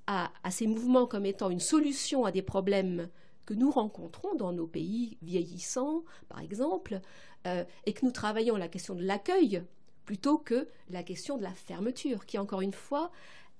[0.07, 3.07] à, ces mouvements comme étant une solution à des problèmes
[3.45, 6.99] que nous rencontrons dans nos pays vieillissants, par exemple,
[7.47, 9.63] euh, et que nous travaillons la question de l'accueil
[10.05, 13.11] plutôt que la question de la fermeture, qui encore une fois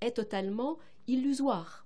[0.02, 1.81] est totalement illusoire.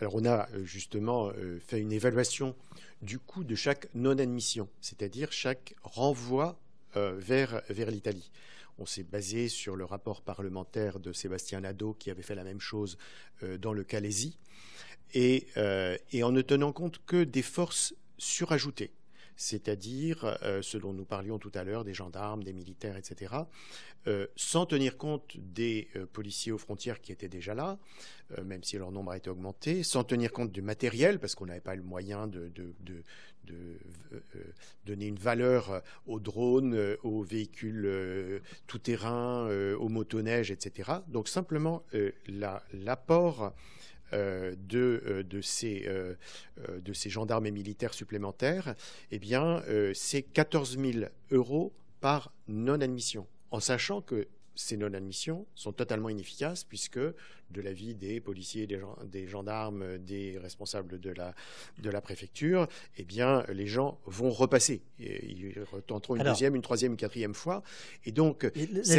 [0.00, 2.54] Alors on a euh, justement euh, fait une évaluation
[3.00, 6.58] du coût de chaque non-admission, c'est-à-dire chaque renvoi
[6.96, 8.30] euh, vers, l'Italie.
[8.78, 12.60] On s'est basé sur le rapport parlementaire de Sébastien Nadeau qui avait fait la même
[12.60, 12.98] chose
[13.58, 14.36] dans le Calaisie,
[15.14, 18.90] et en ne tenant compte que des forces surajoutées
[19.36, 23.34] c'est-à-dire euh, ce dont nous parlions tout à l'heure, des gendarmes, des militaires, etc.,
[24.06, 27.78] euh, sans tenir compte des euh, policiers aux frontières qui étaient déjà là,
[28.44, 31.60] même si leur nombre a été augmenté, sans tenir compte du matériel, parce qu'on n'avait
[31.60, 32.50] pas le moyen de,
[34.84, 40.90] donner une valeur aux drones, aux véhicules tout-terrain, aux motoneiges, etc.
[41.06, 41.84] Donc simplement
[42.72, 43.50] l'apport euh,
[44.12, 46.14] de, euh, de, ces, euh,
[46.80, 48.74] de ces gendarmes et militaires supplémentaires,
[49.10, 49.62] eh bien,
[49.94, 56.98] c'est 14 000 euros par non-admission, en sachant que ces non-admissions sont totalement inefficaces puisque
[56.98, 61.34] de l'avis des policiers, des, gendarmes, des responsables de la,
[61.78, 62.66] de la préfecture,
[62.96, 64.82] eh bien, les gens vont repasser.
[64.98, 67.62] Ils retenteront une deuxième, une troisième, une quatrième fois.
[68.04, 68.50] Et donc, là,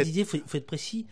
[0.04, 1.06] Didier, il faut, être précis.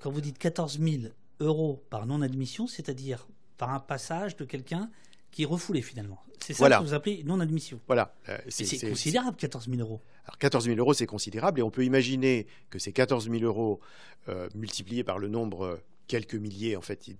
[0.00, 1.12] quand vous dites 14 000
[1.42, 3.26] euros par non-admission, c'est-à-dire
[3.58, 4.90] par un passage de quelqu'un
[5.30, 6.22] qui est refoulé finalement.
[6.40, 7.80] C'est ça que vous appelez non-admission.
[7.86, 8.14] Voilà.
[8.28, 10.00] Euh, c'est considérable, 14 000 euros.
[10.24, 13.80] Alors 14 000 euros, c'est considérable, et on peut imaginer que ces 14 000 euros
[14.28, 17.10] euh, multipliés par le nombre euh, quelques milliers, en fait,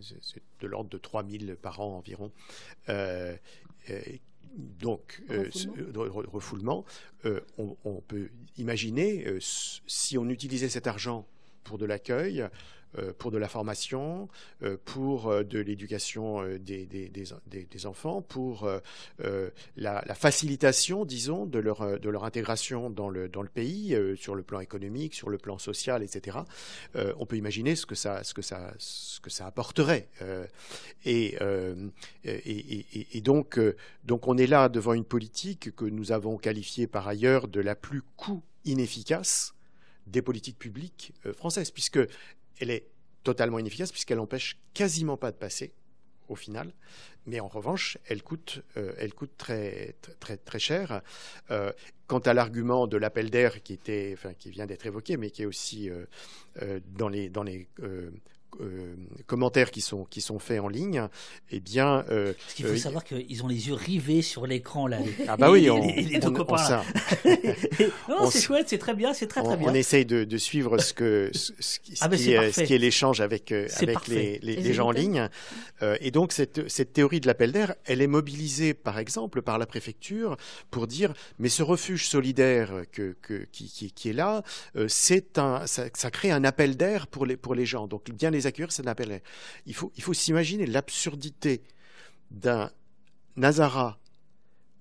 [0.00, 2.32] c'est de l'ordre de 3 000 par an environ.
[4.80, 5.22] donc,
[6.32, 6.84] refoulement,
[7.24, 11.26] on, on, peut imaginer, si on utilisait cet argent
[11.68, 12.48] pour de l'accueil,
[12.96, 14.30] euh, pour de la formation,
[14.62, 18.66] euh, pour euh, de l'éducation des, enfants, pour
[19.76, 21.82] la, facilitation, disons, de leur,
[22.24, 26.38] intégration dans le, pays, sur le plan économique, sur le plan social, etc.
[26.94, 28.22] on peut imaginer ce que ça,
[29.40, 30.08] apporterait.
[31.04, 31.36] Et,
[33.22, 33.60] donc,
[34.04, 37.74] donc, on est là devant une politique que nous avons qualifiée par ailleurs de la
[37.74, 39.54] plus coût inefficace
[40.10, 42.00] des politiques publiques françaises, puisque
[42.60, 42.86] elle est
[43.24, 45.72] totalement inefficace puisqu'elle empêche quasiment pas de passer
[46.28, 46.72] au final,
[47.26, 51.02] mais en revanche, elle coûte, euh, elle coûte très, très, très cher.
[51.50, 51.72] Euh,
[52.06, 53.78] quant à l'argument de l'appel d'air qui,
[54.12, 57.68] enfin, qui vient d'être évoqué, mais qui est aussi euh, dans les, dans les
[58.60, 58.94] euh,
[59.26, 61.06] commentaires qui sont, qui sont faits en ligne,
[61.50, 62.04] eh bien...
[62.10, 64.98] Euh, Parce qu'il faut euh, savoir qu'ils ont les yeux rivés sur l'écran, là.
[65.28, 66.82] ah bah oui, on, les, deux copains,
[68.08, 69.70] non, c'est chouette, c'est très bien, c'est très, très bien.
[69.70, 71.52] On essaye de, de suivre ce, que, ce,
[72.00, 75.28] ah qui, est, ce qui est l'échange avec, avec les, les, les, gens en ligne.
[76.00, 79.66] et donc, cette, cette théorie de l'appel d'air, elle est mobilisée, par exemple, par la
[79.66, 80.36] préfecture
[80.70, 84.42] pour dire, mais ce refuge solidaire que, que, qui, qui, qui est là,
[84.88, 87.86] c'est un, ça, ça, crée un appel d'air pour les, pour les gens.
[87.86, 89.22] Donc, bien les accueillir, un appel.
[89.66, 91.62] Il faut, il faut s'imaginer l'absurdité
[92.30, 92.70] d'un
[93.36, 93.98] Nazara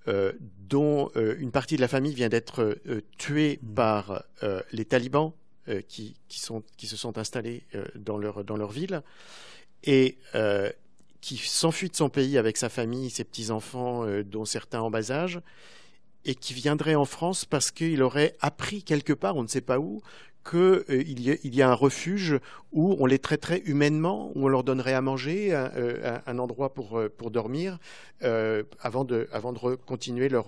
[0.07, 4.23] euh, dont euh, une partie de la famille vient d'être euh, tuée par
[4.71, 5.31] les talibans
[5.89, 6.39] qui, qui
[6.87, 7.65] se sont installés
[7.95, 9.01] dans, leur, dans leur ville
[9.83, 10.17] et
[11.19, 15.41] qui s'enfuit de son pays avec sa famille, ses petits-enfants, dont certains en bas âge,
[16.27, 19.79] et qui viendrait en France parce qu'il aurait appris quelque part, on ne sait pas
[19.79, 20.01] où,
[20.47, 20.59] qu'il
[20.89, 22.39] euh, y, a un refuge
[22.71, 26.97] où on les traiterait humainement, où on leur donnerait à manger, un, euh, endroit pour,
[26.97, 27.77] euh, dormir,
[28.21, 29.27] avant, de,
[29.85, 30.45] continuer, leur,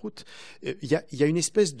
[0.00, 0.24] route.
[0.62, 1.74] Il y, a, une espèce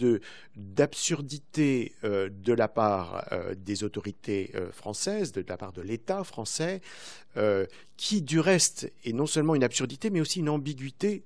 [0.56, 3.24] d'absurdité de la part
[3.56, 6.80] des autorités françaises, de la part de l'État français,
[7.96, 11.22] qui du reste est non seulement une absurdité, mais aussi une ambiguïté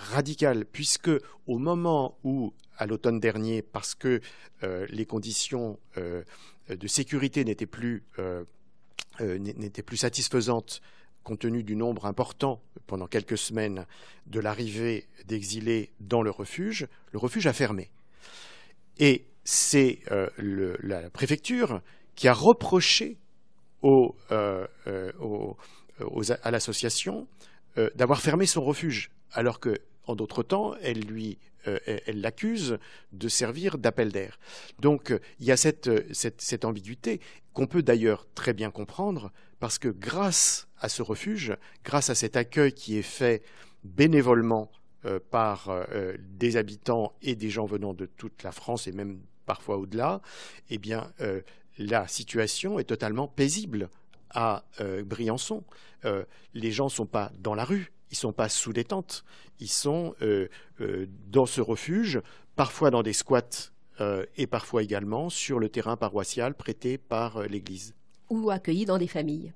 [0.00, 1.10] radicale, puisque
[1.46, 4.20] au moment où à l'automne dernier parce que
[4.64, 6.24] euh, les conditions euh,
[6.68, 8.44] de sécurité n'étaient plus, euh,
[9.84, 10.80] plus satisfaisantes
[11.22, 13.86] compte tenu du nombre important, pendant quelques semaines,
[14.26, 17.90] de l'arrivée d'exilés dans le refuge, le refuge a fermé.
[18.98, 19.98] Et c'est
[20.38, 21.82] la préfecture
[22.14, 23.18] qui a reproché
[23.82, 24.68] à
[26.50, 27.28] l'association
[27.94, 32.78] d'avoir fermé son refuge, alors que en d'autres temps, elle lui euh, elle l'accuse
[33.12, 34.38] de servir d'appel d'air.
[34.78, 37.20] Donc euh, il y a euh, cette, cette, ambiguïté
[37.52, 41.54] qu'on peut d'ailleurs très bien comprendre parce que grâce à ce refuge,
[41.84, 43.42] grâce à cet accueil qui est fait
[43.84, 44.70] bénévolement
[45.30, 45.70] par
[46.20, 50.20] des habitants et des gens venant de toute la France et même parfois au-delà,
[50.68, 50.78] eh
[51.78, 53.88] la situation est totalement paisible
[54.28, 54.64] à
[55.06, 55.64] Briançon.
[56.52, 59.24] les gens ne sont pas dans la rue, ils ne sont pas sous des tentes,
[59.58, 60.48] ils sont euh,
[60.80, 62.20] euh, dans ce refuge,
[62.56, 63.70] parfois dans des squats
[64.38, 67.94] et parfois également sur le terrain paroissial prêté par l'Église.
[68.30, 69.52] Ou accueilli dans des familles.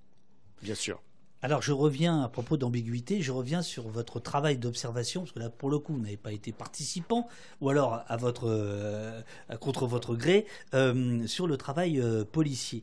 [0.61, 1.01] Bien sûr.
[1.45, 5.51] Alors je reviens à propos d'ambiguïté, je reviens sur votre travail d'observation, parce que là
[5.51, 7.29] pour le coup vous n'avez pas été participant,
[7.61, 9.21] ou alors votre, euh,
[9.61, 12.83] contre votre gré, euh, sur le travail euh, policier.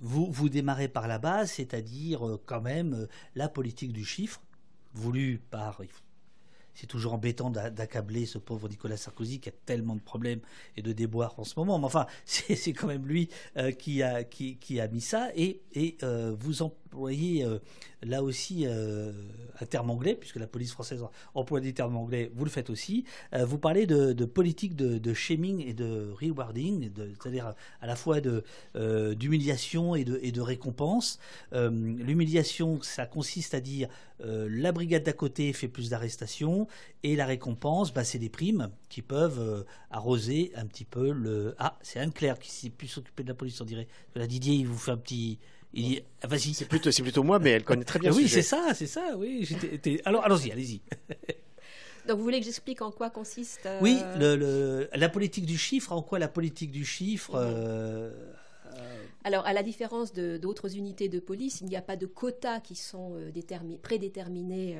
[0.00, 4.40] vous, vous démarrez par la base, c'est-à-dire quand même la politique du chiffre,
[4.94, 5.82] voulue par,
[6.72, 10.40] c'est toujours embêtant d'accabler ce pauvre Nicolas Sarkozy qui a tellement de problèmes
[10.78, 11.78] et de déboires en ce moment.
[11.78, 13.28] Mais enfin, c'est quand même lui
[13.78, 15.28] qui, a, qui, a mis ça.
[15.36, 15.98] Et, et
[16.38, 17.58] vous en voyez euh,
[18.02, 19.12] là aussi euh,
[19.60, 21.04] un terme anglais, puisque la police française
[21.34, 23.04] emploie des termes anglais, vous le faites aussi.
[23.32, 26.90] Euh, vous parlez de, politique de, shaming et de rewarding,
[27.20, 31.18] c'est-à-dire à la fois d'humiliation et de, récompense.
[31.52, 33.88] L'humiliation, ça consiste à dire
[34.20, 36.66] la brigade d'à côté fait plus d'arrestations,
[37.02, 41.54] et la récompense, bah, c'est des primes qui peuvent arroser un petit peu le...
[41.58, 43.88] Ah, c'est Anne-Claire qui s'est plus s'occuper de la police, on dirait.
[44.14, 45.38] La Didier, il vous fait un petit...
[45.76, 48.12] Ah, c'est plutôt, plutôt moi, mais elle connaît très bien.
[48.12, 49.16] oui, c'est ça, c'est ça.
[49.16, 49.48] Oui,
[50.04, 50.80] alors allons-y, allez-y.
[52.06, 55.92] Donc vous voulez que j'explique en quoi consiste euh, Oui, le, la politique du chiffre.
[55.92, 57.40] En quoi la politique du chiffre mhm.
[57.40, 58.10] euh,
[59.24, 62.74] Alors, à la différence d'autres unités de police, il n'y a pas de quotas qui
[62.74, 64.78] sont euh, prédéterminés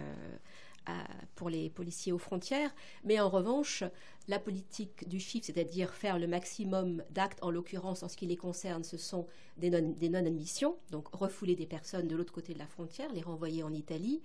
[1.35, 2.75] pour les policiers aux frontières,
[3.05, 3.85] mais en revanche,
[4.29, 8.37] la politique du chiffre, c'est-à-dire faire le maximum d'actes, en l'occurrence en ce qui les
[8.37, 13.13] concerne, ce sont des non-admissions, donc refouler des personnes de l'autre côté de la frontière,
[13.13, 14.23] les renvoyer en Italie,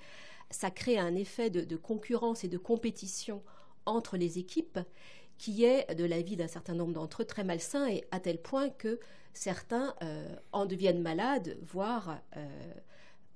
[0.52, 3.44] ça crée un effet de, concurrence et de compétition
[3.86, 4.80] entre les équipes
[5.38, 8.69] qui est, de l'avis d'un certain nombre d'entre eux, très malsain et à tel point
[8.69, 8.99] que
[9.34, 12.73] certains euh, en deviennent malades, voire, euh,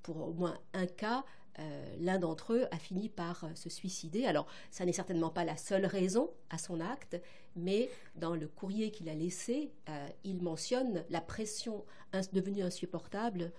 [0.02, 1.24] pour au moins un cas,
[1.60, 4.26] euh, l'un d'entre eux a fini par euh, se suicider.
[4.26, 7.20] Alors, ça n'est certainement pas la seule raison à son acte,
[7.54, 11.84] mais dans le courrier qu'il a laissé, euh, il mentionne la pression
[12.32, 13.52] devenue insupportable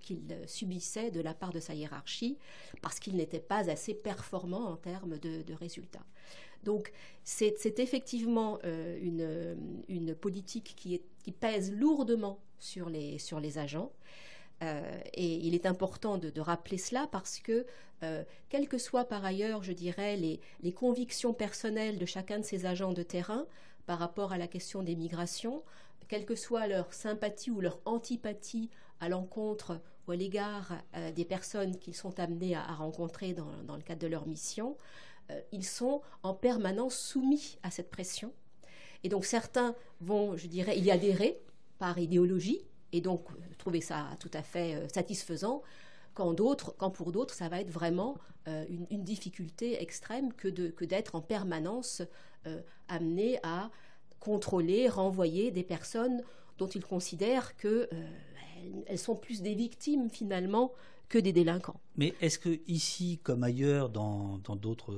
[0.00, 2.38] qu'il subissait de la part de sa hiérarchie,
[2.82, 6.04] parce qu'il n'était pas assez performant en termes de, résultats.
[6.62, 6.92] Donc,
[7.24, 11.00] c'est effectivement une, politique qui,
[11.32, 13.90] pèse lourdement sur les agents.
[14.62, 17.66] Euh, et il est important de, rappeler cela parce que,
[18.02, 22.66] euh, quelles que soient par ailleurs, je dirais, les, convictions personnelles de chacun de ces
[22.66, 23.46] agents de terrain
[23.86, 25.62] par rapport à la question des migrations,
[26.08, 28.68] quelle que soit leur sympathie ou leur antipathie
[29.00, 33.76] à l'encontre ou à l'égard euh, des personnes qu'ils sont amenés à, rencontrer dans, dans,
[33.76, 34.76] le cadre de leur mission,
[35.52, 38.32] ils sont en permanence soumis à cette pression.
[39.04, 41.40] Et donc certains vont, je dirais, y adhérer
[41.78, 42.60] par idéologie,
[42.92, 43.26] et donc
[43.58, 45.62] trouver ça tout à fait euh, satisfaisant.
[46.14, 46.34] Quand,
[46.90, 50.48] pour d'autres, ça va être vraiment euh, une, difficulté extrême que,
[50.84, 52.02] d'être en permanence
[52.46, 53.70] euh, amené à
[54.18, 56.22] contrôler, renvoyer des personnes
[56.58, 57.88] dont ils considèrent qu'elles
[58.86, 60.72] elles sont plus des victimes finalement
[61.08, 61.80] que des délinquants.
[61.96, 64.94] Mais est-ce que ici, comme ailleurs, dans, dans d'autres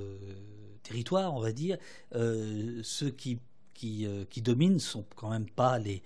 [0.82, 1.78] territoires, on va dire,
[2.12, 3.38] ceux qui,
[3.74, 6.02] qui, qui dominent sont quand même pas les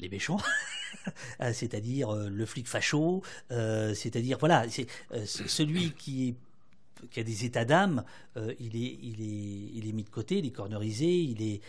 [0.00, 0.38] les méchants,
[1.40, 4.86] euh, c'est-à-dire euh, le flic facho, euh, c'est-à-dire voilà, c'est
[5.26, 6.34] celui qui
[7.16, 8.04] a des états d'âme,
[8.36, 11.60] il, est, il, est, il est mis de côté, il est cornerisé, il est,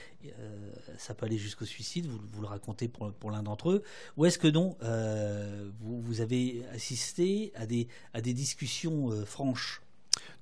[0.97, 3.83] ça peut aller jusqu'au suicide, vous, le racontez pour, l'un d'entre eux.
[4.17, 4.75] Ou est-ce que non,
[5.79, 9.81] vous, avez assisté à des, discussions franches?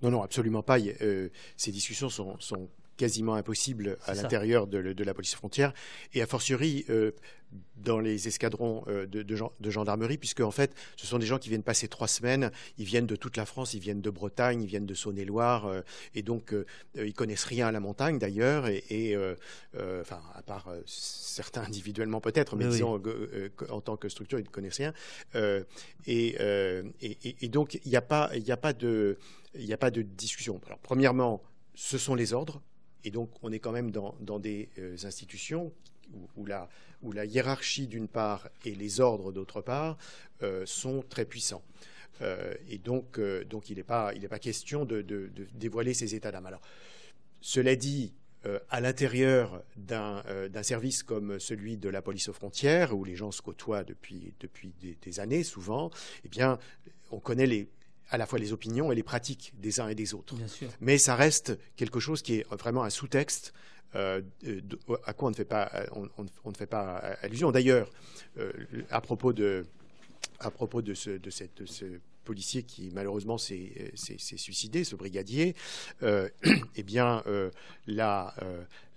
[0.02, 0.80] Non, non, absolument pas.
[1.56, 2.68] ces discussions sont
[3.00, 5.74] quasiment impossibles à l'intérieur de, de, la police frontière,
[6.14, 6.86] et a fortiori
[7.78, 11.50] dans les escadrons euh, de, de, gendarmerie, puisque en fait, ce sont des gens qui
[11.50, 12.52] viennent passer trois semaines.
[12.78, 15.82] Ils viennent de toute la France, ils viennent de Bretagne, ils viennent de Saône-et-Loire, euh,
[16.14, 16.66] et donc euh,
[16.96, 19.16] ils connaissent rien à la montagne d'ailleurs, et,
[20.02, 23.02] enfin, à part certains individuellement peut-être, mais, disons
[23.70, 24.94] en tant que structure, ils ne connaissent rien.
[26.06, 26.36] Et,
[27.02, 29.18] et, donc il n'y a pas, il a pas de,
[29.56, 30.60] il a pas de discussion.
[30.66, 31.42] Alors premièrement,
[31.76, 32.62] ce sont les ordres.
[33.04, 34.70] Et donc, on est quand même dans, des
[35.04, 35.72] institutions
[36.36, 39.98] où, la, hiérarchie d'une part et les ordres d'autre part
[40.44, 41.64] euh, sont très puissants.
[42.22, 45.02] Euh, et donc, euh, il n'est pas, question de,
[45.54, 46.46] dévoiler ces états d'âme.
[46.46, 46.62] Alors,
[47.42, 48.14] cela dit,
[48.70, 50.24] à l'intérieur d'un
[50.64, 54.74] service comme celui de la police aux frontières, où les gens se côtoient depuis, depuis
[55.02, 55.92] des, années souvent,
[56.24, 56.58] eh bien,
[57.12, 57.70] on connaît les,
[58.10, 60.36] à la fois les opinions et les pratiques des uns et des autres.
[60.82, 63.54] Mais ça reste quelque chose qui est vraiment un sous-texte
[63.96, 64.22] euh,
[65.06, 67.52] à quoi on ne fait pas, on, ne fait pas allusion.
[67.52, 67.90] D'ailleurs,
[68.38, 68.52] euh,
[68.92, 69.66] à propos de,
[70.40, 71.64] à propos de, ce, de cette,
[72.24, 75.56] policier qui malheureusement s'est suicidé, ce brigadier,
[76.04, 77.24] eh bien,
[77.88, 78.36] la,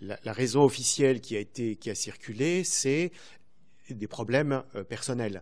[0.01, 3.11] la, raison officielle qui a, été, qui a circulé, c'est
[3.89, 5.41] des problèmes personnels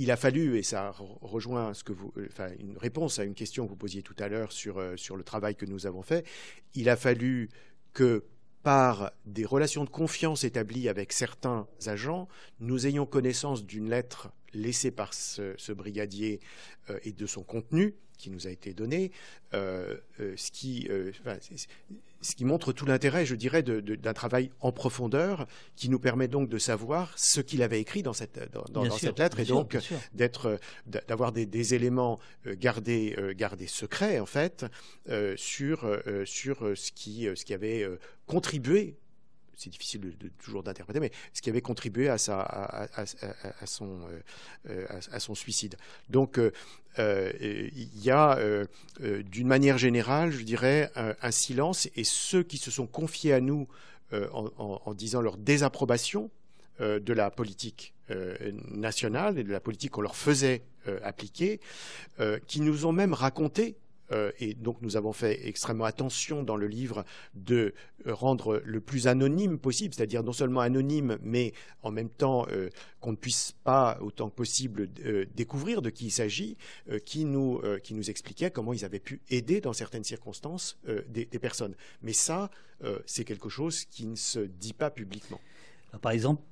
[0.00, 3.66] il a fallu, et ça rejoint ce que vous, enfin, une réponse à une question
[3.66, 6.24] que vous posiez tout à l'heure sur, euh, sur le travail que nous avons fait,
[6.74, 7.50] il a fallu
[7.92, 8.24] que
[8.62, 12.28] par des relations de confiance établies avec certains agents,
[12.60, 16.40] nous ayons connaissance d'une lettre laissée par ce, brigadier
[16.88, 19.12] euh, et de son contenu qui nous a été donné,
[19.52, 20.88] euh, ce qui
[22.20, 26.48] ce qui montre tout l'intérêt, je dirais, d'un travail en profondeur qui nous permet donc
[26.48, 29.76] de savoir ce qu'il avait écrit dans cette, dans, cette lettre et donc
[30.12, 34.66] d'être, d'avoir des, éléments euh, gardés, euh, gardés secrets en fait
[35.08, 35.86] euh, sur,
[36.24, 37.86] sur ce, qui, ce qui avait
[38.26, 38.96] contribué
[39.60, 44.00] c'est difficile de, toujours d'interpréter, mais ce qui avait contribué à, son,
[44.68, 45.76] euh, suicide.
[46.08, 46.50] Donc, euh,
[46.98, 48.38] euh, il y a,
[49.00, 53.68] d'une manière générale, je dirais, un, silence, et ceux qui se sont confiés à nous
[54.12, 56.30] en, disant leur désapprobation
[56.80, 57.94] de la politique
[58.70, 60.62] nationale et de la politique qu'on leur faisait
[61.04, 61.60] appliquer,
[62.46, 63.76] qui nous ont même raconté
[64.12, 67.04] euh, et donc nous avons fait extrêmement attention dans le livre
[67.34, 67.74] de
[68.06, 72.70] rendre le plus anonyme possible, c'est-à-dire non seulement anonyme, mais en même temps euh,
[73.00, 76.56] qu'on ne puisse pas autant que possible euh, découvrir de qui il s'agit,
[77.04, 80.78] qui, nous, qui nous expliquait comment ils avaient pu aider dans certaines circonstances
[81.08, 81.74] des, personnes.
[82.02, 82.50] Mais ça,
[83.06, 85.40] c'est quelque chose qui ne se dit pas publiquement.
[86.00, 86.42] Par exemple,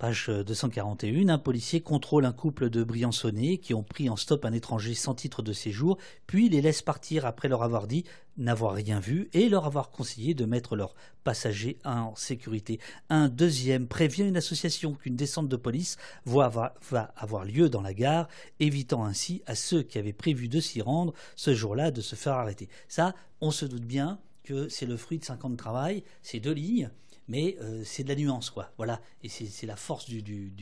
[0.00, 4.52] Page 241, un policier contrôle un couple de Briançonnais qui ont pris en stop un
[4.54, 8.04] étranger sans titre de séjour, puis les laisse partir après leur avoir dit
[8.38, 12.80] n'avoir rien vu et leur avoir conseillé de mettre leurs passagers en sécurité.
[13.10, 16.74] Un deuxième prévient une association qu'une descente de police va
[17.14, 18.26] avoir lieu dans la gare,
[18.58, 22.36] évitant ainsi à ceux qui avaient prévu de s'y rendre ce jour-là de se faire
[22.36, 22.70] arrêter.
[22.88, 26.40] Ça, on se doute bien que c'est le fruit de cinq ans de travail, ces
[26.40, 26.90] deux lignes
[27.30, 28.72] mais euh, c'est de la nuance, quoi.
[28.76, 30.52] Voilà, et c'est la force du,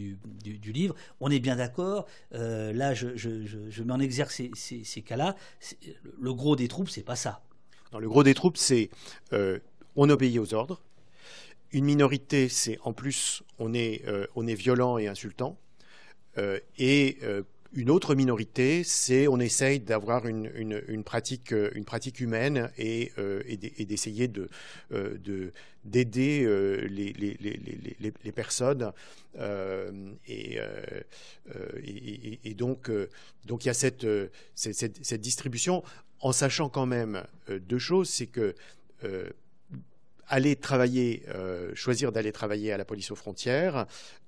[0.67, 0.95] livre.
[1.19, 2.07] On est bien d'accord.
[2.35, 5.35] Euh, là, je, mets en exergue ces, cas-là.
[6.21, 7.41] Le gros des troupes, c'est pas ça.
[7.99, 8.91] le gros des troupes, c'est
[9.33, 9.59] euh,
[9.97, 10.83] on obéit aux ordres.
[11.73, 14.05] Une minorité, c'est en plus on est,
[14.35, 15.59] on est violent et insultant.
[16.79, 17.19] et
[17.73, 23.43] une autre minorité, c'est on essaye d'avoir une, pratique, euh, une pratique humaine et, euh,
[23.87, 24.49] d'essayer de,
[24.93, 25.51] euh,
[25.85, 26.47] d'aider
[26.89, 28.93] les, personnes.
[30.27, 30.59] et,
[32.55, 32.91] donc,
[33.47, 34.07] donc il y a cette,
[34.55, 35.83] cette, distribution
[36.21, 38.55] en sachant quand même deux choses, c'est que
[40.29, 41.25] aller travailler,
[41.75, 43.87] choisir d'aller travailler à la police aux frontières,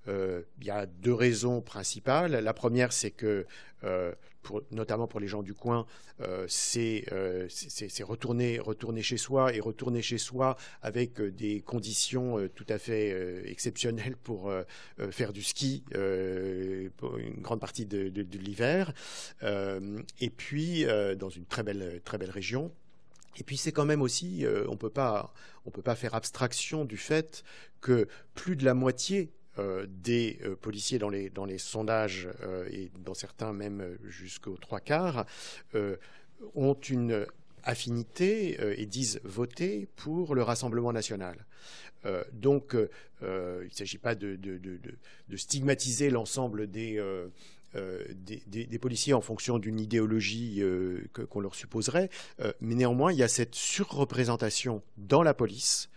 [0.08, 2.32] euh, il y a deux raisons principales.
[2.32, 3.46] La première, c'est que,
[3.84, 4.12] euh,
[4.70, 5.86] notamment pour les gens du coin,
[6.20, 7.04] euh, c'est
[8.02, 14.16] retourner, retourner chez soi et retourner chez soi avec des conditions tout à fait exceptionnelles
[14.16, 14.52] pour
[15.10, 15.84] faire du ski
[16.96, 18.92] pour une grande partie de, de l'hiver.
[19.42, 20.86] et puis,
[21.16, 22.72] dans une très belle, très belle région.
[23.36, 25.32] Et puis c'est quand même aussi, on peut pas,
[25.64, 27.44] on peut pas faire abstraction du fait
[27.80, 33.14] que plus de la moitié euh, des euh, policiers dans les, sondages, euh, et dans
[33.14, 35.26] certains même jusqu'aux trois quarts,
[36.54, 37.26] ont une
[37.64, 41.44] affinité et disent voter pour le Rassemblement national.
[42.32, 44.38] donc, il ne s'agit pas de,
[45.36, 46.98] stigmatiser l'ensemble des,
[47.74, 50.62] des, des, policiers en fonction d'une idéologie
[51.30, 52.10] qu'on leur supposerait,
[52.60, 55.88] mais néanmoins, il y a cette surreprésentation dans la police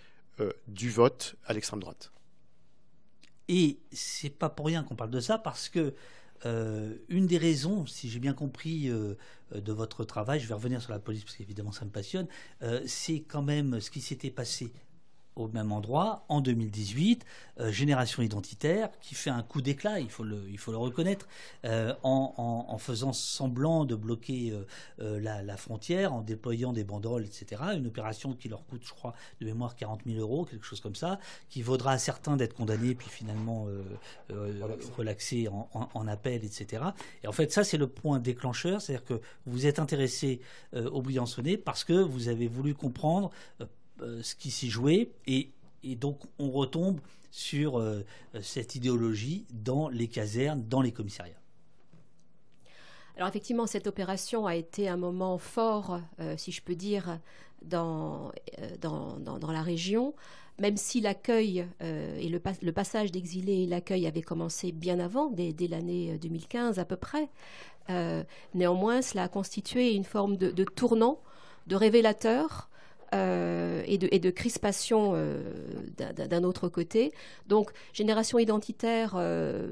[0.67, 2.11] du vote à l'extrême droite.
[3.47, 5.93] Et c'est pas pour rien qu'on parle de ça, parce que
[6.45, 9.15] euh, une des raisons, si j'ai bien compris euh,
[9.53, 12.27] de votre travail, je vais revenir sur la police parce qu'évidemment ça me passionne,
[12.63, 14.73] euh, c'est quand même ce qui s'était passé
[15.35, 17.25] au même endroit en 2018,
[17.59, 21.27] euh, Génération Identitaire, qui fait un coup d'éclat, il faut le, il faut le reconnaître,
[21.65, 24.53] euh, en, en, faisant semblant de bloquer
[24.99, 27.61] euh, la, frontière, en déployant des banderoles, etc.
[27.75, 30.95] Une opération qui leur coûte, je crois, de mémoire 40 000 euros, quelque chose comme
[30.95, 31.19] ça,
[31.49, 33.67] qui vaudra à certains d'être condamnés, puis finalement
[34.97, 36.83] relaxés en, en, appel, etc.
[37.23, 40.41] Et en fait, ça, c'est le point déclencheur, c'est-à-dire que vous êtes intéressé
[40.73, 43.31] au Briançonnais parce que vous avez voulu comprendre
[43.99, 45.49] ce qui s'y jouait et,
[45.97, 46.99] donc on retombe
[47.29, 48.05] sur euh,
[48.41, 51.39] cette idéologie dans les casernes, dans les commissariats.
[53.15, 55.99] Alors effectivement, cette opération a été un moment fort,
[56.35, 57.19] si je peux dire,
[57.61, 58.31] dans,
[58.81, 60.15] dans, dans, la région,
[60.57, 66.17] même si l'accueil et le, passage d'exilés et l'accueil avaient commencé bien avant, dès, l'année
[66.17, 67.29] 2015 à peu près.
[68.55, 71.21] néanmoins, cela a constitué une forme de tournant,
[71.67, 72.67] de révélateur
[73.13, 75.41] euh, et, de, et, de, crispation euh,
[75.97, 77.11] d'un autre côté.
[77.47, 79.71] Donc, Génération Identitaire, euh,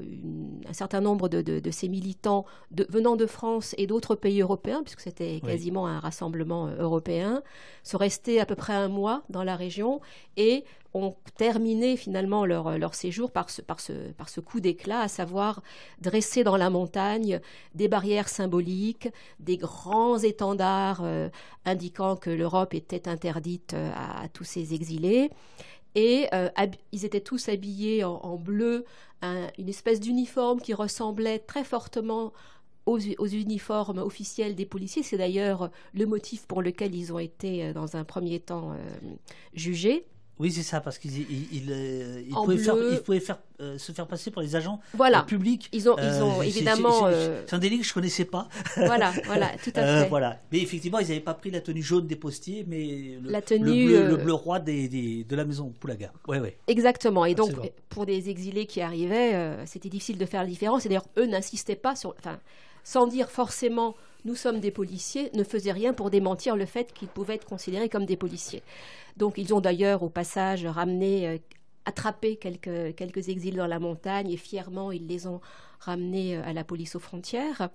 [0.68, 2.44] un certain nombre de, de, ces militants
[2.88, 7.42] venant de France et d'autres pays européens, puisque c'était quasiment un rassemblement européen,
[7.82, 10.00] sont restés à peu près un mois dans la région
[10.36, 10.64] et
[10.94, 15.62] ont terminé finalement leur, séjour par ce, coup d'éclat, à savoir
[16.00, 17.40] dresser dans la montagne
[17.74, 19.08] des barrières symboliques,
[19.40, 21.28] des grands étendards euh,
[21.64, 25.30] indiquant que l'Europe était interdite euh, à, tous ces exilés.
[25.94, 26.48] Et euh,
[26.92, 28.86] ils étaient tous habillés en, bleu,
[29.22, 32.32] une espèce d'uniforme qui ressemblait très fortement
[32.86, 35.02] aux, uniformes officiels des policiers.
[35.02, 38.74] C'est d'ailleurs le motif pour lequel ils ont été, dans un premier temps,
[39.52, 40.06] jugés.
[40.38, 44.56] Oui, c'est ça, parce qu'ils il, euh, pouvaient, faire, euh, se faire passer pour les
[44.56, 45.20] agents voilà.
[45.20, 45.68] Euh, publics.
[45.72, 47.08] Ils ont, ils ont évidemment.
[47.46, 48.48] C'est un délit que je connaissais pas.
[48.76, 50.08] Voilà, voilà, tout à fait.
[50.08, 50.40] voilà.
[50.50, 53.88] Mais effectivement, ils n'avaient pas pris la tenue jaune des postiers, mais le, la tenue,
[53.88, 56.12] le, bleu, roi des, des, de la maison Poulaga.
[56.26, 56.56] Ouais, ouais.
[56.66, 57.24] Exactement.
[57.24, 57.52] Et donc,
[57.88, 60.86] pour des exilés qui arrivaient, c'était difficile de faire la différence.
[60.86, 62.14] Et d'ailleurs, eux n'insistaient pas sur.
[62.18, 62.38] Enfin,
[62.84, 63.94] sans dire forcément
[64.24, 67.88] nous sommes des policiers, ne faisaient rien pour démentir le fait qu'ils pouvaient être considérés
[67.88, 68.62] comme des policiers.
[69.16, 71.38] Donc ils ont d'ailleurs au passage ramené, euh,
[71.84, 75.40] attrapé quelques, quelques exils dans la montagne et fièrement ils les ont
[75.80, 77.68] ramenés euh, à la police aux frontières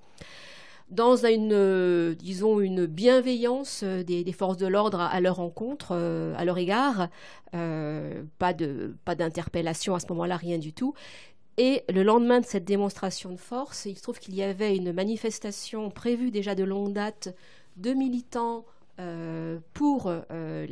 [0.90, 6.57] dans une, euh, disons, une bienveillance des, forces de l'ordre à, leur encontre, à leur
[6.57, 7.10] égard.
[7.52, 8.53] pas
[9.03, 10.94] pas d'interpellation à ce moment-là, rien du tout.
[11.57, 14.93] Et le lendemain de cette démonstration de force, il se trouve qu'il y avait une
[14.93, 17.35] manifestation prévue déjà de longue date
[17.77, 18.65] de militants
[18.99, 20.67] euh, pour euh,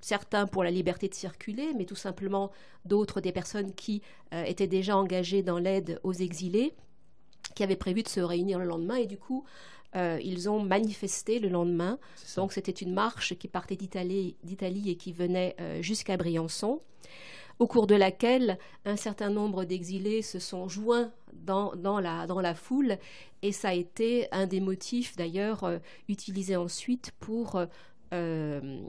[0.00, 2.52] certains pour la liberté de circuler, mais tout simplement
[2.84, 6.74] d'autres des personnes qui euh, étaient déjà engagées dans l'aide aux exilés,
[7.56, 8.96] qui avaient prévu de se réunir le lendemain.
[8.96, 9.44] Et du coup
[9.96, 12.00] ils ont manifesté le lendemain.
[12.34, 16.80] Donc c'était une marche qui partait d'Italie et qui venait jusqu'à Briançon
[17.58, 22.98] au cours de laquelle un certain nombre d'exilés se sont joints dans, la, foule,
[23.42, 25.78] et ça a été un des motifs d'ailleurs euh,
[26.08, 27.60] utilisés ensuite pour,
[28.12, 28.80] euh,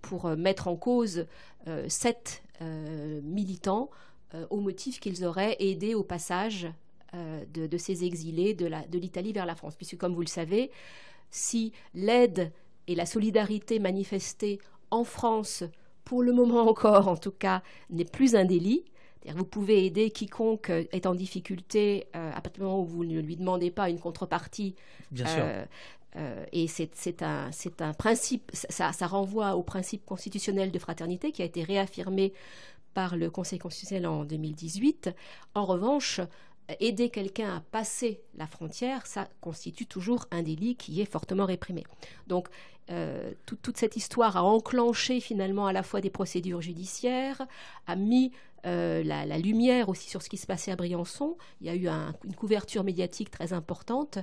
[0.00, 1.26] pour mettre en cause
[1.68, 2.42] euh, sept
[3.24, 3.90] militants
[4.50, 6.68] au motif qu'ils auraient aidé au passage
[7.12, 9.74] de, de, ces exilés de l'Italie vers la France.
[9.74, 10.70] Puisque comme vous le savez,
[11.32, 12.52] si l'aide
[12.86, 14.60] et la solidarité manifestée
[14.92, 15.64] en France
[16.04, 18.84] pour le moment encore en tout cas, n'est plus un délit.
[19.36, 23.20] Vous pouvez aider quiconque est en difficulté euh, à partir du moment où vous ne
[23.20, 24.74] lui demandez pas une contrepartie.
[25.12, 25.42] Bien sûr.
[25.44, 25.64] Euh,
[26.16, 27.50] euh, et c'est un,
[27.80, 32.32] un, principe, ça, ça, renvoie au principe constitutionnel de fraternité qui a été réaffirmé
[32.92, 35.10] par le Conseil constitutionnel en 2018.
[35.54, 36.20] En revanche,
[36.80, 41.84] aider quelqu'un à passer la frontière, ça constitue toujours un délit qui est fortement réprimé.
[42.26, 42.48] Donc,
[42.90, 47.40] euh, toute cette histoire a enclenché finalement à la fois des procédures judiciaires,
[47.86, 48.32] a mis
[48.66, 51.36] euh, la, lumière aussi sur ce qui se passait à Briançon.
[51.60, 51.88] Il y a eu
[52.24, 54.18] une couverture médiatique très importante.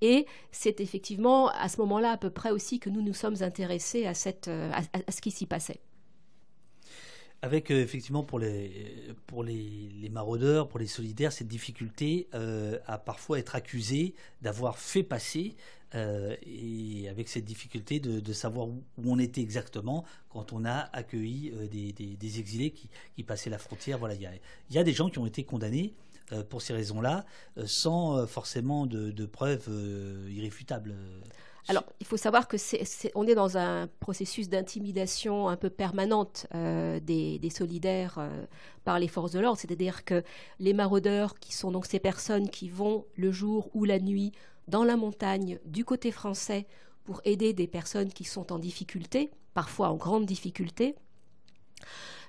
[0.00, 4.06] Et c'est effectivement à ce moment-là à peu près aussi que nous nous sommes intéressés
[4.06, 5.80] à, à ce qui s'y passait
[7.42, 12.78] avec euh, effectivement pour les pour les, les, maraudeurs, pour les solidaires, cette difficulté euh,
[12.86, 15.56] à parfois être accusé d'avoir fait passer
[15.94, 20.88] euh, et avec cette difficulté de, de, savoir où on était exactement quand on a
[20.92, 23.98] accueilli des, des, exilés qui, qui, passaient la frontière.
[23.98, 24.30] Voilà, il y a,
[24.70, 25.92] y a, des gens qui ont été condamnés
[26.48, 27.26] pour ces raisons-là,
[27.66, 29.68] sans forcément de, de preuves
[30.30, 30.94] irréfutables.
[31.68, 32.84] Alors, il faut savoir que c'est,
[33.14, 38.44] on est dans un processus d'intimidation un peu permanente euh, des, solidaires euh,
[38.84, 40.24] par les forces de l'ordre, c'est-à-dire que
[40.58, 44.32] les maraudeurs, qui sont donc ces personnes qui vont le jour ou la nuit
[44.66, 46.66] dans la montagne du côté français
[47.04, 50.96] pour aider des personnes qui sont en difficulté, parfois en grande difficulté,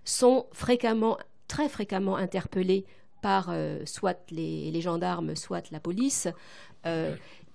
[0.05, 2.85] sont fréquemment, très fréquemment interpellés
[3.21, 6.27] par euh, soit les, gendarmes, soit la police,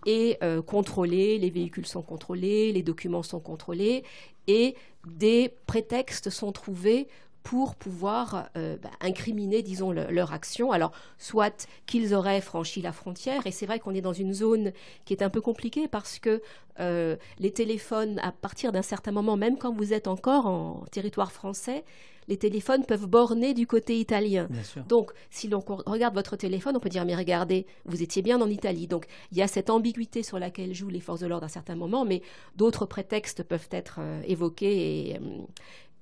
[0.06, 4.04] et euh, contrôlés, les véhicules sont contrôlés, les documents sont contrôlés,
[4.46, 4.74] et
[5.06, 7.08] des prétextes sont trouvés
[7.48, 10.70] pour pouvoir euh, bah, incriminer, disons, leur action.
[10.70, 14.72] Alors, soit qu'ils auraient franchi la frontière, et c'est vrai qu'on est dans une zone
[15.06, 16.42] qui est un peu compliquée parce que
[16.78, 21.32] euh, les téléphones, à partir d'un certain moment, même quand vous êtes encore en territoire
[21.32, 21.84] français,
[22.28, 24.48] les téléphones peuvent borner du côté italien.
[24.86, 28.50] Donc, si l'on regarde votre téléphone, on peut dire, mais regardez, vous étiez bien en
[28.50, 28.86] Italie.
[28.86, 31.76] Donc, il y a cette ambiguïté sur laquelle jouent les forces de l'ordre à certains
[31.76, 32.20] moments, mais
[32.56, 35.20] d'autres prétextes peuvent être euh, évoqués et,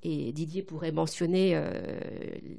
[0.02, 1.70] et Didier pourrait mentionner euh,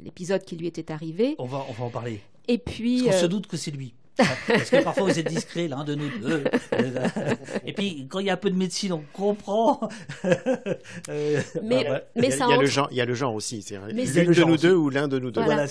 [0.04, 1.36] l'épisode qui lui était arrivé.
[1.40, 2.22] On va, on va en parler.
[2.48, 3.04] Et puis.
[3.06, 3.94] Parce se euh, doute que c'est lui.
[4.18, 6.44] Parce que parfois vous êtes discret, l'un de nous deux.
[7.68, 9.80] Et puis quand il y a un peu de médecine, on comprend.
[11.10, 13.06] Euh, mais, bah, mais il, y a, il, y a le genre, il y a
[13.06, 13.64] le genre aussi.
[13.92, 15.42] L'une de nous deux ou l'un de nous deux.
[15.42, 15.66] Voilà,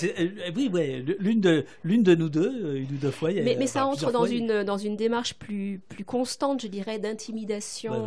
[0.55, 3.32] oui, ouais, l'une de, l'une de nous deux, une ou deux fois.
[3.32, 8.06] mais, mais ça entre dans, une, dans une démarche plus, plus constante, je dirais, d'intimidation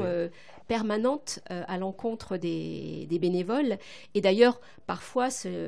[0.70, 3.78] permanente euh, à l'encontre des, bénévoles.
[4.14, 5.28] Et d'ailleurs, parfois,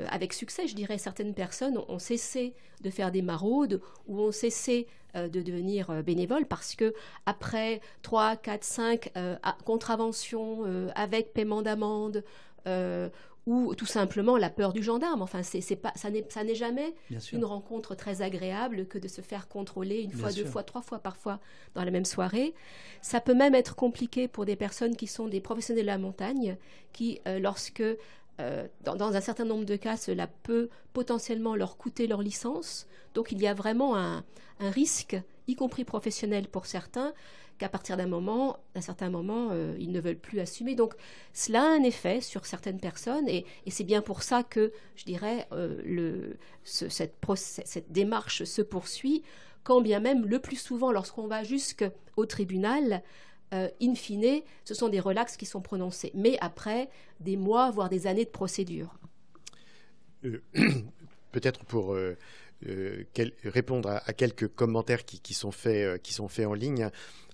[0.09, 4.87] avec succès, je dirais, certaines personnes ont cessé de faire des maraudes ou ont cessé
[5.15, 6.93] euh, de devenir euh, bénévoles parce que
[7.25, 9.11] après 3, 4, 5
[9.65, 10.63] contraventions
[10.95, 12.23] avec paiement d'amende,
[13.47, 15.21] ou tout simplement la peur du gendarme.
[15.21, 16.93] Enfin, c'est, pas, ça, n'est, ça n'est jamais
[17.31, 20.99] une rencontre très agréable que de se faire contrôler une fois, deux fois, trois fois
[20.99, 21.39] parfois
[21.73, 22.53] dans la même soirée.
[23.01, 26.57] Ça peut même être compliqué pour des personnes qui sont des professionnels de la montagne,
[26.93, 27.83] qui, euh, lorsque,
[28.39, 32.87] euh, dans, un certain nombre de cas, cela peut potentiellement leur coûter leur licence.
[33.15, 34.23] Donc il y a vraiment un,
[34.59, 37.13] un risque, y compris professionnel pour certains,
[37.61, 40.73] qu'à partir d'un moment, d'un certain moment, euh, ils ne veulent plus assumer.
[40.73, 40.95] Donc
[41.31, 45.47] cela a un effet sur certaines personnes et, c'est bien pour ça que, je dirais,
[45.51, 46.33] euh,
[46.63, 49.21] cette, démarche se poursuit,
[49.63, 53.03] quand bien même le plus souvent, lorsqu'on va jusqu'au tribunal,
[53.53, 56.89] euh, in fine, ce sont des relax qui sont prononcés, mais après
[57.19, 58.97] des mois, voire des années de procédure.
[61.31, 61.95] Peut-être pour
[63.43, 66.89] répondre à, quelques commentaires qui, sont faits, qui sont faits en ligne.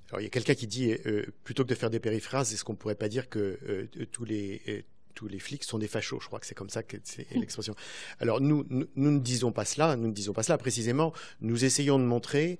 [0.09, 2.63] Alors, il y a quelqu'un qui dit, euh, plutôt que de faire des périphrases, est-ce
[2.63, 4.81] qu'on ne pourrait pas dire que euh, tous les euh,
[5.15, 6.19] tous les flics sont des fachos?
[6.21, 7.75] Je crois que c'est comme ça que c'est l'expression.
[8.19, 11.11] Alors nous, nous, ne disons pas cela, nous ne disons pas cela précisément.
[11.41, 12.59] Nous essayons de montrer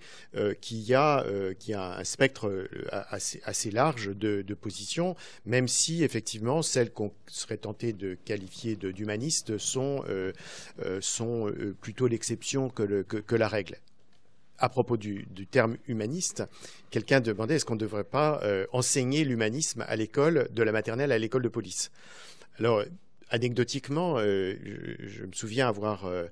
[0.60, 1.24] qu'il y a
[1.60, 5.16] qu'il y a un spectre assez, assez large de, de, positions,
[5.46, 10.04] même si effectivement celles qu'on serait tenté de qualifier d'humanistes sont
[11.00, 13.78] sont plutôt l'exception que, le, que, que la règle
[14.60, 16.44] à propos du, terme humaniste,
[16.90, 21.12] quelqu'un demandait est-ce qu'on ne devrait pas euh, enseigner l'humanisme à l'école, de la maternelle
[21.12, 21.92] à l'école de police
[22.60, 22.84] Alors,
[23.30, 24.56] anecdotiquement, euh,
[25.00, 26.28] je, me souviens avoir euh,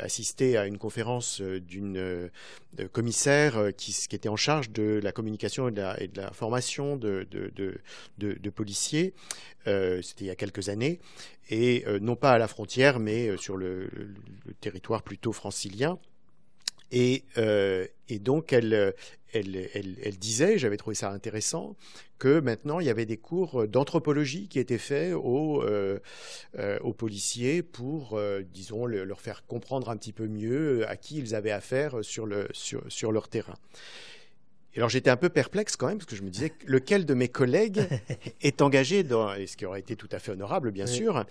[0.00, 2.30] assisté à une conférence d'une
[2.92, 9.14] commissaire qui, était en charge de la communication et de la, formation de, de policiers.
[9.66, 11.00] C'était il y a quelques années,
[11.50, 13.90] et non pas à la frontière, mais sur le
[14.60, 15.98] territoire plutôt francilien.
[16.90, 18.94] Et, euh, et donc, elle,
[20.18, 21.76] disait, j'avais trouvé ça intéressant,
[22.18, 25.98] que maintenant, il y avait des cours d'anthropologie qui étaient faits aux, euh,
[26.58, 28.18] euh, policiers pour,
[28.52, 33.28] disons, leur faire comprendre un petit peu mieux à qui ils avaient affaire sur leur
[33.28, 33.56] terrain
[34.76, 37.28] alors j'étais un peu perplexe quand même, parce que je me disais lequel de mes
[37.28, 37.86] collègues
[38.42, 41.24] est engagé dans, et ce qui aurait été tout à fait honorable bien sûr,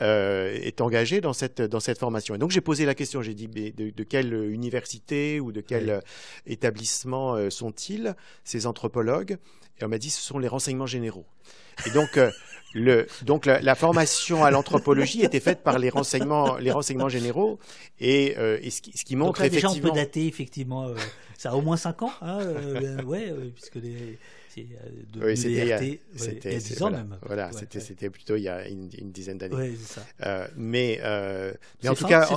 [0.00, 2.34] euh, est engagé dans cette, dans cette formation.
[2.34, 6.02] Et donc j'ai posé la question, j'ai dit de, quelle université ou de quel
[6.46, 9.38] établissement euh, sont-ils, ces anthropologues?
[9.80, 11.26] Et on m'a dit ce sont les renseignements généraux.
[11.86, 12.30] Et donc, euh,
[12.74, 17.58] le, donc la, formation à l'anthropologie était faite par les renseignements, les renseignements généraux,
[18.00, 19.72] et, et ce, qui, ce, qui, montre donc effectivement.
[19.72, 20.88] Déjà on peut dater effectivement.
[21.38, 24.18] Ça a au moins 5 ans, hein, euh, ouais, puisque les,
[24.64, 27.18] de oui, c'était il, y a 10 ans même.
[27.22, 29.56] Voilà, c'était, c'était plutôt il y a une, dizaine d'années.
[29.56, 30.06] Oui, c'est ça.
[30.24, 31.52] Euh, mais, euh,
[31.82, 32.28] mais en, tout cas,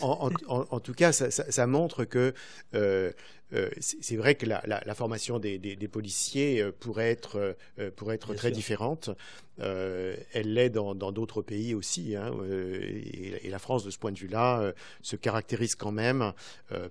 [0.00, 2.34] en, tout cas, ça, ça, montre que
[2.74, 3.12] euh,
[3.52, 7.56] euh c'est vrai que la, la, formation des, des, des, policiers pourrait être,
[7.96, 9.10] pourrait être très différente.
[9.58, 12.16] elle l'est dans, dans d'autres pays aussi.
[12.16, 14.72] Hein, et, et, la France, de ce point de vue-là,
[15.02, 16.32] se caractérise quand même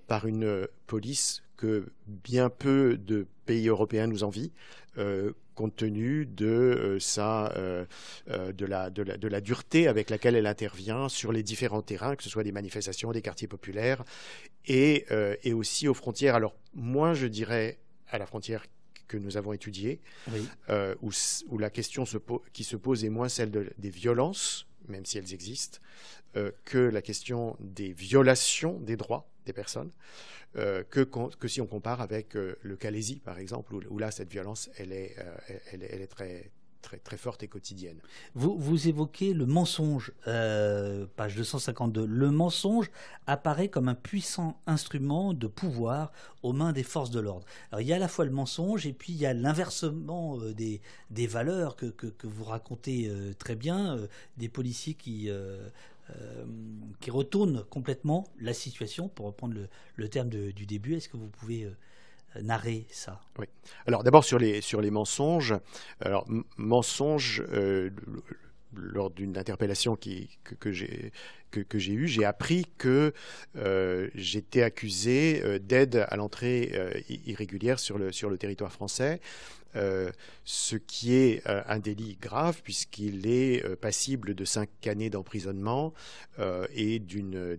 [0.06, 4.50] par une police que bien peu de pays européens nous envient.
[4.98, 7.84] Euh, compte tenu de euh, sa euh,
[8.28, 12.16] de, la, de, la, de, la, dureté avec laquelle elle intervient sur les différents terrains,
[12.16, 14.02] que ce soit des manifestations, des quartiers populaires,
[14.66, 15.06] et,
[15.42, 16.34] et aussi aux frontières.
[16.34, 18.64] Alors moins, je dirais, à la frontière
[19.08, 20.00] que nous avons étudiée,
[21.02, 21.10] où,
[21.48, 22.16] où, la question se
[22.52, 25.80] qui se pose est moins celle des violences, même si elles existent,
[26.64, 29.90] que la question des violations des droits des personnes.
[30.56, 34.30] Euh, que, que, si on compare avec euh, le Calaisie, par exemple, où, là, cette
[34.30, 36.50] violence, elle est, euh, elle, est très,
[36.82, 37.96] très, très forte et quotidienne.
[38.34, 42.04] Vous, vous évoquez le mensonge, page 252.
[42.04, 42.90] Le mensonge
[43.26, 46.12] apparaît comme un puissant instrument de pouvoir
[46.42, 47.46] aux mains des forces de l'ordre.
[47.80, 50.82] Il y a à la fois le mensonge et puis il y a l'inversement des,
[51.08, 53.96] des, valeurs que, que, vous racontez très bien,
[54.36, 55.30] des policiers qui...
[57.00, 59.54] qui retournent complètement la situation, pour reprendre
[59.96, 60.94] le, terme du début.
[60.94, 61.68] Est-ce que vous pouvez
[62.40, 63.20] narrer ça?
[63.38, 63.46] Oui.
[63.86, 65.54] Alors d'abord sur les, sur les mensonges.
[66.00, 66.26] Alors
[66.56, 67.90] mensonges, euh,
[68.74, 73.12] lors d'une interpellation que, j'ai eue, j'ai appris que
[73.56, 76.72] euh, j'étais accusé euh, d'aide à l'entrée
[77.26, 79.20] irrégulière sur le, territoire français.
[79.74, 85.94] ce qui est un délit grave puisqu'il est passible de cinq années d'emprisonnement
[86.74, 87.58] et d'une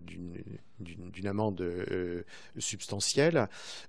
[0.84, 2.24] d'une amende euh,
[2.58, 3.48] substantielle.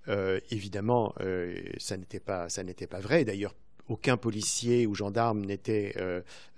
[0.09, 3.25] Euh, évidemment, euh, ça n'était pas ça n'était pas vrai.
[3.25, 3.55] D'ailleurs,
[3.89, 5.95] aucun policier ou gendarme n'était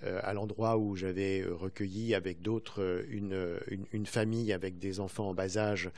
[0.02, 3.58] à l'endroit où j'avais recueilli avec d'autres une,
[3.92, 5.90] une, famille avec des enfants en bas âge.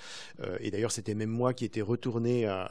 [0.60, 2.62] et d'ailleurs, c'était même moi qui étais retourné à,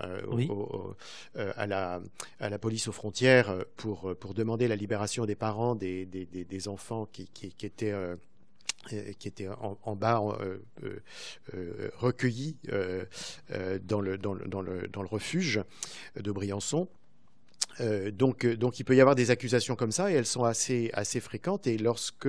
[1.36, 2.02] à, la,
[2.40, 6.68] à la police aux frontières pour, pour demander la libération des parents des, des, des,
[6.68, 7.94] enfants qui, qui, qui étaient
[8.94, 10.60] euh, qui était en, bas euh,
[11.54, 12.58] euh, recueillis
[13.84, 15.62] dans le, dans, le, dans, le, dans, le, refuge
[16.16, 16.88] de Briançon.
[18.12, 21.20] Donc, donc, il peut y avoir des accusations comme ça et elles sont assez, assez
[21.20, 21.68] fréquentes.
[21.68, 22.28] Et lorsque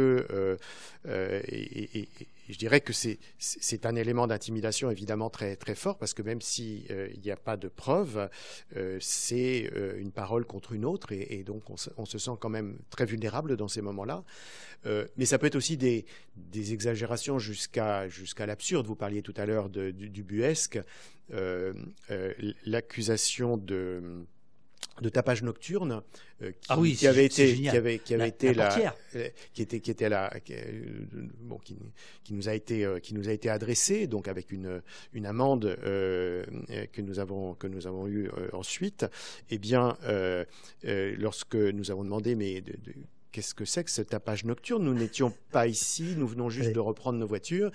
[1.09, 2.09] et,
[2.49, 6.87] je dirais que c'est un élément d'intimidation évidemment très, très fort parce que même s'il
[6.91, 8.31] euh, n'y a pas de preuves,
[8.77, 12.79] euh, c'est euh, une parole contre une autre et, donc on se, sent quand même
[12.91, 14.25] très vulnérable dans ces moments-là.
[15.17, 16.07] mais ça peut être aussi des,
[16.37, 18.87] des exagérations jusqu'à jusqu'à l'absurde.
[18.87, 20.81] Vous parliez tout à l'heure du, buesque.
[22.65, 24.25] L'accusation de
[25.01, 26.03] de tapage nocturne
[26.43, 29.63] euh, qui, ah oui, qui, avait été qui avait qui avait été la, euh, qui
[29.63, 31.07] était qui était là euh,
[31.41, 31.77] bon qui,
[32.25, 34.83] qui, nous a été qui nous a été adressé donc avec une
[35.13, 39.07] une amende que nous avons que nous avons eu ensuite.
[39.51, 39.97] Eh bien
[40.83, 42.75] lorsque nous avons demandé mais de,
[43.33, 44.85] qu'est-ce que c'est que ce tapage nocturne?
[44.85, 47.71] Nous n'étions pas ici nous venons juste de reprendre nos voitures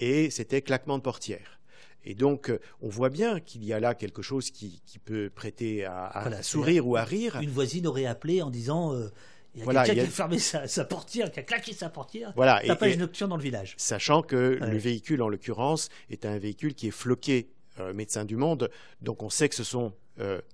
[0.00, 1.60] et c'était claquement de portière
[2.04, 5.84] et donc, euh, on voit bien qu'il y a là quelque chose qui, peut prêter
[5.84, 7.38] à, sourire ou à rire.
[7.42, 9.10] Une voisine aurait appelé en disant euh,
[9.54, 12.32] il y a quelqu'un qui a fermé sa, portière, qui a claqué sa portière.
[12.36, 12.60] Voilà.
[12.66, 13.74] Tapage nocturne dans le village.
[13.76, 17.48] Sachant que le véhicule, en l'occurrence, est un véhicule qui est floqué
[17.80, 18.70] euh, Médecins du Monde.
[19.00, 19.92] Donc, on sait que ce sont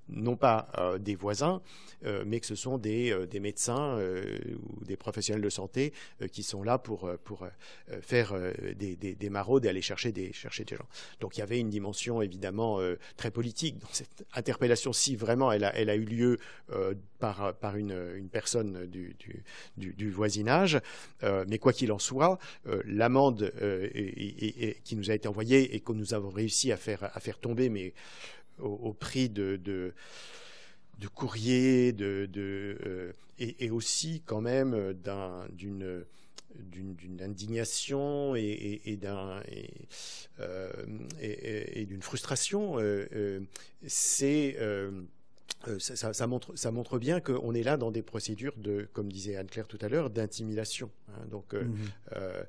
[0.09, 1.61] non pas euh, des voisins,
[2.05, 5.93] euh, mais que ce sont des, médecins ou des professionnels de santé
[6.33, 7.47] qui sont là pour, pour
[8.03, 8.35] faire
[8.77, 10.87] des, des, des, maraudes et aller chercher des, chercher des gens.
[11.21, 12.81] Donc il y avait une dimension évidemment
[13.17, 16.39] très politique dans cette interpellation, si vraiment elle a, eu lieu
[17.19, 19.17] par, par une, une personne du,
[19.77, 20.81] du, du, voisinage.
[21.23, 22.39] mais quoi qu'il en soit,
[22.85, 23.53] l'amende
[24.85, 27.71] qui nous a été envoyée et que nous avons réussi à faire, à faire tomber,
[27.71, 27.95] mais
[28.61, 29.95] au, prix de, de,
[30.99, 34.95] de courrier, de, de euh, et, aussi quand même
[35.51, 36.05] d'une
[36.55, 39.41] d'une indignation et, et, d'un
[40.41, 40.73] euh,
[41.87, 42.79] d'une frustration.
[42.79, 43.41] Euh,
[43.87, 44.57] c'est
[45.69, 49.37] euh, ça, montre, ça montre bien qu'on est là dans des procédures de, comme disait
[49.37, 50.91] Anne-Claire tout à l'heure, d'intimidation.
[51.09, 51.27] Hein.
[51.31, 51.77] donc euh, mhm.
[52.13, 52.43] euh,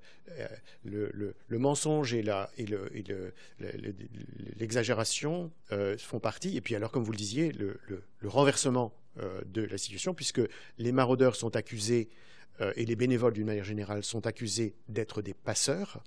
[0.86, 2.24] le, mensonge et
[4.58, 6.56] l'exagération le, font partie.
[6.56, 7.78] Et puis alors, comme vous le disiez, le,
[8.24, 8.94] renversement
[9.46, 10.42] de la situation, puisque
[10.78, 12.10] les maraudeurs sont accusés
[12.76, 16.04] et les bénévoles d'une manière générale sont accusés d'être des passeurs,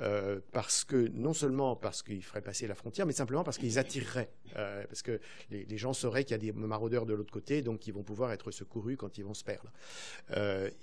[0.00, 3.78] euh, parce que non seulement parce qu'ils feraient passer la frontière, mais simplement parce qu'ils
[3.78, 5.20] attireraient, euh, parce que
[5.50, 8.32] les, gens sauraient qu'il y a des maraudeurs de l'autre côté, donc ils vont pouvoir
[8.32, 9.70] être secourus quand ils vont se perdre.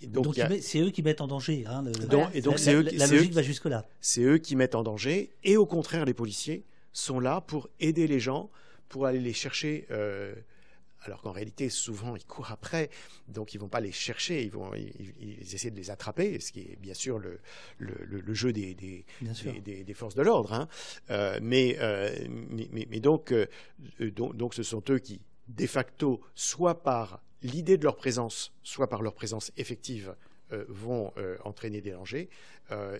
[0.08, 1.66] donc, c'est eux qui mettent en danger.
[1.68, 1.84] Hein,
[2.34, 3.86] et donc la, la logique va jusque là.
[4.00, 8.08] C'est eux qui mettent en danger, et au contraire, les policiers sont là pour aider
[8.08, 8.50] les gens,
[8.88, 9.88] pour aller les chercher
[11.02, 12.90] alors qu'en réalité, souvent, ils courent après,
[13.28, 16.62] donc ils vont pas les chercher, ils vont ils, essaient de les attraper, ce qui
[16.62, 17.40] est bien sûr le,
[17.78, 19.06] le, jeu des, des,
[19.62, 20.54] des, forces de l'ordre.
[20.54, 20.68] Hein.
[21.10, 23.48] Euh, euh, mais, mais, donc, euh,
[24.00, 28.88] donc, donc, ce sont eux qui, de facto, soit par l'idée de leur présence, soit
[28.88, 30.16] par leur présence effective,
[30.68, 31.14] vont
[31.44, 32.28] entraîner des dangers,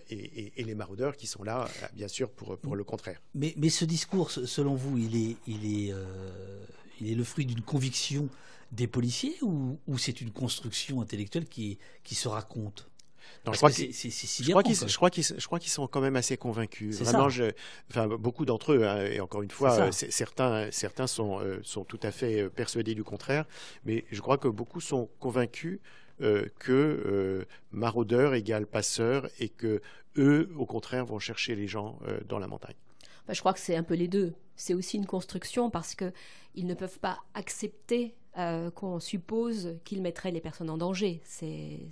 [0.08, 3.20] et, et, les maraudeurs qui sont là, bien sûr, pour, pour le contraire.
[3.34, 5.94] Mais, mais ce discours, selon vous, il est, il est
[7.00, 8.28] il est le fruit d'une conviction
[8.72, 12.88] des policiers ou, c'est une construction intellectuelle qui, qui se raconte?
[13.46, 14.96] Je crois je
[15.46, 17.00] crois qu'ils sont quand même assez convaincus.
[17.00, 17.52] Vraiment, je,
[17.90, 22.10] enfin, beaucoup d'entre eux, hein, et encore une fois, certains, certains sont, sont tout à
[22.10, 23.46] fait persuadés du contraire,
[23.84, 25.80] mais je crois que beaucoup sont convaincus
[26.58, 29.80] que maraudeur égale passeur et que
[30.16, 31.98] eux, au contraire, vont chercher les gens
[32.28, 32.76] dans la montagne.
[33.26, 34.34] Bah, je crois que c'est un peu les deux.
[34.60, 40.30] C'est aussi une construction parce qu'ils ne peuvent pas accepter euh, qu'on suppose qu'ils mettraient
[40.30, 41.20] les personnes en danger.
[41.24, 41.88] C'est,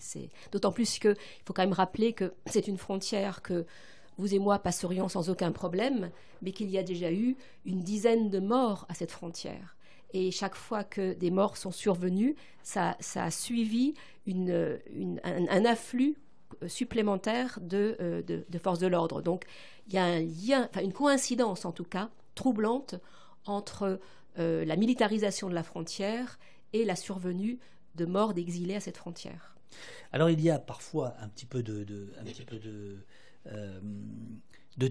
[0.52, 1.16] D'autant plus qu'il
[1.46, 3.64] faut quand même rappeler que c'est une frontière que
[4.18, 6.10] vous et moi passerions sans aucun problème,
[6.42, 9.76] mais qu'il y a déjà eu une dizaine de morts à cette frontière.
[10.12, 13.94] Et chaque fois que des morts sont survenus, ça, a suivi
[14.26, 16.16] un, afflux
[16.66, 19.22] supplémentaire euh, de, forces de l'ordre.
[19.22, 19.44] Donc
[19.86, 22.94] il y a un lien, une coïncidence en tout cas, troublante
[23.47, 24.01] entre
[24.39, 26.39] euh, la militarisation de la frontière
[26.73, 27.59] et la survenue
[27.97, 29.56] de morts d'exilés à cette frontière.
[30.12, 31.85] Alors il y a parfois un petit peu de,
[33.47, 33.81] euh,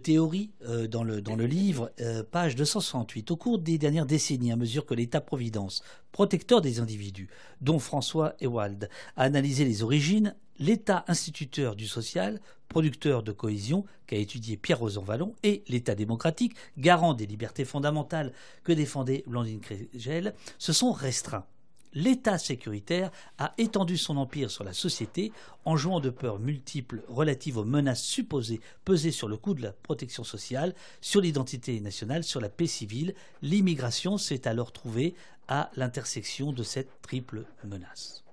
[0.03, 1.91] théorie euh, dans, le, dans le livre,
[2.31, 3.31] page 268.
[3.31, 7.29] Au cours des dernières décennies, à mesure que l'État-providence, protecteur des individus,
[7.61, 14.17] dont François Ewald a analysé les origines, l'État instituteur du social, producteur de cohésion, qu'a
[14.17, 20.73] étudié Pierre Rosanvallon, et l'État démocratique, garant des libertés fondamentales que défendait Blandine Crégel, se
[20.73, 21.45] sont restreints.
[21.93, 25.31] L'État sécuritaire a étendu son empire sur la société
[25.65, 29.71] en jouant de peurs multiples relatives aux menaces supposées peser sur le coût de la
[29.71, 33.15] protection sociale, sur l'identité nationale, sur la paix civile.
[33.41, 35.15] L'immigration s'est alors trouvée
[35.47, 38.23] à l'intersection de cette triple menace.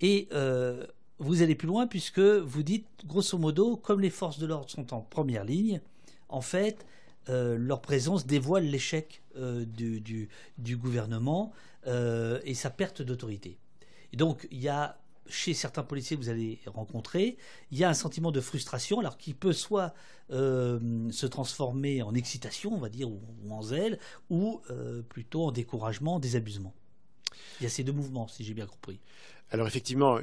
[0.00, 0.86] Et euh,
[1.22, 4.92] vous allez plus loin puisque vous dites, grosso modo, comme les forces de l'ordre sont
[4.92, 5.80] en première ligne,
[6.28, 6.84] en fait,
[7.28, 11.52] euh, leur présence dévoile l'échec euh, du, gouvernement
[11.86, 13.58] euh, et sa perte d'autorité.
[14.12, 17.36] Et donc, il y a chez certains policiers que vous allez rencontrer,
[17.70, 19.94] il y a un sentiment de frustration, alors qui peut soit
[20.30, 23.98] se transformer en excitation, on va dire, ou, ou en zèle,
[24.30, 24.60] ou
[25.08, 26.74] plutôt en découragement, en désabusement.
[27.60, 28.98] Il y a ces deux mouvements, si j'ai bien compris.
[29.50, 30.18] Alors effectivement,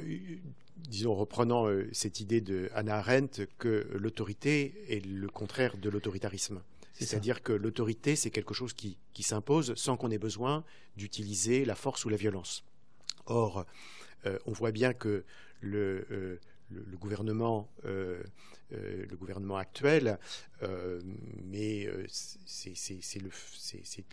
[0.88, 6.62] disons, reprenant euh, cette idée de Hannah Arendt, que l'autorité est le contraire de l'autoritarisme.
[6.92, 10.64] C'est-à-dire que l'autorité, c'est quelque chose qui, s'impose sans qu'on ait besoin
[10.96, 12.64] d'utiliser la force ou la violence.
[13.26, 13.64] Or,
[14.26, 15.24] euh, on voit bien que
[15.60, 16.38] le, euh,
[16.70, 18.22] le, gouvernement, euh,
[18.70, 20.18] le gouvernement actuel,
[21.44, 21.88] mais
[22.44, 23.30] c'est le,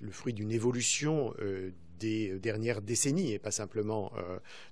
[0.02, 1.34] le, fruit d'une évolution
[2.00, 4.12] des dernières décennies et pas simplement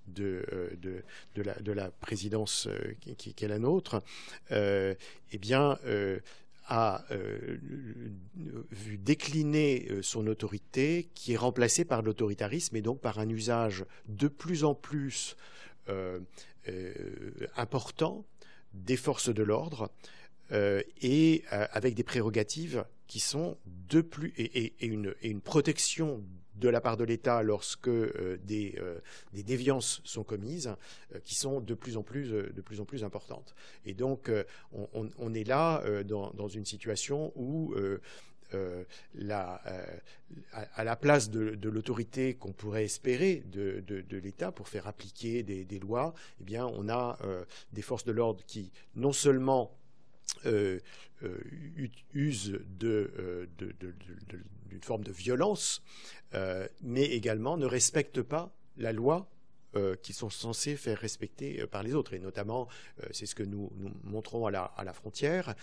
[0.07, 0.45] de,
[0.81, 1.03] de,
[1.35, 2.67] de, la, de, la, présidence
[3.01, 4.01] qui, qui, est la nôtre,
[4.51, 5.77] eh bien,
[6.67, 7.05] a
[8.71, 14.27] vu décliner son autorité qui est remplacée par l'autoritarisme et donc par un usage de
[14.27, 15.35] plus en plus
[16.67, 18.25] euh, important
[18.73, 19.91] des forces de l'ordre
[20.51, 26.23] euh, et euh, avec des prérogatives qui sont de plus et, une, une, protection
[26.55, 28.79] de la part de l'État lorsque des,
[29.33, 30.75] des, déviances sont commises,
[31.23, 33.55] qui sont de plus en plus, de plus, en plus importantes.
[33.85, 34.31] Et donc,
[34.71, 37.73] on, est là dans, dans, une situation où
[38.53, 38.83] euh,
[39.15, 39.85] la, euh,
[40.75, 43.83] à, la place de, l'autorité qu'on pourrait espérer de,
[44.17, 48.43] l'État pour faire appliquer des, lois, eh bien, on a euh, des forces de l'ordre
[48.45, 49.71] qui non seulement
[52.13, 53.47] usent d'une
[54.81, 55.81] forme de violence,
[56.81, 59.27] mais également ne respectent pas la loi
[59.75, 62.13] euh, qui sont censés faire respecter euh, par les autres.
[62.13, 62.69] Et notamment,
[63.03, 63.69] euh, c'est ce que nous,
[64.05, 65.53] montrons à la, à la frontière,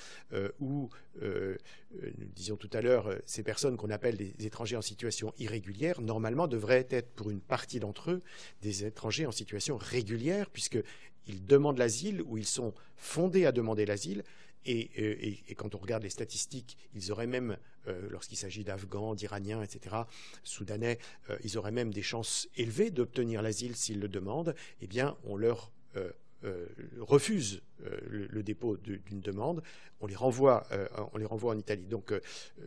[0.60, 0.90] où,
[1.22, 6.46] nous disions tout à l'heure, ces personnes qu'on appelle des étrangers en situation irrégulière, normalement
[6.46, 8.22] devraient être, pour une partie d'entre eux,
[8.60, 14.24] des étrangers en situation régulière, puisqu'ils demandent l'asile ou ils sont fondés à demander l'asile,
[14.64, 17.56] et, quand on regarde les statistiques, ils auraient même,
[17.88, 19.96] euh, lorsqu'il s'agit d'Afghans, d'Iraniens, etc.,
[20.44, 20.98] Soudanais,
[21.30, 24.54] euh, ils auraient même des chances élevées d'obtenir l'asile s'ils le demandent.
[24.80, 26.10] Eh bien, on leur euh,
[26.44, 26.66] euh,
[26.98, 29.62] refusent euh, le, dépôt d'une demande,
[30.00, 31.86] on les renvoie, euh, on les renvoie en Italie.
[31.86, 32.12] Donc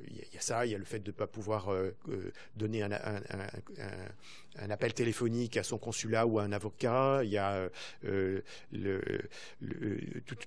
[0.07, 1.69] il y, a ça, il y a le fait de ne pas pouvoir
[2.56, 2.91] donner un,
[4.69, 7.22] appel téléphonique à son consulat ou à un avocat.
[7.23, 7.69] Il y a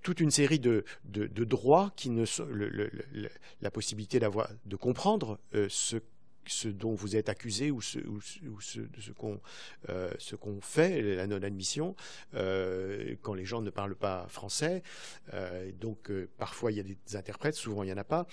[0.02, 2.48] toute une série de, droits qui ne sont
[3.60, 5.38] la possibilité d'avoir de comprendre
[5.68, 5.98] ce
[6.48, 7.98] ce dont vous êtes accusé ou ce,
[9.88, 11.94] euh, ce qu'on fait, la non-admission,
[12.34, 14.82] euh, quand les gens ne parlent pas français.
[15.34, 18.26] Euh, donc parfois il y a des interprètes, souvent il n'y en a pas.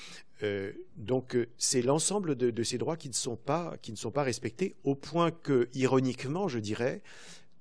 [0.98, 4.76] donc c'est l'ensemble de, ces droits qui ne, sont pas, qui ne sont pas respectés,
[4.84, 7.02] au point que, ironiquement, je dirais,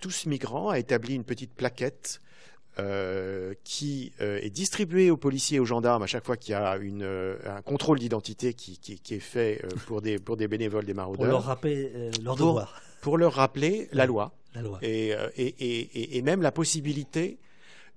[0.01, 2.21] tous migrants a établi une petite plaquette
[3.65, 7.05] qui est distribué aux policiers et aux gendarmes à chaque fois qu'il y a une,
[7.47, 11.25] un contrôle d'identité qui, qui, est fait pour, des, pour des bénévoles, des maraudeurs.
[11.25, 12.83] Pour leur rappeler leur devoir.
[13.01, 14.33] Pour leur rappeler la loi.
[14.55, 14.79] La loi.
[14.83, 17.39] Et, et, et, et, même la possibilité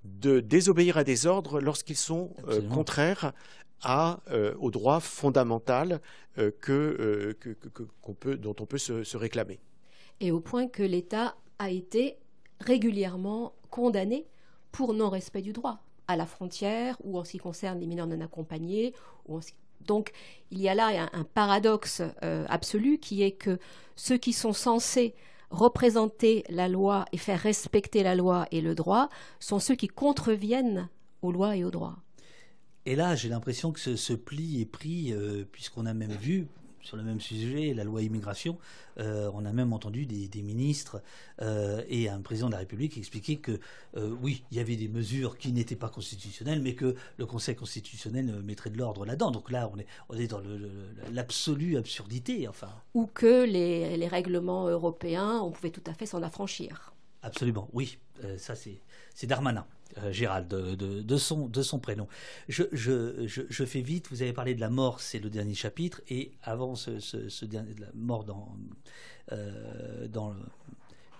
[0.04, 2.30] de désobéir à des ordres lorsqu'ils sont
[2.72, 3.32] contraires
[3.82, 4.20] à,
[4.60, 6.00] au droit fondamental
[6.36, 7.36] que,
[8.00, 9.58] qu'on peut, dont on peut se, se réclamer.
[10.20, 12.16] Et au point que l'État a été
[12.60, 14.26] régulièrement condamné
[14.72, 18.20] pour non-respect du droit à la frontière ou en ce qui concerne les mineurs non
[18.20, 18.94] accompagnés.
[19.86, 20.12] Donc
[20.50, 23.58] il y a là un, paradoxe euh, absolu qui est que
[23.96, 25.14] ceux qui sont censés
[25.50, 29.08] représenter la loi et faire respecter la loi et le droit
[29.40, 30.88] sont ceux qui contreviennent
[31.22, 31.96] aux lois et aux droits.
[32.86, 36.46] Et là, j'ai l'impression que ce, pli est pris, euh, puisqu'on a même vu,
[36.88, 38.56] sur le même sujet, la loi immigration,
[38.98, 41.02] euh, on a même entendu des, ministres
[41.42, 43.60] euh, et un président de la République expliquer que
[43.96, 47.56] euh, oui, il y avait des mesures qui n'étaient pas constitutionnelles, mais que le Conseil
[47.56, 49.30] constitutionnel mettrait de l'ordre là-dedans.
[49.30, 49.70] Donc là,
[50.08, 50.40] on est, dans
[51.12, 52.48] l'absolue absurdité.
[52.48, 52.70] Enfin.
[52.94, 56.94] Ou que les règlements européens, on pouvait tout à fait s'en affranchir.
[57.22, 57.98] Absolument, oui.
[58.38, 59.66] ça, c'est Darmanin.
[59.96, 62.08] Euh, Gérald, de, son, de son prénom.
[62.48, 66.32] Je, je, fais vite, vous avez parlé de la mort, c'est le dernier chapitre, et
[66.42, 68.54] avant ce, ce, dernier, de la mort dans,
[69.32, 70.34] euh, dans,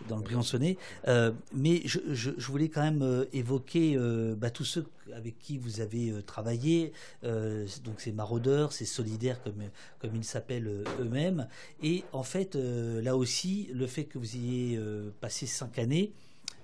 [0.09, 0.77] dans le Briançonnet,
[1.07, 3.99] euh, mais je, voulais quand même évoquer
[4.37, 9.63] bah, tous ceux avec qui vous avez travaillé, donc ces maraudeurs, ces solidaires comme,
[10.01, 11.49] comme ils s'appellent eux-mêmes,
[11.83, 14.81] et en fait, là aussi, le fait que vous ayez
[15.21, 16.13] passé cinq années,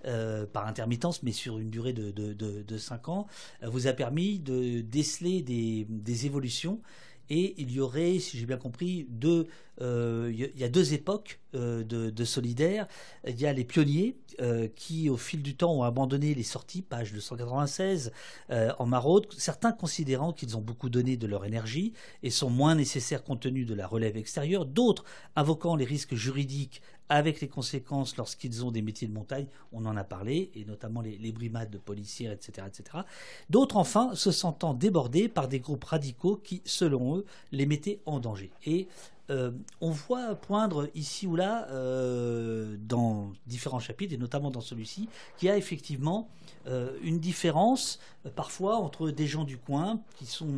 [0.06, 3.26] euh, par intermittence, mais sur une durée de, de, 5 ans,
[3.62, 6.78] euh, vous a permis de déceler des, évolutions.
[7.30, 9.46] Et il y aurait, si j'ai bien compris, deux,
[9.80, 12.88] euh, il y a deux époques de, de, solidaires.
[13.26, 14.16] Il y a les pionniers
[14.74, 18.10] qui, au fil du temps, ont abandonné les sorties, page 296,
[18.50, 21.92] en maraude, certains considérant qu'ils ont beaucoup donné de leur énergie
[22.24, 25.04] et sont moins nécessaires compte tenu de la relève extérieure, d'autres
[25.36, 29.96] invoquant les risques juridiques avec les conséquences lorsqu'ils ont des métiers de montagne, on en
[29.96, 32.66] a parlé, et notamment les, brimades de policiers, etc.
[32.66, 32.98] etc.
[33.50, 38.20] D'autres, enfin, se sentant débordés par des groupes radicaux qui, selon eux, les mettaient en
[38.20, 38.50] danger.
[38.64, 38.88] Et
[39.30, 39.50] euh,
[39.80, 45.08] on voit poindre ici ou là, euh, dans différents chapitres, et notamment dans celui-ci,
[45.38, 46.28] qu'il y a effectivement
[46.66, 47.98] euh, une différence
[48.36, 50.52] parfois entre des gens du coin qui sont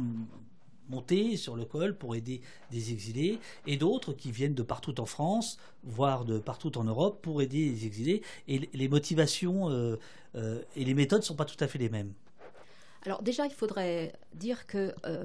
[0.89, 2.41] monter sur le col pour aider
[2.71, 7.21] des exilés, et d'autres qui viennent de partout en France, voire de partout en Europe,
[7.23, 8.23] pour aider les exilés.
[8.49, 9.97] Et les motivations euh,
[10.37, 12.13] euh, et les méthodes ne sont pas tout à fait les mêmes.
[13.05, 15.25] Alors déjà, il faudrait dire que euh,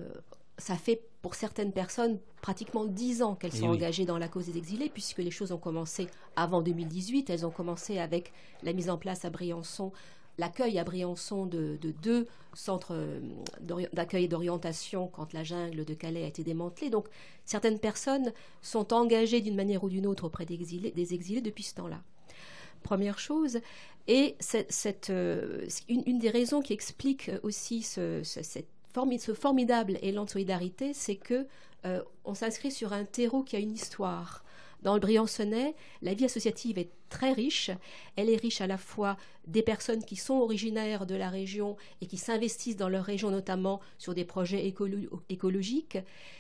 [0.58, 4.58] ça fait pour certaines personnes pratiquement dix ans qu'elles sont engagées dans la cause des
[4.58, 7.30] exilés, puisque les choses ont commencé avant 2018.
[7.30, 8.34] Elles ont commencé avec
[8.64, 9.92] la mise en place à Briançon
[10.42, 13.20] l'accueil à Briançon de, deux centres euh,
[13.94, 16.90] d'accueil et d'orientation quand la jungle de Calais a été démantelée.
[16.90, 17.08] Donc
[17.46, 22.02] certaines personnes sont engagées d'une manière ou d'une autre auprès des exilés, depuis ce temps-là.
[22.84, 23.60] Première chose.
[24.08, 30.94] Et cette, euh, une, des raisons qui explique aussi ce, ce formidable élan de solidarité,
[30.96, 31.46] c'est que
[31.86, 34.44] euh, on s'inscrit sur un terreau qui a une histoire.
[34.82, 37.70] Dans le Briançonnais, la vie associative est très riche.
[38.16, 42.08] Elle est riche à la fois des personnes qui sont originaires de la région et
[42.08, 44.74] qui s'investissent dans leur région, notamment sur des projets
[45.30, 46.00] écologiques,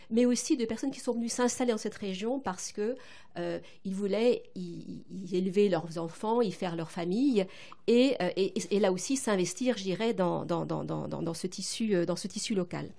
[0.09, 2.95] mais aussi de personnes qui sont venues s'installer dans cette région parce que
[3.37, 7.45] euh, voulaient y, élever leurs enfants, y faire leur famille,
[7.87, 12.89] et, euh, là aussi s'investir, je dirais, dans, euh, ce tissu local.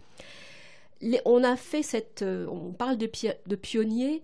[1.25, 4.23] on a fait cette, on parle de pionniers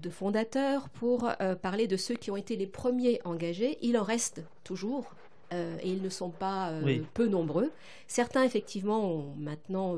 [0.00, 3.78] de fondateurs pour euh, parler de ceux qui ont été les premiers engagés.
[3.82, 5.14] Il en reste toujours.
[5.52, 7.72] Euh, et ils ne sont pas euh, peu nombreux.
[8.06, 9.96] Certains, effectivement, ont maintenant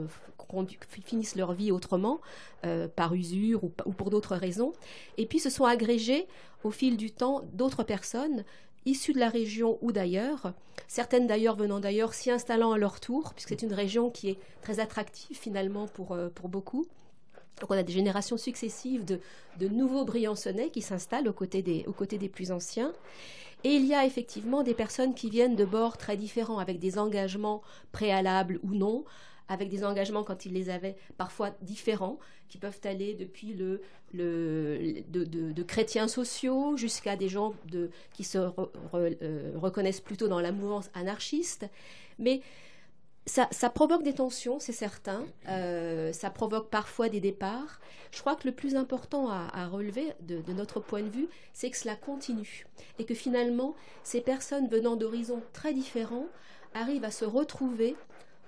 [1.04, 2.20] finissent leur vie autrement,
[2.94, 4.72] par usure ou, pour d'autres raisons.
[5.16, 6.26] Et puis se sont agrégés
[6.62, 8.44] au fil du temps d'autres personnes
[8.84, 10.52] issues de la région ou d'ailleurs,
[10.88, 14.38] certaines d'ailleurs venant d'ailleurs, s'y installant à leur tour, puisque c'est une région qui est
[14.60, 16.86] très attractive finalement pour, pour beaucoup.
[17.60, 19.20] Donc on a des générations successives de,
[19.68, 22.92] nouveaux Briançonnais qui s'installent aux, côtés des, plus anciens.
[23.64, 26.98] Et il y a effectivement des personnes qui viennent de bords très différents, avec des
[26.98, 27.62] engagements
[27.92, 29.04] préalables ou non,
[29.48, 32.18] avec des engagements quand ils les avaient parfois différents,
[32.48, 33.80] qui peuvent aller depuis de,
[35.62, 41.66] chrétiens sociaux jusqu'à des gens de, qui se euh, reconnaissent plutôt dans la mouvance anarchiste.
[42.18, 42.40] Mais
[43.26, 45.24] ça, provoque des tensions, c'est certain.
[45.48, 47.80] Euh, ça provoque parfois des départs.
[48.10, 51.76] Je crois que le plus important à, relever de, notre point de vue, c'est que
[51.76, 52.66] cela continue.
[52.98, 56.26] Et que finalement, ces personnes venant d'horizons très différents
[56.74, 57.96] arrivent à se retrouver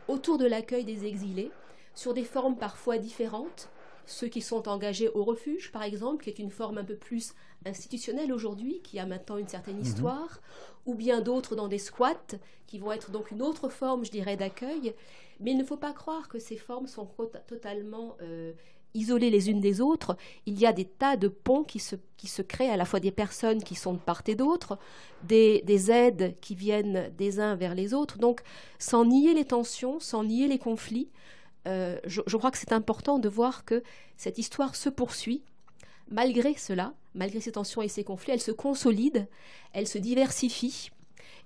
[0.08, 1.52] autour de l'accueil des exilés
[1.94, 3.70] sur des formes parfois différentes.
[4.06, 7.34] Ceux qui sont engagés au refuge, par exemple, qui est une forme un peu plus
[7.64, 9.82] institutionnelle aujourd'hui, qui a maintenant une certaine mhm.
[9.82, 10.40] histoire,
[10.86, 12.36] ou bien d'autres dans des squats,
[12.66, 14.94] qui vont être donc une autre forme, je dirais, d'accueil.
[15.40, 17.08] Mais il ne faut pas croire que ces formes sont
[17.46, 18.52] totalement euh,
[18.94, 20.16] isolées les unes des autres.
[20.46, 23.00] Il y a des tas de ponts qui se, qui se créent, à la fois
[23.00, 24.78] des personnes qui sont de part et d'autre,
[25.24, 28.18] des, des, aides qui viennent des uns vers les autres.
[28.18, 28.42] Donc,
[28.78, 31.10] sans nier les tensions, sans nier les conflits,
[31.66, 33.82] euh, je, crois que c'est important de voir que
[34.16, 35.42] cette histoire se poursuit.
[36.10, 39.26] Malgré cela, malgré ces tensions et ces conflits, elle se consolide,
[39.72, 40.90] elle se diversifie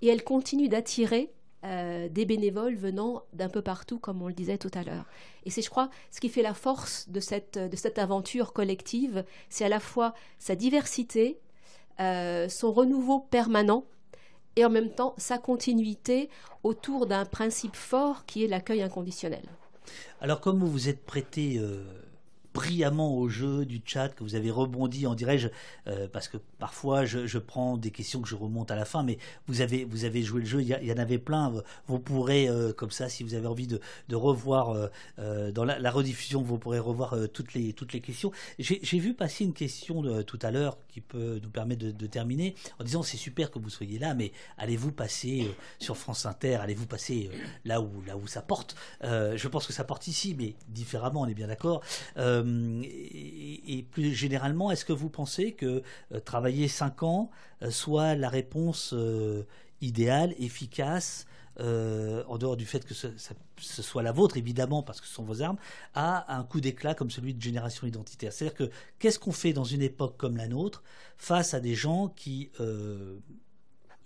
[0.02, 1.30] et elle continue d'attirer
[1.64, 5.06] euh, des bénévoles venant d'un peu partout, comme on le disait tout à l'heure.
[5.44, 9.24] Et c'est, je crois, ce qui fait la force de cette, de cette aventure collective,
[9.48, 11.38] c'est à la fois sa diversité,
[12.00, 13.84] euh, son renouveau permanent,
[14.56, 16.28] et en même temps sa continuité
[16.64, 19.44] autour d'un principe fort qui est l'accueil inconditionnel.
[20.20, 21.82] Alors, comme vous vous êtes prêté euh,
[22.54, 25.48] brillamment au jeu du chat, que vous avez rebondi, en dirais-je,
[25.86, 29.18] euh, parce que parfois je, prends des questions que je remonte à la fin, mais
[29.46, 31.52] vous avez, vous avez joué le jeu, il y, en avait plein.
[31.86, 33.80] Vous pourrez, euh, comme ça, si vous avez envie de,
[34.14, 38.32] revoir dans la, rediffusion, vous pourrez revoir toutes les questions.
[38.58, 43.02] J'ai vu passer une question tout à l'heure peut nous permettre de, terminer en disant
[43.02, 47.30] c'est super que vous soyez là, mais allez-vous passer sur France Inter, allez-vous passer
[47.64, 48.76] là où, là où ça porte?
[49.02, 51.82] Je pense que ça porte ici, mais différemment, on est bien d'accord.
[52.16, 57.30] Euh, et, plus généralement, est-ce que vous pensez que euh, travailler 5 ans
[57.62, 58.94] euh, soit la réponse
[59.80, 61.26] idéale, efficace,
[61.58, 65.42] en dehors du fait que ce, soit la vôtre, évidemment, parce que ce sont vos
[65.42, 65.58] armes,
[65.94, 69.64] à un coup d'éclat comme celui de génération identitaire C'est-à-dire que qu'est-ce qu'on fait dans
[69.64, 70.82] une époque comme la nôtre
[71.16, 72.50] face à des gens qui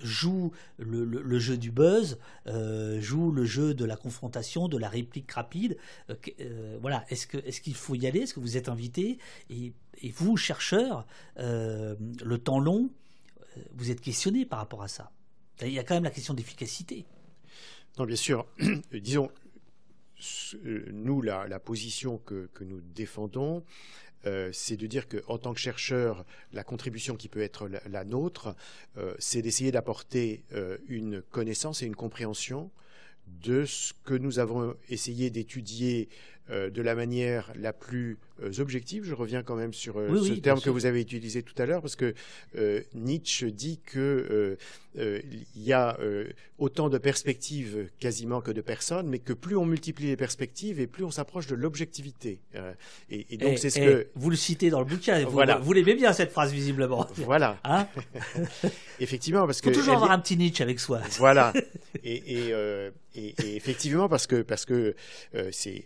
[0.03, 5.31] joue le, jeu du buzz, euh, joue le jeu de la confrontation, de la réplique
[5.33, 5.77] rapide.
[6.11, 8.21] Euh, euh, voilà, est-ce qu'il faut y aller?
[8.21, 9.19] Est-ce que vous êtes invité
[9.51, 9.73] et,
[10.15, 11.07] vous, chercheurs,
[11.37, 12.91] le temps long,
[13.75, 15.13] vous êtes questionné par rapport à ça.
[15.61, 17.05] Il y a quand même la question d'efficacité.
[17.99, 18.47] Non, bien sûr.
[18.93, 19.31] Disons,
[20.93, 23.65] nous, la, position que, que, nous défendons,
[24.25, 28.55] euh, c'est de dire qu'en tant que chercheur, la contribution qui peut être la, nôtre,
[28.97, 32.71] euh, c'est d'essayer d'apporter euh, une connaissance et une compréhension
[33.27, 36.09] de ce que nous avons essayé d'étudier
[36.51, 38.19] de la manière la plus
[38.59, 39.05] objective.
[39.05, 41.97] Je reviens quand même sur ce terme que vous avez utilisé tout à l'heure, parce
[41.97, 42.15] que
[42.95, 44.57] Nietzsche dit que
[44.97, 45.99] il y a
[46.59, 50.87] autant de perspectives quasiment que de personnes, mais que plus on multiplie les perspectives et
[50.87, 52.41] plus on s'approche de l'objectivité.
[53.11, 55.25] Et, donc c'est ce que vous le citez dans le bouquin.
[55.25, 55.59] Vous, voilà.
[55.59, 57.07] vous l'aimez bien cette phrase visiblement.
[57.17, 57.59] Voilà.
[57.73, 57.87] Hein
[59.01, 61.01] effectivement, parce que faut toujours avoir un petit Nietzsche avec soi.
[61.19, 61.53] Voilà.
[62.05, 62.53] Et,
[63.15, 64.95] et, effectivement, parce que parce que
[65.35, 65.85] euh, c'est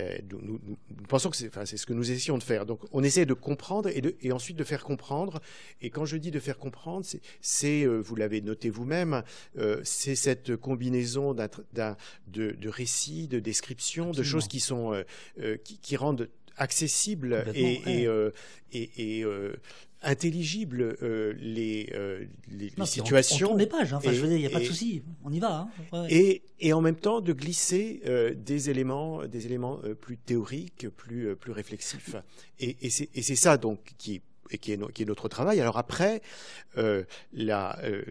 [0.00, 0.76] euh, nous, nous,
[1.08, 2.66] pensons que c'est enfin, ce que nous essayons de faire.
[2.66, 5.40] Donc, on essaie de comprendre et, de, et ensuite de faire comprendre.
[5.80, 7.06] Et quand je dis de faire comprendre,
[7.40, 9.22] c'est euh, vous l'avez noté vous-même,
[9.82, 11.48] c'est cette combinaison de,
[12.26, 15.04] de récits, de descriptions, de choses qui sont
[15.64, 18.08] qui, qui rendent accessible et, et,
[18.72, 19.24] et, et
[20.04, 23.46] intelligible euh, les, euh, les, situations.
[23.46, 23.98] On, tourne les pages, hein.
[23.98, 25.68] enfin, je veux dire, il n'y a pas de souci, on y va.
[25.92, 26.06] Hein.
[26.08, 31.34] Et, et, en même temps de glisser euh, des éléments, des éléments plus théoriques, plus,
[31.36, 32.16] plus réflexifs.
[32.60, 35.60] Et, c'est ça donc qui et qui est, notre travail.
[35.60, 36.22] Alors après,
[36.78, 37.04] euh,
[37.38, 38.04] euh,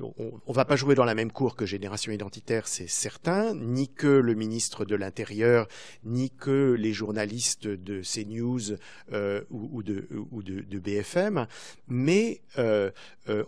[0.00, 3.88] on ne va pas jouer dans la même cour que Génération Identitaire, c'est certain, ni
[3.88, 5.66] que le ministre de l'Intérieur,
[6.04, 8.76] ni que les journalistes de CNews
[9.12, 11.46] euh, ou, de, BFM,
[11.88, 12.40] mais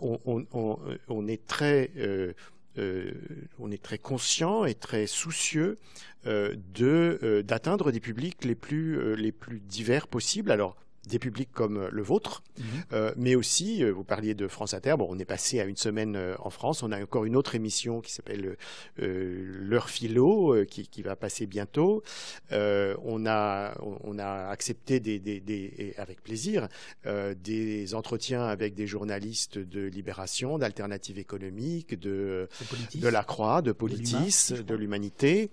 [0.01, 1.91] on, est très...
[4.01, 5.77] Conscient et très soucieux
[6.23, 10.51] d'atteindre des publics les plus les plus divers possibles.
[10.51, 10.77] Alors
[11.09, 12.65] des publics comme euh, le vôtre, mhm.
[12.93, 15.75] euh, mais aussi, euh, vous parliez de France Inter, bon, on est passé à une
[15.75, 18.55] semaine en France, on a encore une autre émission qui s'appelle
[18.97, 22.03] L'heure philo, qui, qui, va passer bientôt.
[22.51, 26.67] on, a, on a accepté des, des, des avec plaisir
[27.05, 32.47] des entretiens avec des journalistes de Libération, d'Alternative économique, de,
[32.95, 35.49] de La Croix, de Politis, de l'Humanité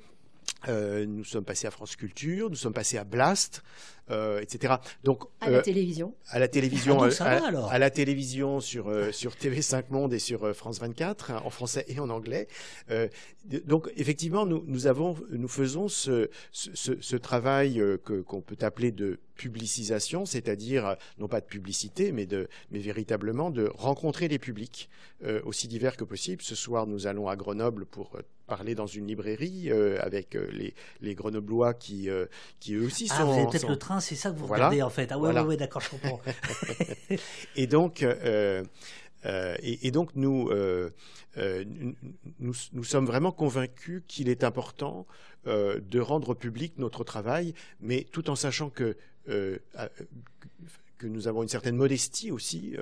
[0.69, 3.63] nous sommes passés à France Culture, nous sommes passés à Blast,
[4.09, 4.75] euh, etc.
[5.03, 6.15] Donc à la euh, télévision.
[6.29, 7.03] À la télévision.
[7.03, 11.51] Ah, euh, à, la télévision sur sur TV5 Monde et sur France 24 hein, en
[11.51, 12.47] français et en anglais.
[13.65, 18.93] donc effectivement, nous nous avons nous faisons ce ce, ce travail que qu'on peut appeler
[18.93, 24.89] de publicisation, c'est-à-dire non pas de publicité, mais de mais véritablement de rencontrer les publics
[25.45, 26.43] aussi divers que possible.
[26.43, 28.17] Ce soir, nous allons à Grenoble pour
[28.47, 29.71] parler dans une librairie
[30.01, 32.09] avec les, les Grenoblois qui,
[32.61, 33.47] qui eux aussi ah, sont.
[33.51, 35.11] peut-être le train c'est ça que vous regardez en fait.
[35.13, 36.21] Ah ouais, ouais, d'accord, je comprends.
[37.57, 38.65] et donc, euh,
[39.25, 40.91] euh, et, donc nous, euh,
[42.39, 45.07] nous, nous, sommes vraiment convaincus qu'il est important
[45.47, 48.97] de rendre public notre travail, mais tout en sachant que
[50.99, 52.75] que nous avons une certaine modestie aussi,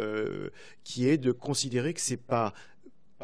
[0.83, 2.55] qui est de considérer que c'est pas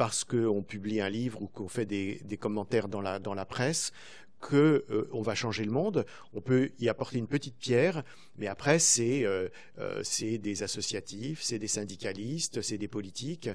[0.01, 3.91] parce qu'on publie un livre ou qu'on fait des, commentaires dans la, presse
[4.39, 6.07] qu'on euh, va changer le monde.
[6.33, 8.01] On peut y apporter une petite pierre,
[8.35, 9.47] mais après c'est euh,
[9.77, 10.01] euh,
[10.39, 13.51] des associatifs, c'est des syndicalistes, c'est des politiques,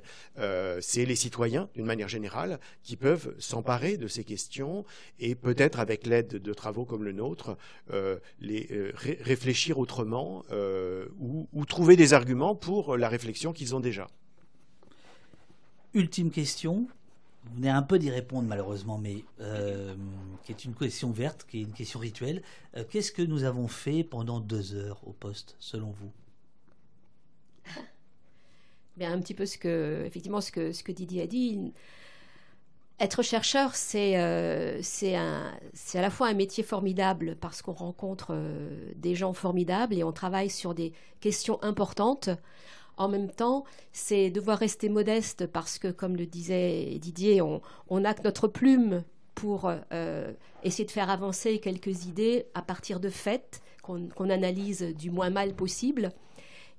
[0.80, 4.84] c'est les citoyens d'une manière générale qui peuvent s'emparer de ces questions
[5.18, 7.56] et peut-être avec l'aide de travaux comme le nôtre,
[8.38, 10.44] les réfléchir autrement
[11.18, 14.06] ou trouver des arguments pour la réflexion qu'ils ont déjà.
[15.96, 16.86] Ultime question,
[17.46, 19.94] vous venez un peu d'y répondre malheureusement, mais euh,
[20.44, 22.42] qui est une question verte, qui est une question rituelle.
[22.76, 26.10] Euh, qu'est-ce que nous avons fait pendant deux heures au poste, selon vous?
[29.00, 31.72] Un petit peu ce que, effectivement, ce que, ce que Didier a dit.
[33.00, 34.82] Être chercheur, c'est euh,
[35.94, 38.38] à la fois un métier formidable parce qu'on rencontre
[38.96, 42.28] des gens formidables et on travaille sur des questions importantes.
[42.96, 48.14] En même temps, c'est devoir rester modeste parce que, comme le disait Didier, on, a
[48.14, 49.04] que notre plume
[49.34, 50.32] pour euh,
[50.62, 55.54] essayer de faire avancer quelques idées à partir de faits qu'on analyse du moins mal
[55.54, 56.10] possible.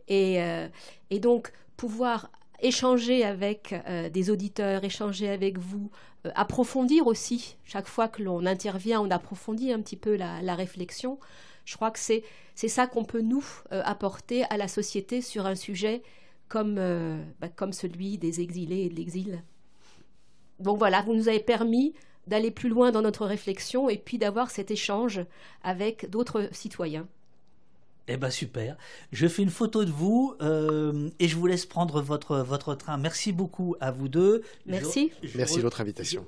[0.07, 0.67] Et, euh,
[1.21, 2.31] donc, pouvoir
[2.61, 5.91] échanger avec euh, des auditeurs, échanger avec vous,
[6.33, 7.57] approfondir aussi.
[7.63, 11.19] Chaque fois que l'on intervient, on approfondit un petit peu la réflexion.
[11.67, 12.23] Je crois que c'est
[12.55, 16.01] ça qu'on peut nous euh, apporter à la société sur un sujet
[16.47, 19.43] comme, euh, bah, comme celui des exilés et de l'exil.
[20.59, 21.93] Donc voilà, vous nous avez permis
[22.25, 25.25] d'aller plus loin dans notre réflexion et puis d'avoir cet échange
[25.61, 27.05] avec d'autres citoyens.
[28.07, 28.77] Eh ben super.
[29.11, 32.97] Je fais une photo de vous euh, et je vous laisse prendre votre, votre train.
[32.97, 34.41] Merci beaucoup à vous deux.
[34.65, 35.11] Merci.
[35.35, 36.25] Merci de votre invitation.